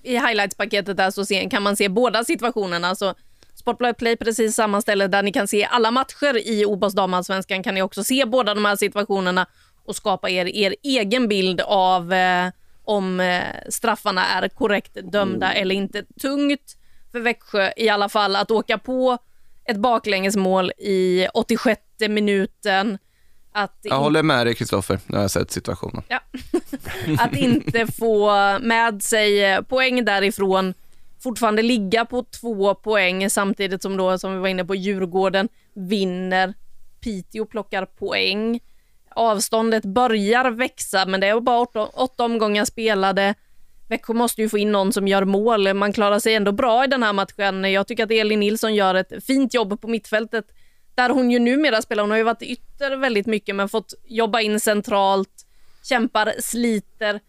i 0.02 0.18
highlights-paketet 0.18 0.96
där 0.96 1.10
så 1.10 1.48
kan 1.50 1.62
man 1.62 1.76
se 1.76 1.88
båda 1.88 2.24
situationerna. 2.24 2.88
Alltså, 2.88 3.14
Sportbladet 3.64 3.96
Play 3.96 4.16
precis 4.16 4.54
samma 4.54 4.80
ställe 4.80 5.06
där 5.06 5.22
ni 5.22 5.32
kan 5.32 5.48
se 5.48 5.64
alla 5.64 5.90
matcher 5.90 6.48
i 6.48 6.64
OBOS 6.64 6.94
damallsvenskan 6.94 7.62
kan 7.62 7.74
ni 7.74 7.82
också 7.82 8.04
se 8.04 8.24
båda 8.26 8.54
de 8.54 8.64
här 8.64 8.76
situationerna 8.76 9.46
och 9.84 9.96
skapa 9.96 10.30
er, 10.30 10.46
er 10.46 10.74
egen 10.82 11.28
bild 11.28 11.60
av 11.60 12.12
eh, 12.12 12.50
om 12.84 13.20
eh, 13.20 13.42
straffarna 13.68 14.26
är 14.26 14.48
korrekt 14.48 14.98
dömda 15.12 15.46
mm. 15.46 15.62
eller 15.62 15.74
inte. 15.74 16.04
Tungt 16.20 16.76
för 17.12 17.20
Växjö 17.20 17.70
i 17.76 17.88
alla 17.88 18.08
fall 18.08 18.36
att 18.36 18.50
åka 18.50 18.78
på 18.78 19.18
ett 19.64 19.76
baklängesmål 19.76 20.72
i 20.78 21.26
86 21.34 21.80
minuten. 22.08 22.98
Att 23.52 23.78
jag 23.82 23.98
håller 23.98 24.22
med 24.22 24.46
dig 24.46 24.54
Kristoffer, 24.54 25.00
nu 25.06 25.16
har 25.16 25.22
jag 25.22 25.30
sett 25.30 25.50
situationen. 25.50 26.02
Ja. 26.08 26.20
att 27.18 27.36
inte 27.36 27.86
få 27.86 28.32
med 28.58 29.02
sig 29.02 29.62
poäng 29.62 30.04
därifrån 30.04 30.74
fortfarande 31.24 31.62
ligga 31.62 32.04
på 32.04 32.24
två 32.40 32.74
poäng 32.74 33.30
samtidigt 33.30 33.82
som 33.82 33.96
då, 33.96 34.18
som 34.18 34.32
vi 34.32 34.38
var 34.38 34.48
inne 34.48 34.64
på, 34.64 34.74
Djurgården 34.74 35.48
vinner. 35.74 36.54
Piteå 37.00 37.44
plockar 37.46 37.84
poäng. 37.84 38.60
Avståndet 39.10 39.84
börjar 39.84 40.50
växa, 40.50 41.06
men 41.06 41.20
det 41.20 41.26
är 41.26 41.40
bara 41.40 41.60
åtta, 41.60 41.84
åtta 41.84 42.24
omgångar 42.24 42.64
spelade. 42.64 43.34
Växjö 43.88 44.12
måste 44.12 44.42
ju 44.42 44.48
få 44.48 44.58
in 44.58 44.72
någon 44.72 44.92
som 44.92 45.08
gör 45.08 45.24
mål. 45.24 45.74
Man 45.74 45.92
klarar 45.92 46.18
sig 46.18 46.34
ändå 46.34 46.52
bra 46.52 46.84
i 46.84 46.86
den 46.86 47.02
här 47.02 47.12
matchen. 47.12 47.72
Jag 47.72 47.86
tycker 47.86 48.04
att 48.04 48.10
Elin 48.10 48.40
Nilsson 48.40 48.74
gör 48.74 48.94
ett 48.94 49.24
fint 49.26 49.54
jobb 49.54 49.80
på 49.80 49.88
mittfältet 49.88 50.44
där 50.94 51.10
hon 51.10 51.30
ju 51.30 51.38
numera 51.38 51.82
spelar. 51.82 52.02
Hon 52.02 52.10
har 52.10 52.18
ju 52.18 52.24
varit 52.24 52.42
ytter 52.42 52.96
väldigt 52.96 53.26
mycket 53.26 53.54
men 53.54 53.68
fått 53.68 53.94
jobba 54.04 54.40
in 54.40 54.60
centralt, 54.60 55.46
kämpar, 55.82 56.32
sliter. 56.38 57.20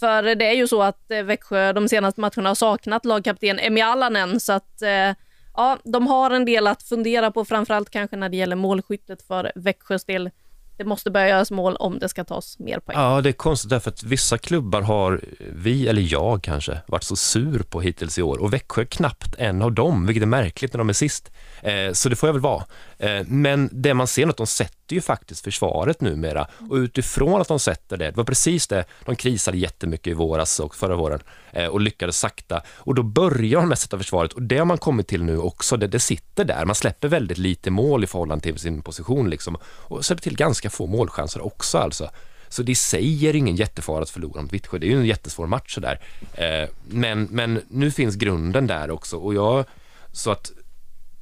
För 0.00 0.22
det 0.34 0.44
är 0.44 0.54
ju 0.54 0.68
så 0.68 0.82
att 0.82 1.10
eh, 1.10 1.22
Växjö 1.22 1.72
de 1.72 1.88
senaste 1.88 2.20
matcherna 2.20 2.50
har 2.50 2.54
saknat 2.54 3.04
lagkapten 3.04 3.58
Emi 3.58 3.80
Allanen 3.80 4.40
så 4.40 4.52
att 4.52 4.82
eh, 4.82 5.14
ja, 5.54 5.78
de 5.84 6.06
har 6.06 6.30
en 6.30 6.44
del 6.44 6.66
att 6.66 6.82
fundera 6.82 7.30
på, 7.30 7.44
framförallt 7.44 7.90
kanske 7.90 8.16
när 8.16 8.28
det 8.28 8.36
gäller 8.36 8.56
målskyttet 8.56 9.22
för 9.22 9.52
Växjös 9.54 10.04
del 10.04 10.30
det 10.78 10.84
måste 10.84 11.10
börja 11.10 11.28
göras 11.28 11.50
mål 11.50 11.76
om 11.76 11.98
det 11.98 12.08
ska 12.08 12.24
tas 12.24 12.58
mer 12.58 12.80
poäng. 12.80 12.98
Ja, 12.98 13.20
det 13.20 13.28
är 13.28 13.32
konstigt 13.32 13.70
därför 13.70 13.90
att 13.90 14.02
vissa 14.02 14.38
klubbar 14.38 14.82
har 14.82 15.20
vi, 15.52 15.88
eller 15.88 16.02
jag 16.02 16.42
kanske, 16.42 16.78
varit 16.86 17.02
så 17.02 17.16
sur 17.16 17.58
på 17.58 17.80
hittills 17.80 18.18
i 18.18 18.22
år 18.22 18.38
och 18.38 18.52
Växjö 18.52 18.80
är 18.80 18.86
knappt 18.86 19.34
en 19.38 19.62
av 19.62 19.72
dem, 19.72 20.06
vilket 20.06 20.22
är 20.22 20.26
märkligt 20.26 20.72
när 20.72 20.78
de 20.78 20.88
är 20.88 20.92
sist. 20.92 21.32
Eh, 21.62 21.92
så 21.92 22.08
det 22.08 22.16
får 22.16 22.28
jag 22.28 22.34
väl 22.34 22.42
vara. 22.42 22.64
Eh, 22.98 23.24
men 23.26 23.68
det 23.72 23.94
man 23.94 24.06
ser 24.06 24.22
är 24.22 24.28
att 24.28 24.36
de 24.36 24.46
sätter 24.46 24.94
ju 24.94 25.00
faktiskt 25.00 25.44
försvaret 25.44 26.00
numera 26.00 26.46
och 26.70 26.74
utifrån 26.74 27.40
att 27.40 27.48
de 27.48 27.58
sätter 27.58 27.96
det, 27.96 28.10
det 28.10 28.16
var 28.16 28.24
precis 28.24 28.66
det, 28.66 28.84
de 29.04 29.16
krisade 29.16 29.58
jättemycket 29.58 30.10
i 30.10 30.14
våras 30.14 30.60
och 30.60 30.74
förra 30.74 30.96
våren 30.96 31.20
eh, 31.52 31.66
och 31.66 31.80
lyckades 31.80 32.18
sakta 32.18 32.62
och 32.68 32.94
då 32.94 33.02
börjar 33.02 33.60
de 33.60 33.68
med 33.68 33.72
att 33.72 33.78
sätta 33.78 33.98
försvaret 33.98 34.32
och 34.32 34.42
det 34.42 34.58
har 34.58 34.64
man 34.64 34.78
kommit 34.78 35.08
till 35.08 35.24
nu 35.24 35.38
också, 35.38 35.76
det, 35.76 35.86
det 35.86 36.00
sitter 36.00 36.44
där, 36.44 36.64
man 36.64 36.74
släpper 36.74 37.08
väldigt 37.08 37.38
lite 37.38 37.70
mål 37.70 38.04
i 38.04 38.06
förhållande 38.06 38.42
till 38.42 38.58
sin 38.58 38.82
position 38.82 39.30
liksom 39.30 39.56
och 39.64 40.04
släpper 40.04 40.22
till 40.22 40.36
ganska 40.36 40.70
få 40.70 40.86
målchanser 40.86 41.46
också 41.46 41.78
alltså. 41.78 42.10
Så 42.48 42.62
det 42.62 42.74
säger 42.74 43.36
ingen 43.36 43.56
jättefara 43.56 44.02
att 44.02 44.10
förlora 44.10 44.42
mot 44.42 44.52
Vittsjö. 44.52 44.78
Det 44.78 44.86
är 44.86 44.90
ju 44.90 44.98
en 44.98 45.06
jättesvår 45.06 45.46
match 45.46 45.74
sådär. 45.74 46.00
Eh, 46.34 46.68
men, 46.88 47.28
men 47.30 47.62
nu 47.68 47.90
finns 47.90 48.14
grunden 48.14 48.66
där 48.66 48.90
också 48.90 49.16
och 49.16 49.34
jag, 49.34 49.64
så 50.12 50.30
att 50.30 50.52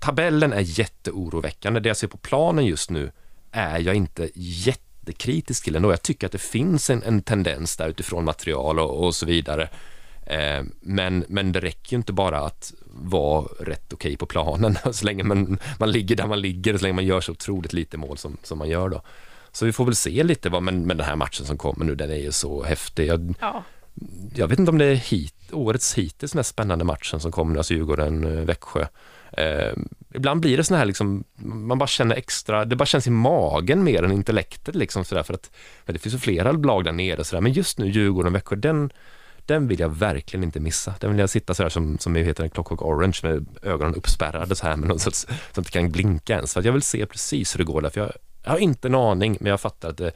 tabellen 0.07 0.53
är 0.53 0.61
jätteoroväckande. 0.61 1.81
Det 1.81 1.89
jag 1.89 1.97
ser 1.97 2.09
på 2.09 2.19
planen 2.19 2.67
just 2.67 2.91
nu 2.91 3.13
är 3.53 3.79
jag 3.79 3.95
inte 3.95 4.31
jättekritisk 4.35 5.65
till 5.65 5.77
ändå. 5.77 5.91
Jag 5.91 6.03
tycker 6.03 6.27
att 6.27 6.33
det 6.33 6.39
finns 6.39 6.91
en, 6.91 7.03
en 7.03 7.23
tendens 7.23 7.77
där 7.77 7.89
utifrån 7.89 8.25
material 8.25 8.79
och, 8.79 9.05
och 9.05 9.15
så 9.15 9.27
vidare. 9.27 9.69
Eh, 10.27 10.63
men, 10.81 11.25
men 11.29 11.53
det 11.53 11.61
räcker 11.61 11.93
ju 11.93 11.97
inte 11.97 12.13
bara 12.13 12.39
att 12.39 12.75
vara 12.87 13.47
rätt 13.61 13.93
okej 13.93 14.09
okay 14.09 14.17
på 14.17 14.27
planen 14.27 14.79
så 14.93 15.05
länge 15.05 15.23
man, 15.23 15.59
man 15.79 15.91
ligger 15.91 16.17
där 16.17 16.27
man 16.27 16.41
ligger 16.41 16.75
och 16.75 16.81
så 16.81 16.85
länge 16.85 16.95
man 16.95 17.07
gör 17.07 17.21
så 17.21 17.33
otroligt 17.33 17.73
lite 17.73 17.97
mål 17.97 18.19
som, 18.19 18.37
som 18.43 18.59
man 18.59 18.69
gör 18.69 18.89
då. 18.89 19.03
Så 19.53 19.67
vi 19.67 19.73
får 19.73 19.85
väl 19.85 19.97
se 19.97 20.23
lite 20.23 20.49
vad, 20.49 20.63
men, 20.63 20.87
men 20.87 20.97
den 20.97 21.07
här 21.07 21.17
matchen 21.17 21.47
som 21.47 21.59
kommer 21.59 21.85
nu, 21.85 21.95
den 21.95 22.11
är 22.11 22.17
ju 22.17 22.33
så 22.33 22.63
häftig. 22.63 23.07
Jag, 23.07 23.35
Ja. 23.41 23.65
jag 24.35 24.49
vet 24.49 24.59
inte 24.59 24.71
om 24.71 24.79
det 24.79 24.85
är 24.85 24.95
hit, 24.95 25.53
årets 25.53 25.95
hittills 25.95 26.35
mest 26.35 26.51
spännande 26.51 26.85
matchen 26.85 27.21
som 27.21 27.33
kommer, 27.33 27.57
alltså 27.57 27.75
Djurgården-Växjö. 27.75 28.87
Eh, 29.33 29.72
ibland 30.14 30.41
blir 30.41 30.57
det 30.57 30.64
såna 30.64 30.79
här 30.79 30.87
liksom, 30.87 31.24
man 31.37 31.79
bara 31.79 31.87
känner 31.87 32.16
extra, 32.16 32.64
det 32.64 32.77
bara 32.77 32.87
känns 32.87 33.07
i 33.07 33.11
magen 33.11 33.85
mer 33.85 34.03
än 34.03 34.12
intellektet 34.12 34.74
liksom 34.74 35.05
sådär 35.05 35.22
för 35.22 35.35
att, 35.35 35.51
men 35.85 35.93
det 35.93 35.99
finns 35.99 36.14
ju 36.14 36.18
flera 36.18 36.53
lag 36.53 36.85
där 36.85 36.93
nere 36.93 37.24
sådär, 37.24 37.41
men 37.41 37.53
just 37.53 37.79
nu 37.79 37.87
Djurgården-Växjö, 37.87 38.57
den, 38.57 38.91
den 39.47 39.68
vill 39.68 39.81
jag 39.81 39.89
verkligen 39.89 40.45
inte 40.45 40.61
missa. 40.61 40.95
Den 41.01 41.11
vill 41.11 41.18
jag 41.18 41.31
sitta 41.31 41.55
sådär 41.55 41.70
som, 41.70 41.99
som 41.99 42.14
heter 42.14 42.45
en 42.45 42.51
Clockwork 42.51 42.83
Orange 42.83 43.18
med 43.22 43.47
ögonen 43.62 43.95
uppspärrade 43.95 44.57
så 44.57 44.66
här 44.66 44.77
med 44.77 44.89
någon 44.89 44.99
sorts, 44.99 45.18
så 45.18 45.29
jag 45.55 45.61
inte 45.61 45.70
kan 45.70 45.91
blinka 45.91 46.35
ens. 46.35 46.53
För 46.53 46.61
att 46.61 46.66
jag 46.66 46.72
vill 46.72 46.83
se 46.83 47.07
precis 47.07 47.55
hur 47.55 47.59
det 47.59 47.64
går 47.64 47.83
där, 47.83 47.91
för 47.91 48.01
jag, 48.01 48.12
jag 48.45 48.51
har 48.51 48.59
inte 48.59 48.89
en 48.89 48.95
aning, 48.95 49.37
men 49.41 49.51
jag 49.51 49.61
fattar 49.61 49.89
att 49.89 49.97
det, 49.97 50.12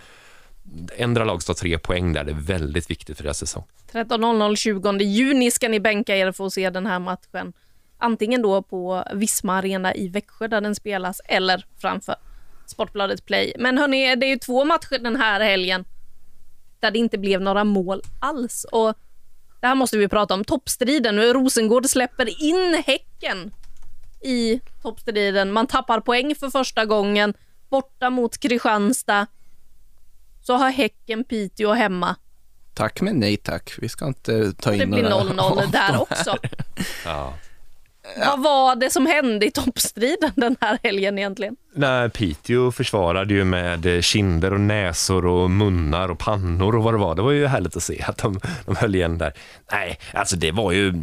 ändra 0.97 1.25
lag 1.25 1.43
står 1.43 1.55
tre 1.55 1.79
poäng 1.79 2.13
där, 2.13 2.25
det 2.25 2.31
är 2.31 2.41
väldigt 2.41 2.91
viktigt 2.91 3.17
för 3.17 3.25
deras 3.25 3.39
säsong. 3.39 3.65
13.00 3.93 4.57
20 4.57 5.05
juni 5.05 5.51
ska 5.51 5.69
ni 5.69 5.81
bänka 5.81 6.17
er 6.17 6.33
för 6.33 6.47
att 6.47 6.53
se 6.53 6.71
den 6.71 6.87
här 6.87 6.99
matchen. 6.99 7.53
Antingen 8.01 8.43
då 8.43 8.63
på 8.63 9.05
Visma 9.15 9.55
Arena 9.55 9.95
i 9.95 10.09
Växjö 10.09 10.49
där 10.49 10.61
den 10.61 10.75
spelas 10.75 11.21
eller 11.25 11.67
framför 11.79 12.17
Sportbladet 12.67 13.27
Play. 13.27 13.53
Men 13.59 13.79
hörni, 13.79 14.17
det 14.17 14.27
är 14.27 14.31
ju 14.31 14.39
två 14.39 14.65
matcher 14.65 14.99
den 14.99 15.17
här 15.17 15.41
helgen 15.41 15.85
där 16.81 16.91
det 16.91 16.99
inte 16.99 17.19
blev 17.19 17.41
några 17.41 17.65
mål 17.65 18.03
alls. 18.19 18.67
Och 18.73 18.95
det 19.61 19.67
här 19.67 19.75
måste 19.75 19.99
vi 19.99 20.09
prata 20.09 20.35
om. 20.35 20.45
Toppstriden. 20.45 21.17
Nu 21.17 21.33
Rosengård 21.33 21.87
släpper 21.87 22.43
in 22.43 22.83
Häcken 22.87 23.53
i 24.21 24.61
toppstriden. 24.83 25.53
Man 25.53 25.67
tappar 25.67 26.01
poäng 26.01 26.35
för 26.35 26.51
första 26.51 26.85
gången 26.85 27.35
borta 27.69 28.11
mot 28.11 28.39
Kristianstad. 28.39 29.27
Så 30.43 30.57
har 30.57 30.71
Häcken 30.71 31.25
Piteå 31.25 31.73
hemma. 31.73 32.17
Tack 32.75 33.01
men 33.01 33.21
nej 33.21 33.37
tack. 33.37 33.73
Vi 33.79 33.89
ska 33.89 34.07
inte 34.07 34.53
ta 34.53 34.73
in 34.73 34.79
Det 34.79 34.87
blir 34.87 35.03
några 35.03 35.25
0-0 35.25 35.73
där 35.73 36.01
också. 36.01 36.37
Ja. 37.05 37.35
Vad 38.17 38.43
var 38.43 38.77
det 38.77 38.91
som 38.91 39.07
hände 39.07 39.47
i 39.47 39.51
toppstriden 39.51 40.33
den 40.37 40.57
här 40.61 40.79
helgen 40.83 41.19
egentligen? 41.19 41.57
Nej, 41.75 42.11
Piteå 42.11 42.73
försvarade 42.73 43.35
ju 43.35 43.45
med 43.45 44.05
kinder 44.05 44.53
och 44.53 44.61
näsor 44.61 45.27
och 45.27 45.51
munnar 45.51 46.09
och 46.09 46.19
pannor 46.19 46.77
och 46.77 46.83
vad 46.85 46.95
det 46.95 46.99
var. 46.99 47.15
Det 47.15 47.23
var 47.23 47.31
ju 47.31 47.47
härligt 47.47 47.77
att 47.77 47.83
se 47.83 48.03
att 48.03 48.19
de, 48.19 48.41
de 48.67 48.77
höll 48.77 48.95
igen 48.95 49.19
där. 49.19 49.33
Nej, 49.73 49.99
alltså 50.13 50.37
det 50.37 50.53
var 50.53 50.73
ju... 50.73 50.95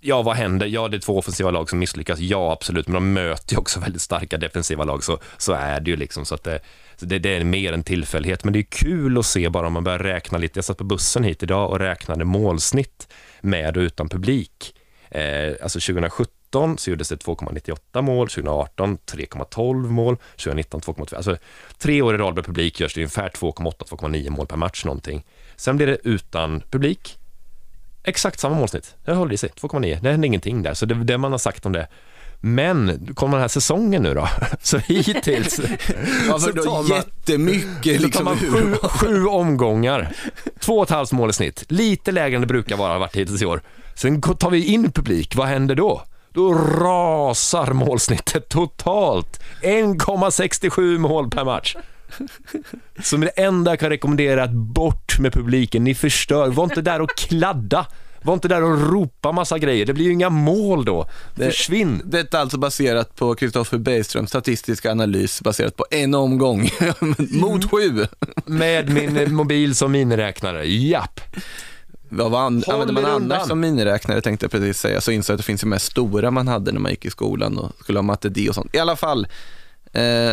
Ja, 0.00 0.22
vad 0.22 0.36
händer? 0.36 0.66
Ja, 0.66 0.88
det 0.88 0.96
är 0.96 1.00
två 1.00 1.18
offensiva 1.18 1.50
lag 1.50 1.70
som 1.70 1.78
misslyckas. 1.78 2.18
Ja, 2.18 2.52
absolut, 2.52 2.88
men 2.88 2.94
de 2.94 3.12
möter 3.12 3.54
ju 3.54 3.58
också 3.58 3.80
väldigt 3.86 4.02
starka 4.02 4.38
defensiva 4.38 4.84
lag, 4.84 5.04
så, 5.04 5.18
så 5.36 5.52
är 5.52 5.80
det 5.80 5.90
ju 5.90 5.96
liksom. 5.96 6.24
Så 6.24 6.34
att 6.34 6.44
det, 6.44 6.60
så 6.96 7.06
det, 7.06 7.18
det 7.18 7.36
är 7.36 7.44
mer 7.44 7.72
en 7.72 7.82
tillfällighet, 7.82 8.44
men 8.44 8.52
det 8.52 8.58
är 8.58 8.66
kul 8.70 9.18
att 9.18 9.26
se 9.26 9.48
bara 9.48 9.66
om 9.66 9.72
man 9.72 9.84
börjar 9.84 9.98
räkna 9.98 10.38
lite. 10.38 10.58
Jag 10.58 10.64
satt 10.64 10.78
på 10.78 10.84
bussen 10.84 11.24
hit 11.24 11.42
idag 11.42 11.70
och 11.70 11.78
räknade 11.78 12.24
målsnitt 12.24 13.08
med 13.40 13.76
och 13.76 13.80
utan 13.80 14.08
publik. 14.08 14.75
Eh, 15.10 15.52
alltså 15.62 15.80
2017 15.80 16.78
så 16.78 16.90
gjordes 16.90 17.08
det 17.08 17.16
2,98 17.24 18.02
mål, 18.02 18.28
2018 18.28 18.98
3,12 19.06 19.74
mål, 19.90 20.16
2019 20.36 20.80
2,2. 20.80 21.16
Alltså 21.16 21.36
tre 21.78 22.02
år 22.02 22.14
i 22.14 22.18
rad 22.18 22.34
med 22.34 22.44
publik 22.44 22.80
görs 22.80 22.94
det 22.94 23.00
ungefär 23.00 23.28
2,8-2,9 23.28 24.30
mål 24.30 24.46
per 24.46 24.56
match 24.56 24.84
någonting. 24.84 25.24
Sen 25.56 25.76
blir 25.76 25.86
det 25.86 25.98
utan 26.04 26.62
publik. 26.70 27.18
Exakt 28.04 28.40
samma 28.40 28.56
målsnitt. 28.56 28.94
Det 29.04 29.12
håller 29.12 29.32
i 29.32 29.36
sig, 29.36 29.50
2,9. 29.60 29.98
Det 30.02 30.10
händer 30.10 30.26
ingenting 30.26 30.62
där, 30.62 30.74
så 30.74 30.86
det 30.86 30.94
det 30.94 31.18
man 31.18 31.30
har 31.32 31.38
sagt 31.38 31.66
om 31.66 31.72
det. 31.72 31.88
Men 32.40 33.08
kommer 33.14 33.32
den 33.32 33.40
här 33.40 33.48
säsongen 33.48 34.02
nu 34.02 34.14
då? 34.14 34.28
Så 34.62 34.78
hittills 34.78 35.60
Ja, 36.28 36.38
så 36.38 36.52
tar 36.52 36.82
man- 36.82 36.96
jättemycket 36.96 37.96
så 37.96 37.98
tar 37.98 38.04
liksom. 38.06 38.24
man 38.24 38.36
sju, 38.38 38.74
sju 38.82 39.26
omgångar, 39.26 40.12
två 40.60 40.76
och 40.78 40.82
ett 40.84 40.90
halvt 40.90 41.12
mål 41.12 41.30
i 41.30 41.32
snitt, 41.32 41.64
lite 41.68 42.12
lägre 42.12 42.34
än 42.36 42.40
det 42.40 42.46
brukar 42.46 42.76
vara 42.76 42.98
varit 42.98 43.16
hittills 43.16 43.42
i 43.42 43.46
år. 43.46 43.60
Sen 43.96 44.20
tar 44.22 44.50
vi 44.50 44.64
in 44.64 44.92
publik, 44.92 45.36
vad 45.36 45.46
händer 45.46 45.74
då? 45.74 46.02
Då 46.32 46.54
rasar 46.54 47.72
målsnittet 47.72 48.48
totalt. 48.48 49.40
1,67 49.62 50.98
mål 50.98 51.30
per 51.30 51.44
match. 51.44 51.76
Så 53.02 53.16
det 53.16 53.28
enda 53.28 53.70
jag 53.70 53.80
kan 53.80 53.90
rekommendera 53.90 54.44
att 54.44 54.52
bort 54.52 55.18
med 55.18 55.32
publiken, 55.32 55.84
ni 55.84 55.94
förstör. 55.94 56.48
Var 56.48 56.64
inte 56.64 56.82
där 56.82 57.00
och 57.00 57.16
kladda. 57.16 57.86
Var 58.22 58.34
inte 58.34 58.48
där 58.48 58.62
och 58.62 58.92
ropa 58.92 59.32
massa 59.32 59.58
grejer, 59.58 59.86
det 59.86 59.92
blir 59.92 60.04
ju 60.04 60.12
inga 60.12 60.30
mål 60.30 60.84
då. 60.84 61.08
Försvinn. 61.36 62.02
Detta 62.04 62.36
är 62.36 62.40
alltså 62.40 62.58
baserat 62.58 63.16
på 63.16 63.34
Kristoffer 63.34 63.78
Bergströms 63.78 64.30
statistiska 64.30 64.90
analys 64.90 65.42
baserat 65.42 65.76
på 65.76 65.86
en 65.90 66.14
omgång 66.14 66.70
mot 67.18 67.70
sju. 67.70 68.06
Med 68.46 68.90
min 68.90 69.34
mobil 69.34 69.74
som 69.74 69.92
miniräknare, 69.92 70.68
japp. 70.68 71.20
Vad 72.08 72.30
var 72.30 72.40
an- 72.40 72.62
Håll 72.66 72.74
använde 72.80 72.92
man 73.02 73.04
annars 73.04 73.48
som 73.48 73.60
miniräknare 73.60 74.20
tänkte 74.20 74.44
jag 74.44 74.50
precis 74.50 74.78
säga. 74.78 75.00
Så 75.00 75.10
insåg 75.10 75.32
jag 75.32 75.34
att 75.34 75.38
det 75.38 75.46
finns 75.46 75.62
ju 75.64 75.66
mest 75.68 75.86
stora 75.86 76.30
man 76.30 76.48
hade 76.48 76.72
när 76.72 76.80
man 76.80 76.90
gick 76.90 77.04
i 77.04 77.10
skolan 77.10 77.58
och 77.58 77.72
skulle 77.82 77.98
ha 77.98 78.02
matte 78.02 78.28
D 78.28 78.48
och 78.48 78.54
sånt. 78.54 78.74
I 78.74 78.78
alla 78.78 78.96
fall, 78.96 79.26
eh, 79.92 80.32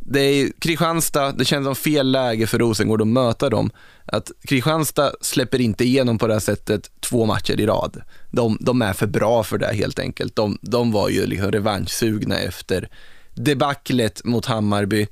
det 0.00 0.20
är 0.20 0.52
Kristianstad, 0.58 1.32
det 1.32 1.44
känns 1.44 1.64
som 1.66 1.74
fel 1.76 2.10
läge 2.10 2.46
för 2.46 2.58
Rosengård 2.58 3.00
att 3.00 3.08
möta 3.08 3.50
dem. 3.50 3.70
Att 4.04 4.30
Kristianstad 4.48 5.12
släpper 5.20 5.60
inte 5.60 5.84
igenom 5.84 6.18
på 6.18 6.26
det 6.26 6.32
här 6.32 6.40
sättet 6.40 6.90
två 7.00 7.26
matcher 7.26 7.60
i 7.60 7.66
rad. 7.66 8.02
De, 8.30 8.58
de 8.60 8.82
är 8.82 8.92
för 8.92 9.06
bra 9.06 9.42
för 9.42 9.58
det 9.58 9.74
helt 9.74 9.98
enkelt. 9.98 10.36
De, 10.36 10.58
de 10.62 10.92
var 10.92 11.08
ju 11.08 11.26
liksom 11.26 11.52
revanschsugna 11.52 12.38
efter 12.38 12.88
debaclet 13.34 14.24
mot 14.24 14.46
Hammarby 14.46 15.06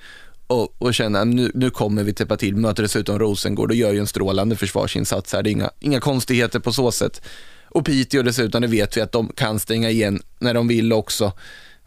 och, 0.55 0.75
och 0.79 0.95
känna 0.95 1.21
att 1.21 1.27
nu, 1.27 1.51
nu 1.55 1.71
kommer 1.71 2.03
vi 2.03 2.13
täppa 2.13 2.37
till, 2.37 2.57
möter 2.57 2.83
dessutom 2.83 3.19
Rosengård 3.19 3.71
och 3.71 3.77
gör 3.77 3.93
ju 3.93 3.99
en 3.99 4.07
strålande 4.07 4.57
försvarsinsats 4.57 5.33
här. 5.33 5.43
Det 5.43 5.51
är 5.51 5.53
inga, 5.53 5.71
inga 5.81 6.01
konstigheter 6.01 6.59
på 6.59 6.73
så 6.73 6.93
sätt. 6.93 7.23
Och 7.69 7.85
Piteå 7.85 8.23
dessutom, 8.23 8.63
det 8.63 8.69
vet 8.69 8.97
vi 8.97 9.01
att 9.01 9.13
de 9.13 9.29
kan 9.29 9.59
stänga 9.59 9.91
igen 9.91 10.23
när 10.39 10.55
de 10.55 10.69
vill 10.69 10.93
också. 10.93 11.33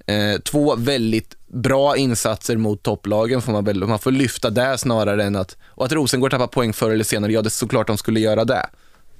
Eh, 0.06 0.40
två 0.44 0.76
väldigt 0.76 1.36
bra 1.48 1.98
insatser 1.98 2.58
mot 2.58 2.84
topplagen 2.84 3.42
får 3.42 3.52
man 3.52 3.64
väl, 3.64 3.84
man 3.84 4.00
får 4.00 4.12
lyfta 4.12 4.50
det 4.50 4.78
snarare 4.78 5.24
än 5.24 5.36
att, 5.36 5.58
och 5.66 5.86
att 5.86 5.92
Rosengård 5.92 6.32
tappar 6.32 6.48
poäng 6.48 6.74
förr 6.74 6.92
eller 6.92 7.04
senare, 7.04 7.32
ja 7.32 7.42
det 7.42 7.48
är 7.48 7.50
såklart 7.50 7.88
de 7.88 7.98
skulle 7.98 8.20
göra 8.20 8.46
det 8.46 8.70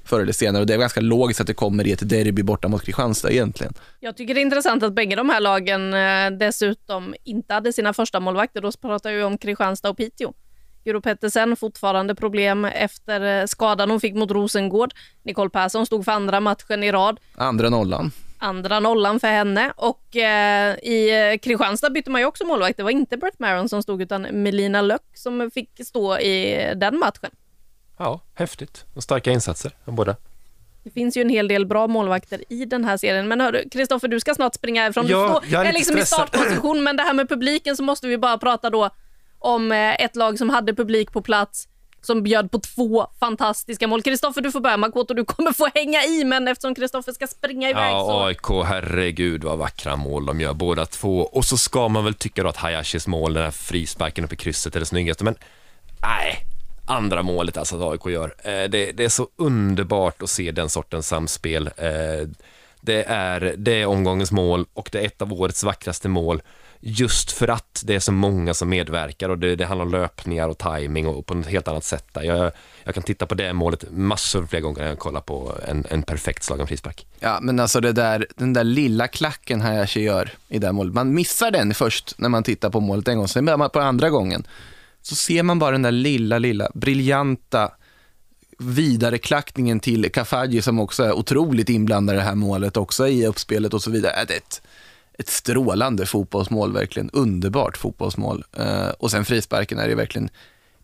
förr 0.08 0.20
eller 0.20 0.32
senare 0.32 0.60
och 0.60 0.66
det 0.66 0.74
är 0.74 0.78
ganska 0.78 1.00
logiskt 1.00 1.40
att 1.40 1.46
det 1.46 1.54
kommer 1.54 1.86
i 1.86 1.92
ett 1.92 2.08
derby 2.08 2.42
borta 2.42 2.68
mot 2.68 2.82
Kristianstad 2.82 3.30
egentligen. 3.30 3.74
Jag 4.00 4.16
tycker 4.16 4.34
det 4.34 4.40
är 4.40 4.42
intressant 4.42 4.82
att 4.82 4.92
bägge 4.92 5.16
de 5.16 5.30
här 5.30 5.40
lagen 5.40 5.94
eh, 5.94 6.38
dessutom 6.38 7.14
inte 7.24 7.54
hade 7.54 7.72
sina 7.72 7.92
första 7.92 8.20
målvakter. 8.20 8.60
Då 8.60 8.72
pratar 8.72 9.12
vi 9.12 9.22
om 9.22 9.38
Kristianstad 9.38 9.90
och 9.90 9.96
Piteå. 9.96 10.32
Guro 10.84 11.00
Pettersen 11.00 11.56
fortfarande 11.56 12.14
problem 12.14 12.64
efter 12.64 13.40
eh, 13.40 13.46
skadan 13.46 13.90
hon 13.90 14.00
fick 14.00 14.14
mot 14.14 14.30
Rosengård. 14.30 14.94
Nicole 15.22 15.50
Persson 15.50 15.86
stod 15.86 16.04
för 16.04 16.12
andra 16.12 16.40
matchen 16.40 16.82
i 16.82 16.92
rad. 16.92 17.20
Andra 17.34 17.68
nollan. 17.68 18.10
Andra 18.38 18.80
nollan 18.80 19.20
för 19.20 19.28
henne. 19.28 19.72
Och 19.76 20.16
eh, 20.16 20.74
i 20.82 21.30
eh, 21.32 21.38
Kristianstad 21.38 21.90
bytte 21.90 22.10
man 22.10 22.20
ju 22.20 22.26
också 22.26 22.44
målvakt. 22.44 22.76
Det 22.76 22.82
var 22.82 22.90
inte 22.90 23.16
Brett 23.16 23.38
Maron 23.38 23.68
som 23.68 23.82
stod 23.82 24.02
utan 24.02 24.22
Melina 24.22 24.82
Löck 24.82 25.10
som 25.14 25.50
fick 25.50 25.70
stå 25.86 26.18
i 26.18 26.72
den 26.76 26.98
matchen. 26.98 27.30
Ja, 27.98 28.20
häftigt. 28.34 28.84
Och 28.94 29.02
starka 29.02 29.30
insatser 29.30 29.72
av 29.84 29.94
båda. 29.94 30.16
Det 30.84 30.90
finns 30.90 31.16
ju 31.16 31.20
en 31.22 31.28
hel 31.28 31.48
del 31.48 31.66
bra 31.66 31.86
målvakter 31.86 32.44
i 32.48 32.64
den 32.64 32.84
här 32.84 32.96
serien. 32.96 33.28
Men 33.28 33.40
hörru, 33.40 33.68
Kristoffer, 33.72 34.08
du 34.08 34.20
ska 34.20 34.34
snart 34.34 34.54
springa 34.54 34.86
ifrån. 34.88 35.06
Du 35.06 35.12
Ja, 35.12 35.28
står, 35.28 35.52
jag 35.52 35.64
är 35.64 35.68
är 35.68 35.72
liksom 35.72 35.96
i 35.98 36.00
stressad. 36.04 36.28
startposition, 36.28 36.82
men 36.84 36.96
det 36.96 37.02
här 37.02 37.14
med 37.14 37.28
publiken 37.28 37.76
så 37.76 37.82
måste 37.82 38.06
vi 38.06 38.18
bara 38.18 38.38
prata 38.38 38.70
då 38.70 38.90
om 39.38 39.72
eh, 39.72 40.02
ett 40.04 40.16
lag 40.16 40.38
som 40.38 40.50
hade 40.50 40.74
publik 40.74 41.12
på 41.12 41.22
plats 41.22 41.68
som 42.00 42.22
bjöd 42.22 42.50
på 42.50 42.58
två 42.60 43.06
fantastiska 43.20 43.86
mål. 43.86 44.02
Kristoffer, 44.02 44.40
du 44.40 44.52
får 44.52 44.60
börja. 44.60 44.76
Makoto, 44.76 45.14
du 45.14 45.24
kommer 45.24 45.52
få 45.52 45.68
hänga 45.74 46.04
i, 46.04 46.24
men 46.24 46.48
eftersom 46.48 46.74
Kristoffer 46.74 47.12
ska 47.12 47.26
springa 47.26 47.70
iväg 47.70 47.92
Ja, 47.92 48.00
så... 48.00 48.24
AIK, 48.24 48.66
herregud 48.68 49.44
vad 49.44 49.58
vackra 49.58 49.96
mål 49.96 50.26
de 50.26 50.40
gör 50.40 50.52
båda 50.54 50.86
två. 50.86 51.18
Och 51.20 51.44
så 51.44 51.56
ska 51.58 51.88
man 51.88 52.04
väl 52.04 52.14
tycka 52.14 52.42
då 52.42 52.48
att 52.48 52.56
Hayashis 52.56 53.06
mål, 53.06 53.34
den 53.34 53.44
här 53.44 53.50
frisparken 53.50 54.24
uppe 54.24 54.34
i 54.34 54.38
krysset, 54.38 54.76
är 54.76 54.80
det 54.80 54.86
snyggaste. 54.86 55.24
Men 55.24 55.34
nej, 56.02 56.44
andra 56.88 57.22
målet 57.22 57.56
alltså 57.56 57.76
att 57.76 57.92
AIK 57.92 58.12
gör. 58.12 58.34
Eh, 58.38 58.70
det, 58.70 58.92
det 58.92 59.04
är 59.04 59.08
så 59.08 59.28
underbart 59.36 60.22
att 60.22 60.30
se 60.30 60.50
den 60.50 60.68
sortens 60.68 61.08
samspel. 61.08 61.70
Eh, 61.76 62.28
det, 62.80 63.04
är, 63.08 63.54
det 63.58 63.82
är 63.82 63.86
omgångens 63.86 64.32
mål 64.32 64.66
och 64.74 64.88
det 64.92 65.00
är 65.00 65.06
ett 65.06 65.22
av 65.22 65.32
årets 65.32 65.64
vackraste 65.64 66.08
mål. 66.08 66.42
just 66.80 67.32
för 67.32 67.48
att 67.48 67.82
det 67.86 67.94
är 67.94 68.00
så 68.00 68.12
många 68.12 68.54
som 68.54 68.68
medverkar 68.68 69.28
och 69.28 69.38
det, 69.38 69.56
det 69.56 69.66
handlar 69.66 69.84
om 69.84 69.92
löpningar 69.92 70.48
och 70.48 70.58
timing 70.58 71.06
och, 71.06 71.18
och 71.18 71.26
på 71.26 71.34
ett 71.38 71.46
helt 71.46 71.68
annat 71.68 71.84
sätt. 71.84 72.04
Jag, 72.12 72.52
jag 72.84 72.94
kan 72.94 73.02
titta 73.02 73.26
på 73.26 73.34
det 73.34 73.52
målet 73.52 73.84
massor 73.90 74.46
fler 74.46 74.60
gånger 74.60 74.82
än 74.82 74.88
jag 74.88 74.98
kollar 74.98 75.20
på 75.20 75.54
en, 75.68 75.84
en 75.88 76.02
perfekt 76.02 76.42
slagen 76.42 76.66
frispark. 76.66 77.06
Ja, 77.20 77.38
men 77.42 77.60
alltså 77.60 77.80
det 77.80 77.92
där, 77.92 78.26
den 78.36 78.52
där 78.52 78.64
lilla 78.64 79.08
klacken 79.08 79.60
Hayashi 79.60 80.00
gör 80.00 80.30
i 80.48 80.58
det 80.58 80.66
här 80.66 80.72
målet. 80.72 80.94
Man 80.94 81.14
missar 81.14 81.50
den 81.50 81.74
först 81.74 82.14
när 82.18 82.28
man 82.28 82.42
tittar 82.42 82.70
på 82.70 82.80
målet 82.80 83.08
en 83.08 83.18
gång, 83.18 83.28
sen 83.28 83.44
börjar 83.44 83.58
man 83.58 83.70
på 83.70 83.80
andra 83.80 84.10
gången. 84.10 84.46
Så 85.08 85.14
ser 85.14 85.42
man 85.42 85.58
bara 85.58 85.70
den 85.70 85.82
där 85.82 85.92
lilla, 85.92 86.38
lilla, 86.38 86.70
briljanta 86.74 87.70
vidareklackningen 88.58 89.80
till 89.80 90.12
Kafaji 90.12 90.62
som 90.62 90.80
också 90.80 91.02
är 91.02 91.12
otroligt 91.12 91.68
inblandad 91.68 92.16
i 92.16 92.18
det 92.18 92.24
här 92.24 92.34
målet, 92.34 92.76
också 92.76 93.08
i 93.08 93.26
uppspelet 93.26 93.74
och 93.74 93.82
så 93.82 93.90
vidare. 93.90 94.12
Äh, 94.12 94.26
det 94.28 94.34
är 94.34 94.38
ett, 94.38 94.62
ett 95.18 95.28
strålande 95.28 96.06
fotbollsmål, 96.06 96.72
verkligen. 96.72 97.10
Underbart 97.10 97.76
fotbollsmål. 97.76 98.44
Uh, 98.58 98.88
och 98.98 99.10
sen 99.10 99.24
frisparken 99.24 99.78
är 99.78 99.88
det 99.88 99.94
verkligen 99.94 100.30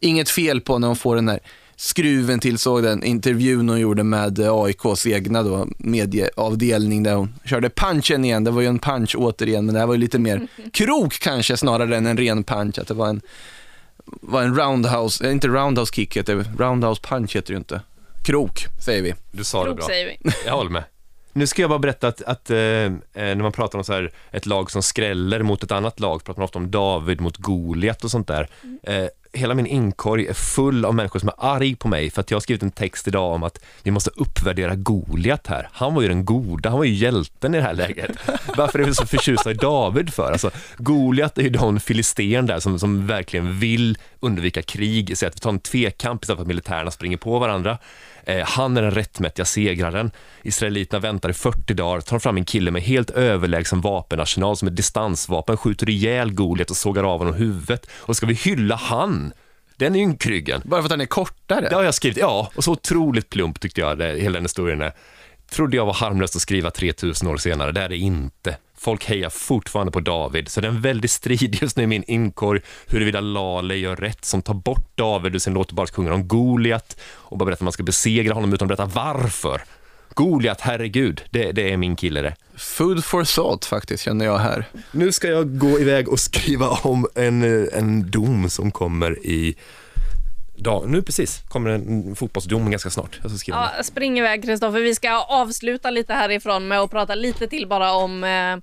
inget 0.01 0.31
fel 0.31 0.61
på 0.61 0.79
när 0.79 0.87
hon 0.87 0.97
får 0.97 1.17
den 1.17 1.29
här 1.29 1.41
skruven 1.77 2.41
till, 2.41 2.59
såg 2.59 2.83
den 2.83 3.05
intervjun 3.05 3.69
hon 3.69 3.81
gjorde 3.81 4.05
med 4.05 4.41
AIKs 4.41 5.07
egna 5.07 5.43
då, 5.43 5.69
medieavdelning 5.79 7.03
där 7.03 7.15
hon 7.15 7.35
körde 7.45 7.71
punchen 7.71 8.25
igen. 8.25 8.45
Det 8.45 8.51
var 8.51 8.61
ju 8.61 8.69
en 8.69 8.79
punch 8.79 9.17
återigen, 9.19 9.67
men 9.67 9.75
det 9.75 9.79
här 9.81 9.87
var 9.87 9.95
ju 9.95 10.01
lite 10.01 10.19
mer 10.19 10.47
krok 10.73 11.19
kanske 11.19 11.57
snarare 11.57 11.97
än 11.97 12.07
en 12.07 12.17
ren 12.17 12.45
punch. 12.45 12.79
Att 12.79 12.89
det 12.89 12.95
var 12.95 13.09
en, 13.09 13.21
var 14.05 14.43
en 14.43 14.57
roundhouse, 14.57 15.31
inte 15.31 15.49
roundhouse 15.49 15.95
kick 15.95 16.17
heter 16.17 16.37
det, 16.37 16.65
roundhouse 16.65 17.03
punch 17.03 17.37
heter 17.37 17.47
det 17.47 17.53
ju 17.53 17.59
inte. 17.59 17.81
Krok, 18.23 18.67
säger 18.85 19.03
vi. 19.03 19.15
Du 19.33 19.45
sa 19.45 19.59
det 19.59 19.65
Krok 19.65 19.77
bra. 19.77 19.87
säger 19.87 20.07
vi. 20.07 20.31
Jag 20.47 20.53
håller 20.57 20.71
med. 20.71 20.85
Nu 21.37 21.47
ska 21.47 21.63
jag 21.63 21.71
bara 21.71 21.79
berätta 21.79 22.09
att, 22.09 22.23
att 22.23 22.51
eh, 22.51 22.57
när 22.57 23.35
man 23.35 23.53
pratar 23.53 23.79
om 23.79 23.85
så 23.85 23.93
här, 23.93 24.11
ett 24.31 24.47
lag 24.47 24.71
som 24.71 24.83
skräller 24.83 25.43
mot 25.43 25.63
ett 25.63 25.73
annat 25.73 26.01
lag, 26.01 26.25
pratar 26.25 26.41
man 26.41 26.45
ofta 26.45 26.59
om 26.59 26.71
David 26.71 27.21
mot 27.21 27.37
Goliat 27.37 28.05
och 28.05 28.11
sånt 28.11 28.29
där. 28.29 28.49
Eh, 28.83 29.07
hela 29.35 29.55
min 29.55 29.67
inkorg 29.67 30.27
är 30.27 30.35
full 30.35 30.85
av 30.85 30.95
människor 30.95 31.21
som 31.21 31.29
är 31.29 31.35
arg 31.39 31.77
på 31.77 31.89
mig 31.89 32.11
för 32.11 32.21
att 32.21 32.31
jag 32.31 32.37
har 32.37 32.41
skrivit 32.41 32.63
en 32.63 32.71
text 32.71 33.09
idag 33.09 33.33
om 33.33 33.43
att 33.43 33.65
vi 33.83 33.91
måste 33.91 34.11
uppvärdera 34.17 34.75
Goliat 34.75 35.47
här. 35.47 35.69
Han 35.73 35.95
var 35.95 36.03
ju 36.03 36.09
den 36.09 36.25
goda, 36.25 36.69
han 36.69 36.79
var 36.79 36.85
ju 36.85 36.95
hjälten 36.95 37.55
i 37.55 37.59
det 37.59 37.63
här 37.63 37.75
läget. 37.75 38.11
Varför 38.57 38.79
är 38.79 38.85
vi 38.85 38.95
så 38.95 39.07
förtjusta 39.07 39.51
i 39.51 39.55
David 39.55 40.15
för? 40.15 40.33
Alltså, 40.33 40.51
Goliat 40.77 41.39
är 41.39 41.43
ju 41.43 41.49
den 41.49 41.81
filisten 41.81 42.47
där 42.47 42.61
som, 42.61 42.79
som 42.79 43.07
verkligen 43.07 43.59
vill 43.59 43.99
undvika 44.21 44.63
krig, 44.63 45.19
så 45.19 45.27
att 45.27 45.37
vi 45.37 45.41
tar 45.41 45.51
en 45.51 45.61
tvekamp 45.61 46.23
istället 46.23 46.39
för 46.39 46.43
att 46.43 46.49
militärerna 46.49 46.91
springer 46.91 47.17
på 47.17 47.39
varandra. 47.39 47.79
Eh, 48.27 48.47
han 48.47 48.77
är 48.77 48.83
den 48.83 48.91
rättmätiga 48.91 49.45
segraren. 49.45 50.11
Israeliterna 50.43 51.01
väntar 51.01 51.31
i 51.31 51.33
40 51.33 51.75
dagar, 51.75 52.01
tar 52.01 52.19
fram 52.19 52.37
en 52.37 52.45
kille 52.45 52.71
med 52.71 52.83
helt 52.83 53.11
överlägsen 53.11 53.81
vapenarsenal 53.81 54.57
som 54.57 54.69
ett 54.69 54.77
distansvapen, 54.77 55.57
skjuter 55.57 55.91
ihjäl 55.91 56.33
Goliat 56.33 56.71
och 56.71 56.77
sågar 56.77 57.05
av 57.05 57.19
honom 57.19 57.35
huvudet. 57.35 57.91
Och 57.93 58.17
ska 58.17 58.27
vi 58.27 58.35
hylla 58.35 58.77
han? 58.77 59.33
Den 59.77 59.97
ynkryggen. 59.97 60.61
Bara 60.65 60.81
för 60.81 60.87
att 60.87 60.91
den 60.91 61.01
är 61.01 61.07
kortare. 61.07 61.69
Det 61.69 61.75
har 61.75 61.83
jag 61.83 61.95
skrivit, 61.95 62.19
ja. 62.19 62.51
Och 62.55 62.65
så 62.65 62.73
otroligt 62.73 63.31
plump 63.31 63.61
tyckte 63.61 63.81
jag 63.81 63.99
det, 63.99 64.21
hela 64.21 64.35
den 64.35 64.45
historien 64.45 64.83
är. 64.83 64.93
Trodde 65.51 65.77
jag 65.77 65.87
var 65.87 65.95
harmlöst 65.95 66.37
att 66.37 66.43
skriva 66.43 66.71
3000 66.71 67.29
år 67.29 67.37
senare, 67.37 67.73
det 67.73 67.81
är 67.81 67.89
det 67.89 67.97
inte. 67.97 68.57
Folk 68.85 69.05
hejar 69.05 69.31
fortfarande 69.31 69.93
på 69.93 70.01
David, 70.01 70.49
så 70.49 70.61
det 70.61 70.67
är 70.67 70.71
en 70.71 70.81
väldig 70.81 71.11
strid 71.11 71.59
just 71.63 71.77
nu 71.77 71.83
i 71.83 71.87
min 71.87 72.05
inkorg 72.07 72.61
huruvida 72.87 73.21
Lale 73.21 73.75
gör 73.75 73.97
rätt 73.97 74.25
som 74.25 74.43
tar 74.43 74.55
bort 74.55 74.97
David 74.97 75.35
och 75.35 75.43
sen 75.43 75.55
låter 75.55 75.75
bara 75.75 75.87
sjunga 75.87 76.15
om 76.15 76.29
Goliat 76.29 77.01
och 77.03 77.39
bara 77.39 77.45
berättar 77.45 77.59
att 77.59 77.65
man 77.65 77.73
ska 77.73 77.83
besegra 77.83 78.35
honom 78.35 78.53
utan 78.53 78.71
att 78.71 78.79
berätta 78.79 78.95
varför. 78.95 79.63
Goliat, 80.15 80.61
herregud, 80.61 81.23
det, 81.31 81.53
det 81.53 81.73
är 81.73 81.77
min 81.77 81.97
kille 81.97 82.23
det. 82.23 82.35
Food 82.57 83.05
for 83.05 83.25
thought 83.25 83.65
faktiskt, 83.65 84.05
känner 84.05 84.25
jag 84.25 84.39
här. 84.39 84.65
Nu 84.93 85.13
ska 85.13 85.29
jag 85.29 85.59
gå 85.59 85.81
iväg 85.81 86.09
och 86.09 86.21
skriva 86.21 86.69
om 86.69 87.07
en, 87.15 87.69
en 87.69 88.11
dom 88.11 88.51
som 88.51 88.71
kommer 88.71 89.27
i 89.27 89.57
dag. 90.57 90.89
Nu 90.89 91.03
precis 91.03 91.43
kommer 91.49 91.71
en 91.71 92.17
fotbollsdom 92.17 92.71
ganska 92.71 92.91
snart. 92.91 93.19
Jag 93.23 93.31
ska 93.31 93.39
skriva. 93.39 93.71
Ja, 93.77 93.83
spring 93.83 94.19
iväg 94.19 94.45
Kristoffer. 94.45 94.81
Vi 94.81 94.95
ska 94.95 95.23
avsluta 95.23 95.91
lite 95.91 96.15
härifrån 96.15 96.69
med 96.69 96.81
att 96.81 96.91
prata 96.91 97.15
lite 97.15 97.47
till 97.47 97.69
bara 97.69 97.93
om 97.93 98.25
eh, 98.25 98.57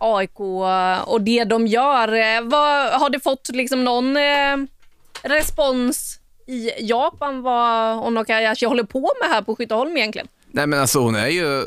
AIK 0.00 0.40
och 1.04 1.20
det 1.20 1.44
de 1.44 1.66
gör. 1.66 2.08
Eh, 2.12 2.42
vad, 2.42 2.92
har 2.92 3.10
det 3.10 3.20
fått 3.20 3.48
liksom 3.48 3.84
någon 3.84 4.16
eh, 4.16 4.56
respons 5.22 6.20
i 6.46 6.70
Japan 6.80 7.42
vad 7.42 7.98
Onokayashi 8.06 8.66
håller 8.66 8.84
på 8.84 9.10
med 9.20 9.30
här 9.30 9.42
på 9.42 9.56
Skytteholm 9.56 9.96
egentligen? 9.96 10.28
Nej 10.50 10.66
men 10.66 10.80
alltså 10.80 10.98
hon 10.98 11.14
är 11.14 11.28
ju, 11.28 11.64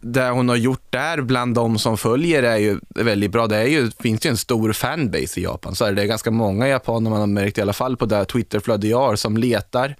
det 0.00 0.28
hon 0.28 0.48
har 0.48 0.56
gjort 0.56 0.86
där 0.90 1.20
bland 1.20 1.54
de 1.54 1.78
som 1.78 1.98
följer 1.98 2.42
är 2.42 2.56
ju 2.56 2.80
väldigt 2.88 3.30
bra. 3.30 3.46
Det 3.46 3.56
är 3.56 3.66
ju, 3.66 3.90
finns 3.90 4.26
ju 4.26 4.30
en 4.30 4.36
stor 4.36 4.72
fanbase 4.72 5.40
i 5.40 5.42
Japan. 5.42 5.74
Så 5.74 5.84
är 5.84 5.88
det, 5.88 5.94
det 5.94 6.02
är 6.02 6.06
ganska 6.06 6.30
många 6.30 6.68
japaner 6.68 7.10
man 7.10 7.20
har 7.20 7.26
märkt 7.26 7.58
i 7.58 7.60
alla 7.60 7.72
fall 7.72 7.96
på 7.96 8.06
det 8.06 8.24
Twitterflöde 8.24 8.88
jag 8.88 8.98
har 8.98 9.16
som 9.16 9.36
letar 9.36 9.96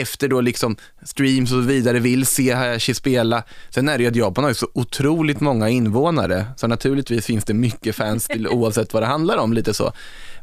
efter 0.00 0.28
då 0.28 0.40
liksom 0.40 0.76
streams 1.02 1.52
och 1.52 1.62
så 1.62 1.68
vidare, 1.68 1.98
vill 1.98 2.26
se 2.26 2.52
Hayashi 2.54 2.94
spela. 2.94 3.42
Sen 3.70 3.88
är 3.88 3.98
det 3.98 4.04
ju 4.04 4.10
att 4.10 4.16
Japan 4.16 4.44
har 4.44 4.50
ju 4.50 4.54
så 4.54 4.68
otroligt 4.74 5.40
många 5.40 5.68
invånare, 5.68 6.46
så 6.56 6.66
naturligtvis 6.66 7.26
finns 7.26 7.44
det 7.44 7.54
mycket 7.54 7.96
fans 7.96 8.26
till 8.26 8.48
oavsett 8.56 8.94
vad 8.94 9.02
det 9.02 9.06
handlar 9.06 9.36
om, 9.36 9.52
lite 9.52 9.74
så. 9.74 9.92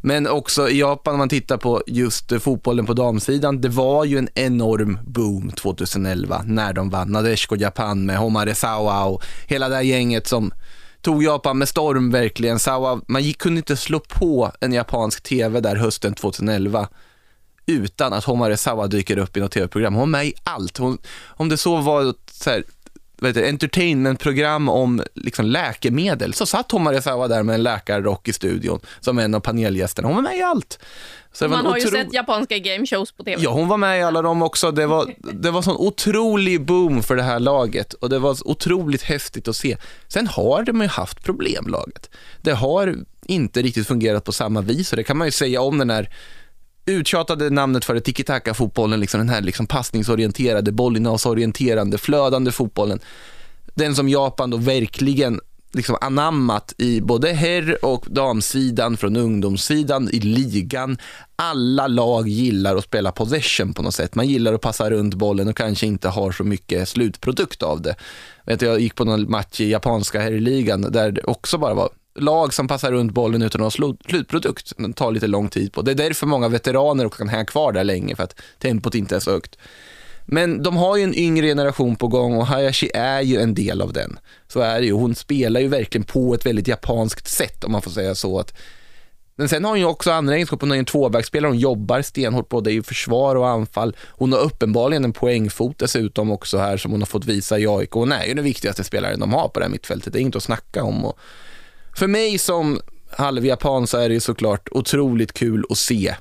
Men 0.02 0.28
också 0.28 0.70
i 0.70 0.80
Japan, 0.80 1.14
om 1.14 1.18
man 1.18 1.30
tittar 1.30 1.58
på 1.58 1.82
just 1.88 2.42
fotbollen 2.42 2.86
på 2.86 2.94
damsidan, 2.94 3.62
det 3.62 3.70
var 3.70 4.06
ju 4.06 4.18
en 4.18 4.30
enorm 4.36 5.00
boom 5.06 5.52
2011 5.52 6.44
när 6.46 6.74
de 6.74 6.90
vann 6.90 7.12
Nadeshiko 7.12 7.56
Japan 7.56 8.06
med 8.06 8.18
Homare 8.18 8.56
Sawa 8.56 9.04
och 9.06 9.24
hela 9.48 9.70
det 9.70 9.76
här 9.76 9.82
gänget 9.82 10.28
som 10.28 10.54
tog 11.02 11.24
Japan 11.24 11.58
med 11.58 11.70
storm 11.70 12.12
verkligen. 12.12 12.60
Sawa, 12.60 13.02
man 13.08 13.24
gick, 13.24 13.38
kunde 13.38 13.58
inte 13.58 13.78
slå 13.78 14.00
på 14.00 14.52
en 14.60 14.74
japansk 14.74 15.24
tv 15.24 15.60
där 15.60 15.76
hösten 15.76 16.14
2011 16.14 16.88
utan 17.66 18.14
att 18.14 18.24
Homare 18.24 18.58
Sawa 18.58 18.88
dyker 18.88 19.18
upp 19.18 19.38
i 19.38 19.40
något 19.40 19.52
tv-program. 19.52 19.94
Hon 19.94 20.00
var 20.00 20.06
med 20.20 20.26
i 20.28 20.34
allt. 20.44 20.78
Hon, 20.78 20.98
om 21.28 21.50
det 21.50 21.58
så 21.58 21.78
var 21.78 22.14
så 22.32 22.50
här, 22.50 22.64
heter 23.22 23.42
det, 23.42 23.50
entertainmentprogram 23.50 24.70
om 24.70 25.02
liksom 25.14 25.46
läkemedel 25.46 26.34
så 26.34 26.46
satt 26.46 26.72
Homare 26.72 27.02
Sawa 27.02 27.28
där 27.28 27.44
med 27.44 27.56
en 27.56 27.64
läkarrock 27.64 28.28
i 28.28 28.34
studion 28.34 28.80
som 29.00 29.20
en 29.20 29.36
av 29.36 29.40
panelgästerna. 29.40 30.08
Hon 30.08 30.16
var 30.16 30.24
med 30.24 30.38
i 30.38 30.42
allt. 30.42 30.80
Så 31.36 31.48
Man 31.48 31.66
har 31.66 31.78
ju 31.78 31.86
otro- 31.86 31.92
sett 31.92 32.14
japanska 32.14 32.58
game 32.58 32.86
shows 32.86 33.12
på 33.12 33.24
tv. 33.24 33.42
Ja, 33.44 33.52
hon 33.52 33.68
var 33.68 33.78
med 33.78 34.00
i 34.00 34.04
alla 34.04 34.22
dem 34.22 34.42
också. 34.42 34.72
Det 34.72 34.86
var, 34.86 35.14
det 35.34 35.52
var 35.52 35.62
sån 35.62 35.76
otrolig 35.78 36.66
boom 36.66 37.04
för 37.04 37.16
det 37.16 37.24
här 37.24 37.40
laget 37.40 37.94
och 37.94 38.10
det 38.10 38.20
var 38.20 38.38
otroligt 38.48 39.02
häftigt 39.04 39.48
att 39.48 39.56
se. 39.56 39.78
Sen 40.08 40.28
har 40.28 40.64
de 40.64 40.82
ju 40.82 40.88
haft 40.88 41.24
problem, 41.24 41.68
laget. 41.68 42.10
Det 42.42 42.52
har 42.54 42.96
inte 43.26 43.62
riktigt 43.62 43.88
fungerat 43.88 44.24
på 44.24 44.32
samma 44.32 44.62
vis 44.62 44.92
och 44.92 44.98
det 44.98 45.04
kan 45.04 45.18
man 45.18 45.28
ju 45.28 45.32
säga 45.32 45.62
om 45.62 45.78
den 45.78 45.90
här 45.90 46.10
uttjatade 46.86 47.50
namnet 47.50 47.86
för 47.86 47.94
det 47.94 48.02
tiki-taka-fotbollen, 48.02 49.00
liksom 49.00 49.20
den 49.20 49.30
här 49.30 49.42
liksom 49.42 49.68
passningsorienterade, 49.68 50.72
bollinnehavsorienterande, 50.72 51.98
flödande 51.98 52.52
fotbollen. 52.52 53.00
Den 53.74 53.96
som 53.96 54.10
Japan 54.10 54.50
då 54.50 54.58
verkligen 54.58 55.40
liksom 55.74 55.98
anammat 56.02 56.74
i 56.78 57.02
både 57.02 57.34
herr 57.34 57.86
och 57.86 58.06
damsidan, 58.10 58.98
från 58.98 59.16
ungdomssidan, 59.16 60.10
i 60.12 60.20
ligan. 60.20 60.98
Alla 61.36 61.88
lag 61.88 62.28
gillar 62.28 62.76
att 62.76 62.84
spela 62.84 63.12
possession 63.12 63.74
på 63.74 63.82
något 63.82 63.96
sätt. 63.96 64.16
Man 64.16 64.28
gillar 64.28 64.54
att 64.54 64.62
passa 64.62 64.90
runt 64.90 65.14
bollen 65.14 65.48
och 65.48 65.58
kanske 65.58 65.86
inte 65.86 66.10
har 66.10 66.32
så 66.32 66.44
mycket 66.44 66.90
slutprodukt 66.90 67.64
av 67.64 67.82
det. 67.82 67.96
Vet 68.46 68.62
jag 68.62 68.80
gick 68.80 68.96
på 68.96 69.06
någon 69.06 69.32
match 69.32 69.60
i 69.60 69.70
japanska 69.70 70.22
herrligan 70.22 70.82
där 70.82 71.12
det 71.12 71.24
också 71.24 71.58
bara 71.58 71.74
var 71.74 71.90
lag 72.16 72.54
som 72.54 72.68
passar 72.68 72.92
runt 72.92 73.12
bollen 73.12 73.42
utan 73.42 73.62
att 73.62 73.78
ha 73.78 73.98
slutprodukt. 74.08 74.74
Det 74.78 74.94
tar 74.94 75.12
lite 75.12 75.28
lång 75.28 75.50
tid 75.50 75.74
på. 75.74 75.82
Det 75.82 75.92
är 75.92 75.96
därför 75.96 76.28
många 76.28 76.50
veteraner 76.50 77.06
också 77.06 77.18
kan 77.18 77.30
hänga 77.30 77.46
kvar 77.46 77.72
där 77.72 77.84
länge, 77.84 78.16
för 78.16 78.24
att 78.24 78.36
tempot 78.60 78.96
inte 78.96 79.16
är 79.16 79.20
så 79.20 79.32
högt. 79.32 79.58
Men 80.26 80.64
de 80.64 80.78
har 80.78 80.98
ju 80.98 81.04
en 81.04 81.16
yngre 81.16 81.48
generation 81.48 81.96
på 81.96 82.08
gång 82.08 82.38
och 82.38 82.48
Hayashi 82.48 82.92
är 82.94 83.22
ju 83.22 83.42
en 83.42 83.54
del 83.54 83.82
av 83.82 83.94
den. 83.94 84.20
Så 84.48 84.60
är 84.60 84.80
det 84.80 84.86
ju. 84.86 84.92
Hon 84.92 85.16
spelar 85.16 85.60
ju 85.60 85.68
verkligen 85.68 86.06
på 86.06 86.34
ett 86.34 86.46
väldigt 86.46 86.68
japanskt 86.68 87.28
sätt 87.28 87.64
om 87.64 87.72
man 87.72 87.82
får 87.82 87.92
säga 87.92 88.16
så. 88.16 88.40
Att 88.40 88.54
men 89.36 89.50
sen 89.50 89.64
har 89.64 89.72
hon 89.72 89.80
ju 89.80 89.86
också 89.86 90.12
andra 90.12 90.36
egenskaper. 90.36 90.66
Hon 90.66 90.72
är 90.72 90.76
ju 90.76 90.80
en 90.80 90.86
tvåvägsspelare. 90.86 91.50
Hon 91.50 91.60
jobbar 91.60 92.02
stenhårt 92.02 92.50
både 92.50 92.72
i 92.72 92.84
försvar 92.84 93.36
och 93.36 93.48
anfall. 93.48 93.96
Hon 94.10 94.32
har 94.32 94.40
uppenbarligen 94.40 95.04
en 95.04 95.14
poängfot 95.14 95.80
dessutom 95.80 96.32
också 96.32 96.58
här 96.58 96.78
som 96.78 96.92
hon 96.92 97.02
har 97.02 97.06
fått 97.06 97.26
visa 97.26 97.60
i 97.60 97.68
AIK. 97.68 97.92
Hon 97.92 98.12
är 98.12 98.26
ju 98.26 98.34
den 98.34 98.44
viktigaste 98.44 98.84
spelaren 98.84 99.20
de 99.20 99.34
har 99.34 99.48
på 99.48 99.60
det 99.60 99.66
här 99.66 99.72
mittfältet. 99.72 100.14
Det 100.14 100.20
är 100.20 100.22
inget 100.22 100.36
att 100.36 100.44
snacka 100.44 100.84
om. 100.84 101.06
Och 101.06 101.20
för 101.96 102.08
mig 102.08 102.38
som 102.38 102.80
halvjapan 103.10 103.88
så 103.88 103.98
är 103.98 104.10
det 104.10 104.14
ju 104.14 104.20
såklart 104.20 104.70
otroligt 104.72 105.34
kul 105.34 105.66
att 105.70 105.78
se 105.78 106.16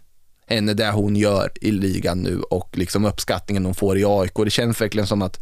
henne 0.46 0.74
det 0.74 0.90
hon 0.90 1.16
gör 1.16 1.52
i 1.60 1.70
ligan 1.70 2.18
nu 2.18 2.40
och 2.40 2.78
liksom 2.78 3.04
uppskattningen 3.04 3.64
hon 3.64 3.74
får 3.74 3.98
i 3.98 4.04
AIK. 4.04 4.34
Det 4.44 4.50
känns 4.50 4.80
verkligen 4.80 5.06
som 5.06 5.22
att 5.22 5.40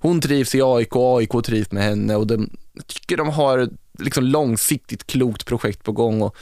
hon 0.00 0.20
trivs 0.20 0.54
i 0.54 0.62
AIK 0.62 0.96
och 0.96 1.18
AIK 1.18 1.44
trivs 1.44 1.70
med 1.70 1.82
henne 1.82 2.16
och 2.16 2.26
de, 2.26 2.50
jag 2.74 2.86
tycker 2.86 3.16
de 3.16 3.28
har 3.28 3.58
ett 3.58 3.70
liksom 3.98 4.24
långsiktigt 4.24 5.06
klokt 5.06 5.46
projekt 5.46 5.84
på 5.84 5.92
gång. 5.92 6.22
Och 6.22 6.36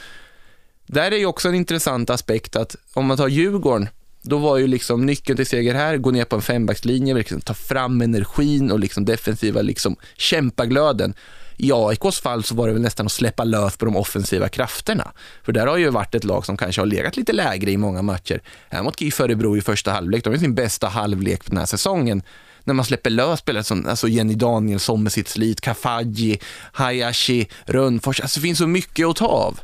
där 0.87 1.11
är 1.11 1.17
ju 1.17 1.25
också 1.25 1.47
en 1.47 1.55
intressant 1.55 2.09
aspekt 2.09 2.55
att 2.55 2.75
om 2.93 3.05
man 3.05 3.17
tar 3.17 3.27
Djurgården, 3.27 3.89
då 4.21 4.37
var 4.37 4.57
ju 4.57 4.67
liksom 4.67 5.05
nyckeln 5.05 5.37
till 5.37 5.45
seger 5.45 5.73
här, 5.73 5.97
gå 5.97 6.11
ner 6.11 6.25
på 6.25 6.35
en 6.35 6.41
fembackslinje, 6.41 7.13
liksom 7.13 7.41
ta 7.41 7.53
fram 7.53 8.01
energin 8.01 8.71
och 8.71 8.79
liksom 8.79 9.05
defensiva 9.05 9.61
liksom 9.61 9.95
kämpaglöden. 10.17 11.13
I 11.57 11.71
AIKs 11.73 12.19
fall 12.19 12.43
så 12.43 12.55
var 12.55 12.67
det 12.67 12.73
väl 12.73 12.81
nästan 12.81 13.05
att 13.05 13.11
släppa 13.11 13.43
lös 13.43 13.77
på 13.77 13.85
de 13.85 13.95
offensiva 13.95 14.49
krafterna. 14.49 15.11
För 15.43 15.51
där 15.51 15.67
har 15.67 15.77
ju 15.77 15.89
varit 15.89 16.15
ett 16.15 16.23
lag 16.23 16.45
som 16.45 16.57
kanske 16.57 16.81
har 16.81 16.85
legat 16.85 17.17
lite 17.17 17.33
lägre 17.33 17.71
i 17.71 17.77
många 17.77 18.01
matcher. 18.01 18.41
Här 18.69 18.83
mot 18.83 19.01
GIF 19.01 19.19
Örebro 19.19 19.57
i 19.57 19.61
första 19.61 19.91
halvlek, 19.91 20.23
de 20.23 20.29
har 20.29 20.37
sin 20.37 20.55
bästa 20.55 20.87
halvlek 20.87 21.45
på 21.45 21.49
den 21.49 21.57
här 21.57 21.65
säsongen 21.65 22.21
när 22.63 22.73
man 22.73 22.85
släpper 22.85 23.09
lös 23.09 23.39
spelare 23.39 23.63
som 23.63 23.85
alltså 23.87 24.07
Jenny 24.07 24.35
Danielsson 24.35 25.03
med 25.03 25.11
sitt 25.11 25.27
slit, 25.27 25.61
Kafaji, 25.61 26.39
Hayashi, 26.73 27.47
Rönnfors. 27.65 28.21
Alltså 28.21 28.39
det 28.39 28.43
finns 28.43 28.57
så 28.57 28.67
mycket 28.67 29.07
att 29.07 29.15
ta 29.15 29.25
av 29.27 29.59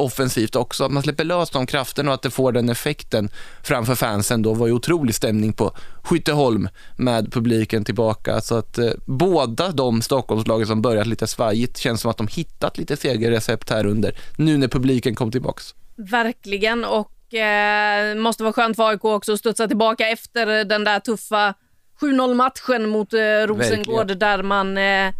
offensivt 0.00 0.56
också. 0.56 0.84
Att 0.84 0.92
man 0.92 1.02
släpper 1.02 1.24
lös 1.24 1.50
de 1.50 1.66
krafterna 1.66 2.10
och 2.10 2.14
att 2.14 2.22
det 2.22 2.30
får 2.30 2.52
den 2.52 2.68
effekten 2.68 3.28
framför 3.62 3.94
fansen 3.94 4.42
då 4.42 4.54
var 4.54 4.66
ju 4.66 4.72
otrolig 4.72 5.14
stämning 5.14 5.52
på 5.52 5.72
Skytteholm 6.02 6.68
med 6.96 7.32
publiken 7.32 7.84
tillbaka. 7.84 8.40
Så 8.40 8.54
att 8.54 8.78
eh, 8.78 8.90
båda 9.06 9.68
de 9.68 10.02
Stockholmslagen 10.02 10.66
som 10.66 10.82
börjat 10.82 11.06
lite 11.06 11.26
svajigt 11.26 11.78
känns 11.78 12.00
som 12.00 12.10
att 12.10 12.16
de 12.16 12.28
hittat 12.28 12.78
lite 12.78 12.96
segerrecept 12.96 13.70
här 13.70 13.86
under 13.86 14.14
nu 14.36 14.56
när 14.58 14.68
publiken 14.68 15.14
kom 15.14 15.30
tillbaks. 15.30 15.74
Verkligen 15.96 16.84
och 16.84 17.34
eh, 17.34 18.14
måste 18.14 18.42
vara 18.42 18.52
skönt 18.52 18.76
för 18.76 18.88
AIK 18.88 19.04
också 19.04 19.32
att 19.32 19.38
studsa 19.38 19.68
tillbaka 19.68 20.08
efter 20.08 20.64
den 20.64 20.84
där 20.84 21.00
tuffa 21.00 21.54
7-0 22.00 22.34
matchen 22.34 22.88
mot 22.88 23.12
eh, 23.12 23.18
Rosengård 23.18 23.96
Verkligen. 23.96 24.18
där 24.18 24.42
man 24.42 24.78
eh, 24.78 25.14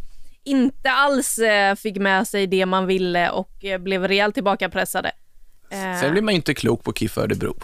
inte 0.45 0.91
alls 0.91 1.39
eh, 1.39 1.75
fick 1.75 1.97
med 1.97 2.29
sig 2.29 2.47
det 2.47 2.67
man 2.67 2.87
ville 2.87 3.31
och 3.31 3.65
eh, 3.65 3.79
blev 3.79 4.09
rejält 4.09 4.35
tillbakapressade. 4.35 5.13
Eh, 5.71 6.01
Sen 6.01 6.13
blir 6.13 6.23
man 6.23 6.35
inte 6.35 6.55
klok 6.55 6.85
på 6.85 6.93
KIF 6.93 7.19
Örebro. 7.19 7.55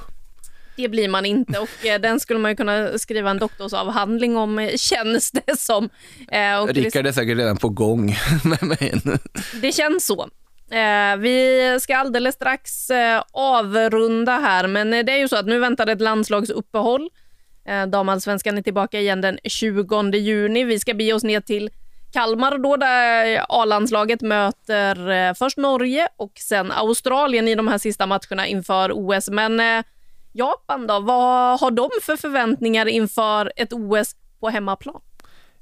Det 0.76 0.88
blir 0.88 1.08
man 1.08 1.26
inte 1.26 1.58
och 1.58 1.68
den 2.00 2.20
skulle 2.20 2.40
man 2.40 2.50
ju 2.50 2.56
kunna 2.56 2.98
skriva 2.98 3.30
en 3.30 3.38
doktorsavhandling 3.38 4.36
om 4.36 4.70
känns 4.76 5.30
det 5.30 5.58
som. 5.58 5.88
Rickard 6.68 7.06
är 7.06 7.12
säkert 7.12 7.38
redan 7.38 7.56
på 7.56 7.68
gång 7.68 8.16
med 8.44 8.62
mig. 8.62 8.94
Det 9.62 9.72
känns 9.72 10.06
så. 10.06 10.28
Vi 11.18 11.78
ska 11.80 11.96
alldeles 11.96 12.34
strax 12.34 12.90
avrunda 13.32 14.32
här, 14.38 14.66
men 14.66 14.90
det 14.90 15.12
är 15.12 15.16
ju 15.18 15.28
så 15.28 15.36
att 15.36 15.46
nu 15.46 15.58
väntar 15.58 15.86
ett 15.86 16.00
landslagsuppehåll. 16.00 17.08
Eh, 17.68 17.86
Damallsvenskan 17.86 18.58
är 18.58 18.62
tillbaka 18.62 19.00
igen 19.00 19.20
den 19.20 19.38
20 19.44 20.16
juni. 20.16 20.64
Vi 20.64 20.78
ska 20.78 20.94
bege 20.94 21.12
oss 21.12 21.24
ner 21.24 21.40
till 21.40 21.70
Kalmar 22.16 22.58
då, 22.58 22.76
där 22.76 23.44
A-landslaget 23.48 24.20
möter 24.20 25.10
eh, 25.10 25.34
först 25.34 25.56
Norge 25.56 26.08
och 26.16 26.32
sen 26.38 26.72
Australien 26.72 27.48
i 27.48 27.54
de 27.54 27.68
här 27.68 27.78
sista 27.78 28.06
matcherna 28.06 28.46
inför 28.46 28.90
OS. 28.94 29.28
Men 29.28 29.60
eh, 29.60 29.84
Japan 30.32 30.86
då, 30.86 31.00
vad 31.00 31.60
har 31.60 31.70
de 31.70 31.88
för 32.02 32.16
förväntningar 32.16 32.86
inför 32.86 33.52
ett 33.56 33.72
OS 33.72 34.16
på 34.40 34.48
hemmaplan? 34.48 35.00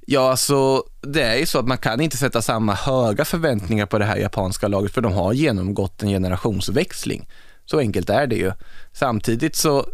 Ja, 0.06 0.30
alltså 0.30 0.82
det 1.00 1.22
är 1.22 1.36
ju 1.36 1.46
så 1.46 1.58
att 1.58 1.68
man 1.68 1.78
kan 1.78 2.00
inte 2.00 2.16
sätta 2.16 2.42
samma 2.42 2.74
höga 2.74 3.24
förväntningar 3.24 3.86
på 3.86 3.98
det 3.98 4.04
här 4.04 4.16
japanska 4.16 4.68
laget 4.68 4.92
för 4.94 5.00
de 5.00 5.12
har 5.12 5.32
genomgått 5.32 6.02
en 6.02 6.08
generationsväxling. 6.08 7.28
Så 7.64 7.78
enkelt 7.78 8.10
är 8.10 8.26
det 8.26 8.36
ju. 8.36 8.52
Samtidigt 8.92 9.56
så 9.56 9.86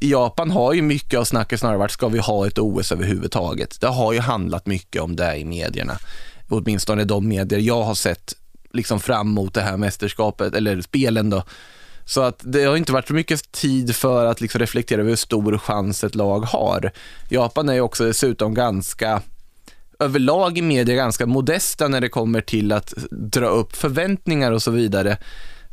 Japan 0.00 0.50
har 0.50 0.72
ju 0.72 0.82
mycket 0.82 1.20
av 1.20 1.24
snacket 1.24 1.60
snarare 1.60 1.78
varit, 1.78 1.90
ska 1.90 2.08
vi 2.08 2.18
ha 2.18 2.46
ett 2.46 2.58
OS 2.58 2.92
överhuvudtaget? 2.92 3.80
Det 3.80 3.86
har 3.86 4.12
ju 4.12 4.20
handlat 4.20 4.66
mycket 4.66 5.02
om 5.02 5.16
det 5.16 5.36
i 5.36 5.44
medierna. 5.44 5.98
Åtminstone 6.48 7.04
de 7.04 7.28
medier 7.28 7.60
jag 7.60 7.82
har 7.82 7.94
sett 7.94 8.34
liksom 8.72 9.00
fram 9.00 9.28
mot 9.28 9.54
det 9.54 9.60
här 9.60 9.76
mästerskapet, 9.76 10.54
eller 10.54 10.82
spelen 10.82 11.30
då. 11.30 11.42
Så 12.04 12.22
att 12.22 12.40
det 12.40 12.64
har 12.64 12.76
inte 12.76 12.92
varit 12.92 13.08
så 13.08 13.14
mycket 13.14 13.52
tid 13.52 13.96
för 13.96 14.26
att 14.26 14.40
liksom 14.40 14.58
reflektera 14.58 15.00
över 15.00 15.10
hur 15.10 15.16
stor 15.16 15.58
chans 15.58 16.04
ett 16.04 16.14
lag 16.14 16.40
har. 16.40 16.90
Japan 17.28 17.68
är 17.68 17.74
ju 17.74 17.80
också 17.80 18.04
dessutom 18.04 18.54
ganska 18.54 19.22
överlag 19.98 20.58
i 20.58 20.62
media 20.62 20.96
ganska 20.96 21.26
modesta 21.26 21.88
när 21.88 22.00
det 22.00 22.08
kommer 22.08 22.40
till 22.40 22.72
att 22.72 22.94
dra 23.10 23.46
upp 23.46 23.76
förväntningar 23.76 24.52
och 24.52 24.62
så 24.62 24.70
vidare. 24.70 25.16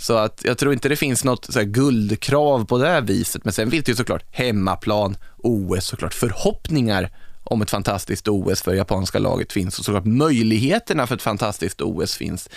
Så 0.01 0.17
att 0.17 0.41
jag 0.43 0.57
tror 0.57 0.73
inte 0.73 0.89
det 0.89 0.95
finns 0.95 1.23
något 1.23 1.45
så 1.53 1.63
guldkrav 1.63 2.65
på 2.65 2.77
det 2.77 2.87
här 2.87 3.01
viset. 3.01 3.45
Men 3.45 3.53
sen 3.53 3.71
finns 3.71 3.85
det 3.85 3.91
ju 3.91 3.95
såklart 3.95 4.23
hemmaplan, 4.31 5.17
OS, 5.37 5.85
såklart 5.85 6.13
förhoppningar 6.13 7.09
om 7.43 7.61
ett 7.61 7.69
fantastiskt 7.69 8.27
OS 8.27 8.61
för 8.61 8.73
japanska 8.73 9.19
laget 9.19 9.53
finns 9.53 9.79
och 9.79 9.85
såklart 9.85 10.05
möjligheterna 10.05 11.07
för 11.07 11.15
ett 11.15 11.21
fantastiskt 11.21 11.81
OS 11.81 12.15
finns. 12.15 12.49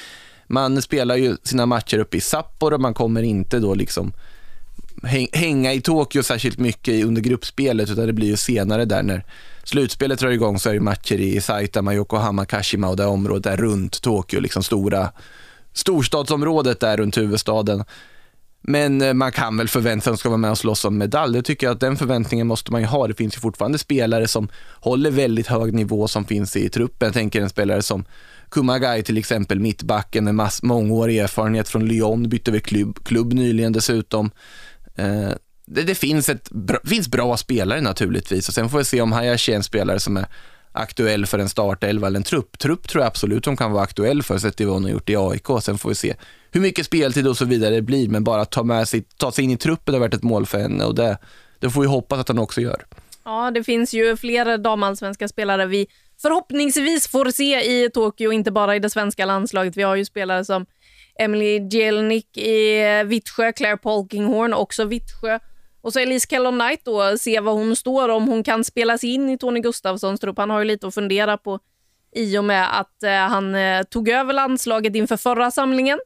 Man 0.47 0.83
spelar 0.83 1.17
ju 1.17 1.37
sina 1.43 1.67
matcher 1.67 1.99
uppe 1.99 2.17
i 2.17 2.21
Sapporo, 2.21 2.79
man 2.79 2.95
kommer 2.95 3.23
inte 3.23 3.59
då 3.59 3.75
liksom 3.75 4.13
hänga 5.33 5.73
i 5.73 5.81
Tokyo 5.81 6.23
särskilt 6.23 6.59
mycket 6.59 7.05
under 7.05 7.23
gruppspelet 7.23 7.91
utan 7.91 8.07
det 8.07 8.13
blir 8.13 8.29
ju 8.29 8.37
senare 8.37 8.85
där 8.85 9.03
när 9.03 9.25
slutspelet 9.65 10.19
drar 10.19 10.31
igång 10.31 10.59
så 10.59 10.71
är 10.71 10.75
det 10.75 10.81
matcher 10.81 11.21
i 11.21 11.41
Saitama, 11.41 11.95
Yokohama, 11.95 12.47
Kashima 12.47 12.89
och 12.89 12.97
det 12.97 13.07
området 13.07 13.45
där 13.45 13.57
runt 13.57 14.03
Tokyo, 14.03 14.41
liksom 14.41 14.63
stora 14.63 15.13
storstadsområdet 15.75 16.81
där 16.81 16.97
runt 16.97 17.17
huvudstaden. 17.17 17.85
Men 18.67 19.03
eh, 19.03 19.15
man 19.15 19.33
kan 19.33 19.57
väl 19.57 19.69
förvänta 19.69 20.05
sig 20.05 20.11
att 20.11 20.17
de 20.17 20.19
ska 20.19 20.29
vara 20.29 20.37
med 20.37 20.51
och 20.51 20.59
slåss 20.59 20.85
om 20.85 20.99
medalj. 20.99 21.37
Det 21.37 21.43
tycker 21.43 21.67
jag 21.67 21.75
att 21.75 21.81
den 21.81 21.97
förväntningen 21.97 22.47
måste 22.47 22.73
man 22.73 22.81
ju 22.81 22.87
ha. 22.87 23.07
Det 23.07 23.15
finns 23.15 23.37
ju 23.37 23.41
fortfarande 23.41 23.79
spelare 23.79 24.29
som 24.29 24.49
håller 24.81 25.11
väldigt 25.11 25.47
hög 25.47 25.75
nivå 25.75 26.09
som 26.09 26.25
finns 26.25 26.57
i 26.57 26.69
truppen. 26.69 27.07
Jag 27.07 27.15
tänker 27.15 27.41
en 27.41 27.51
spelare 27.51 27.83
som 27.83 28.05
Kumagai 28.49 29.03
till 29.03 29.19
exempel, 29.19 29.61
mittbacken 29.61 30.25
med 30.25 30.35
mass, 30.35 30.63
mångårig 30.63 31.19
erfarenhet 31.19 31.69
från 31.69 31.87
Lyon, 31.87 32.29
bytte 32.29 32.51
över 32.51 32.61
klubb, 32.61 33.05
klubb 33.05 33.33
nyligen 33.33 33.73
dessutom. 33.73 34.31
Eh, 34.95 35.31
det, 35.67 35.83
det, 35.83 35.95
finns, 35.95 36.29
ett, 36.29 36.51
finns 36.85 37.09
bra 37.09 37.37
spelare 37.37 37.81
naturligtvis 37.81 38.49
och 38.49 38.55
sen 38.55 38.69
får 38.69 38.79
vi 38.79 38.85
se 38.85 39.01
om 39.01 39.13
Hayashi 39.13 39.53
är 39.53 39.57
en 39.57 39.63
spelare 39.63 40.01
som 40.01 40.17
är 40.17 40.27
aktuell 40.75 41.27
för 41.27 41.39
en 41.39 41.49
startelva 41.49 42.07
eller 42.07 42.17
en 42.17 42.25
trupp. 42.25 42.59
Trupp 42.59 42.89
tror 42.89 43.03
jag 43.03 43.09
absolut 43.09 43.47
hon 43.47 43.57
kan 43.57 43.73
vara 43.73 43.83
aktuell 43.83 44.23
för, 44.23 44.39
sett 44.39 44.57
till 44.57 44.67
vad 44.67 44.75
hon 44.75 44.85
har 44.85 44.91
gjort 44.91 45.11
i 45.11 45.17
AIK. 45.17 45.47
Sen 45.63 45.79
får 45.79 45.89
vi 45.89 45.95
se 45.95 46.15
hur 46.51 46.61
mycket 46.61 46.87
speltid 46.87 47.29
och 47.29 47.37
så 47.37 47.45
vidare 47.45 47.75
det 47.75 47.83
blir, 47.83 48.09
men 48.09 48.25
bara 48.25 48.45
ta, 48.45 48.63
med 48.63 48.89
sig, 48.89 49.05
ta 49.17 49.33
sig 49.33 49.45
in 49.45 49.51
i 49.51 49.57
truppen 49.57 49.95
har 49.95 50.01
varit 50.01 50.15
ett 50.15 50.23
mål 50.23 50.47
för 50.47 50.59
henne 50.59 50.85
och 50.85 50.95
det, 50.95 51.19
det 51.59 51.71
får 51.71 51.81
vi 51.81 51.87
hoppas 51.87 52.19
att 52.19 52.29
hon 52.29 52.39
också 52.39 52.61
gör. 52.61 52.85
Ja, 53.25 53.51
det 53.51 53.65
finns 53.65 53.95
ju 53.95 54.17
flera 54.17 54.57
damallsvenska 54.57 55.29
spelare 55.29 55.67
vi 55.67 55.87
förhoppningsvis 56.23 57.09
får 57.09 57.31
se 57.31 57.61
i 57.61 57.91
Tokyo, 57.91 58.33
inte 58.33 58.51
bara 58.51 58.77
i 58.77 58.79
det 58.79 58.91
svenska 58.91 59.27
landslaget. 59.27 59.77
Vi 59.77 59.83
har 59.83 59.97
ju 59.97 60.05
spelare 60.05 60.45
som 60.45 60.67
Emily 61.19 61.69
Jelnik 61.69 62.37
i 62.37 62.83
Vittsjö, 63.05 63.53
Claire 63.53 63.77
Polkinghorn, 63.77 64.55
också 64.55 64.85
Vittsjö. 64.85 65.39
Och 65.85 65.93
så 65.93 65.99
Elise 65.99 66.27
Kellon 66.31 66.59
Knight 66.61 66.85
då, 66.85 67.19
se 67.19 67.41
vad 67.41 67.55
hon 67.55 67.77
står, 67.77 68.09
om 68.09 68.29
hon 68.29 68.43
kan 68.43 68.65
spelas 68.65 69.05
in 69.05 69.31
i 69.31 69.39
Tony 69.39 69.61
Gustafssons 69.61 70.21
trupp. 70.21 70.39
Han 70.39 70.51
har 70.51 70.59
ju 70.59 70.65
lite 70.65 70.87
att 70.87 70.95
fundera 70.95 71.37
på 71.37 71.59
i 72.15 72.39
och 72.39 72.45
med 72.45 72.81
att 72.81 73.03
eh, 73.03 73.13
han 73.13 73.55
eh, 73.55 73.83
tog 73.83 74.09
över 74.09 74.33
landslaget 74.33 74.97
inför 74.97 75.17
förra 75.17 75.51
samlingen. 75.51 75.99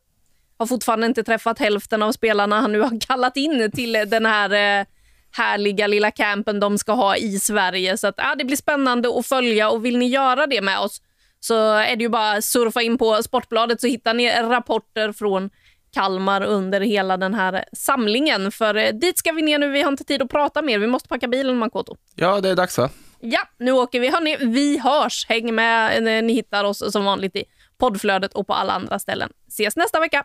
Har 0.59 0.67
fortfarande 0.67 1.07
inte 1.07 1.23
träffat 1.23 1.59
hälften 1.59 2.03
av 2.03 2.13
spelarna 2.13 2.61
han 2.61 2.73
nu 2.73 2.81
har 2.81 3.01
kallat 3.07 3.37
in 3.37 3.71
till 3.71 3.93
den 3.93 4.27
här 4.27 4.81
eh, 4.81 4.87
härliga 5.31 5.87
lilla 5.87 6.11
campen 6.11 6.61
de 6.61 6.79
ska 6.79 6.93
ha 6.93 7.17
i 7.17 7.39
Sverige. 7.39 7.97
Så 7.97 8.07
att, 8.07 8.15
ja, 8.17 8.35
det 8.35 8.45
blir 8.45 8.57
spännande 8.57 9.19
att 9.19 9.27
följa 9.27 9.71
och 9.71 9.85
vill 9.85 9.99
ni 9.99 10.07
göra 10.09 10.47
det 10.47 10.61
med 10.61 10.79
oss 10.79 11.03
så 11.41 11.73
är 11.73 11.97
det 11.97 12.03
ju 12.03 12.09
bara 12.09 12.33
att 12.33 12.45
surfa 12.45 12.83
in 12.83 12.99
på 12.99 13.23
Sportbladet 13.23 13.81
så 13.81 13.87
hittar 13.87 14.15
ni 14.15 14.31
rapporter 14.31 15.13
från 15.13 15.51
Kalmar 15.93 16.43
under 16.43 16.81
hela 16.81 17.17
den 17.17 17.35
här 17.35 17.65
samlingen. 17.73 18.53
För 18.53 18.75
eh, 18.75 18.93
dit 18.93 19.19
ska 19.19 19.33
vi 19.33 19.43
ner 19.43 19.59
nu, 19.59 19.69
vi 19.69 19.83
har 19.83 19.91
inte 19.91 20.05
tid 20.05 20.23
att 20.23 20.31
prata 20.31 20.63
mer. 20.63 20.79
Vi 20.79 20.87
måste 20.87 21.09
packa 21.09 21.29
bilen, 21.29 21.57
Makoto. 21.59 21.97
Ja, 22.15 22.41
det 22.41 22.49
är 22.49 22.57
dags 22.57 22.79
va? 22.79 22.91
Ja, 23.21 23.41
nu 23.59 23.73
åker 23.73 24.01
vi. 24.01 24.09
Hörni, 24.09 24.37
vi 24.41 24.79
hörs. 24.79 25.27
Häng 25.29 25.55
med 25.55 26.03
ni 26.25 26.33
hittar 26.33 26.65
oss 26.65 26.93
som 26.93 27.05
vanligt 27.05 27.37
i 27.37 27.45
poddflödet 27.79 28.35
och 28.35 28.47
på 28.47 28.55
alla 28.55 28.73
andra 28.73 28.99
ställen. 28.99 29.31
Ses 29.49 29.77
nästa 29.77 30.01
vecka! 30.01 30.25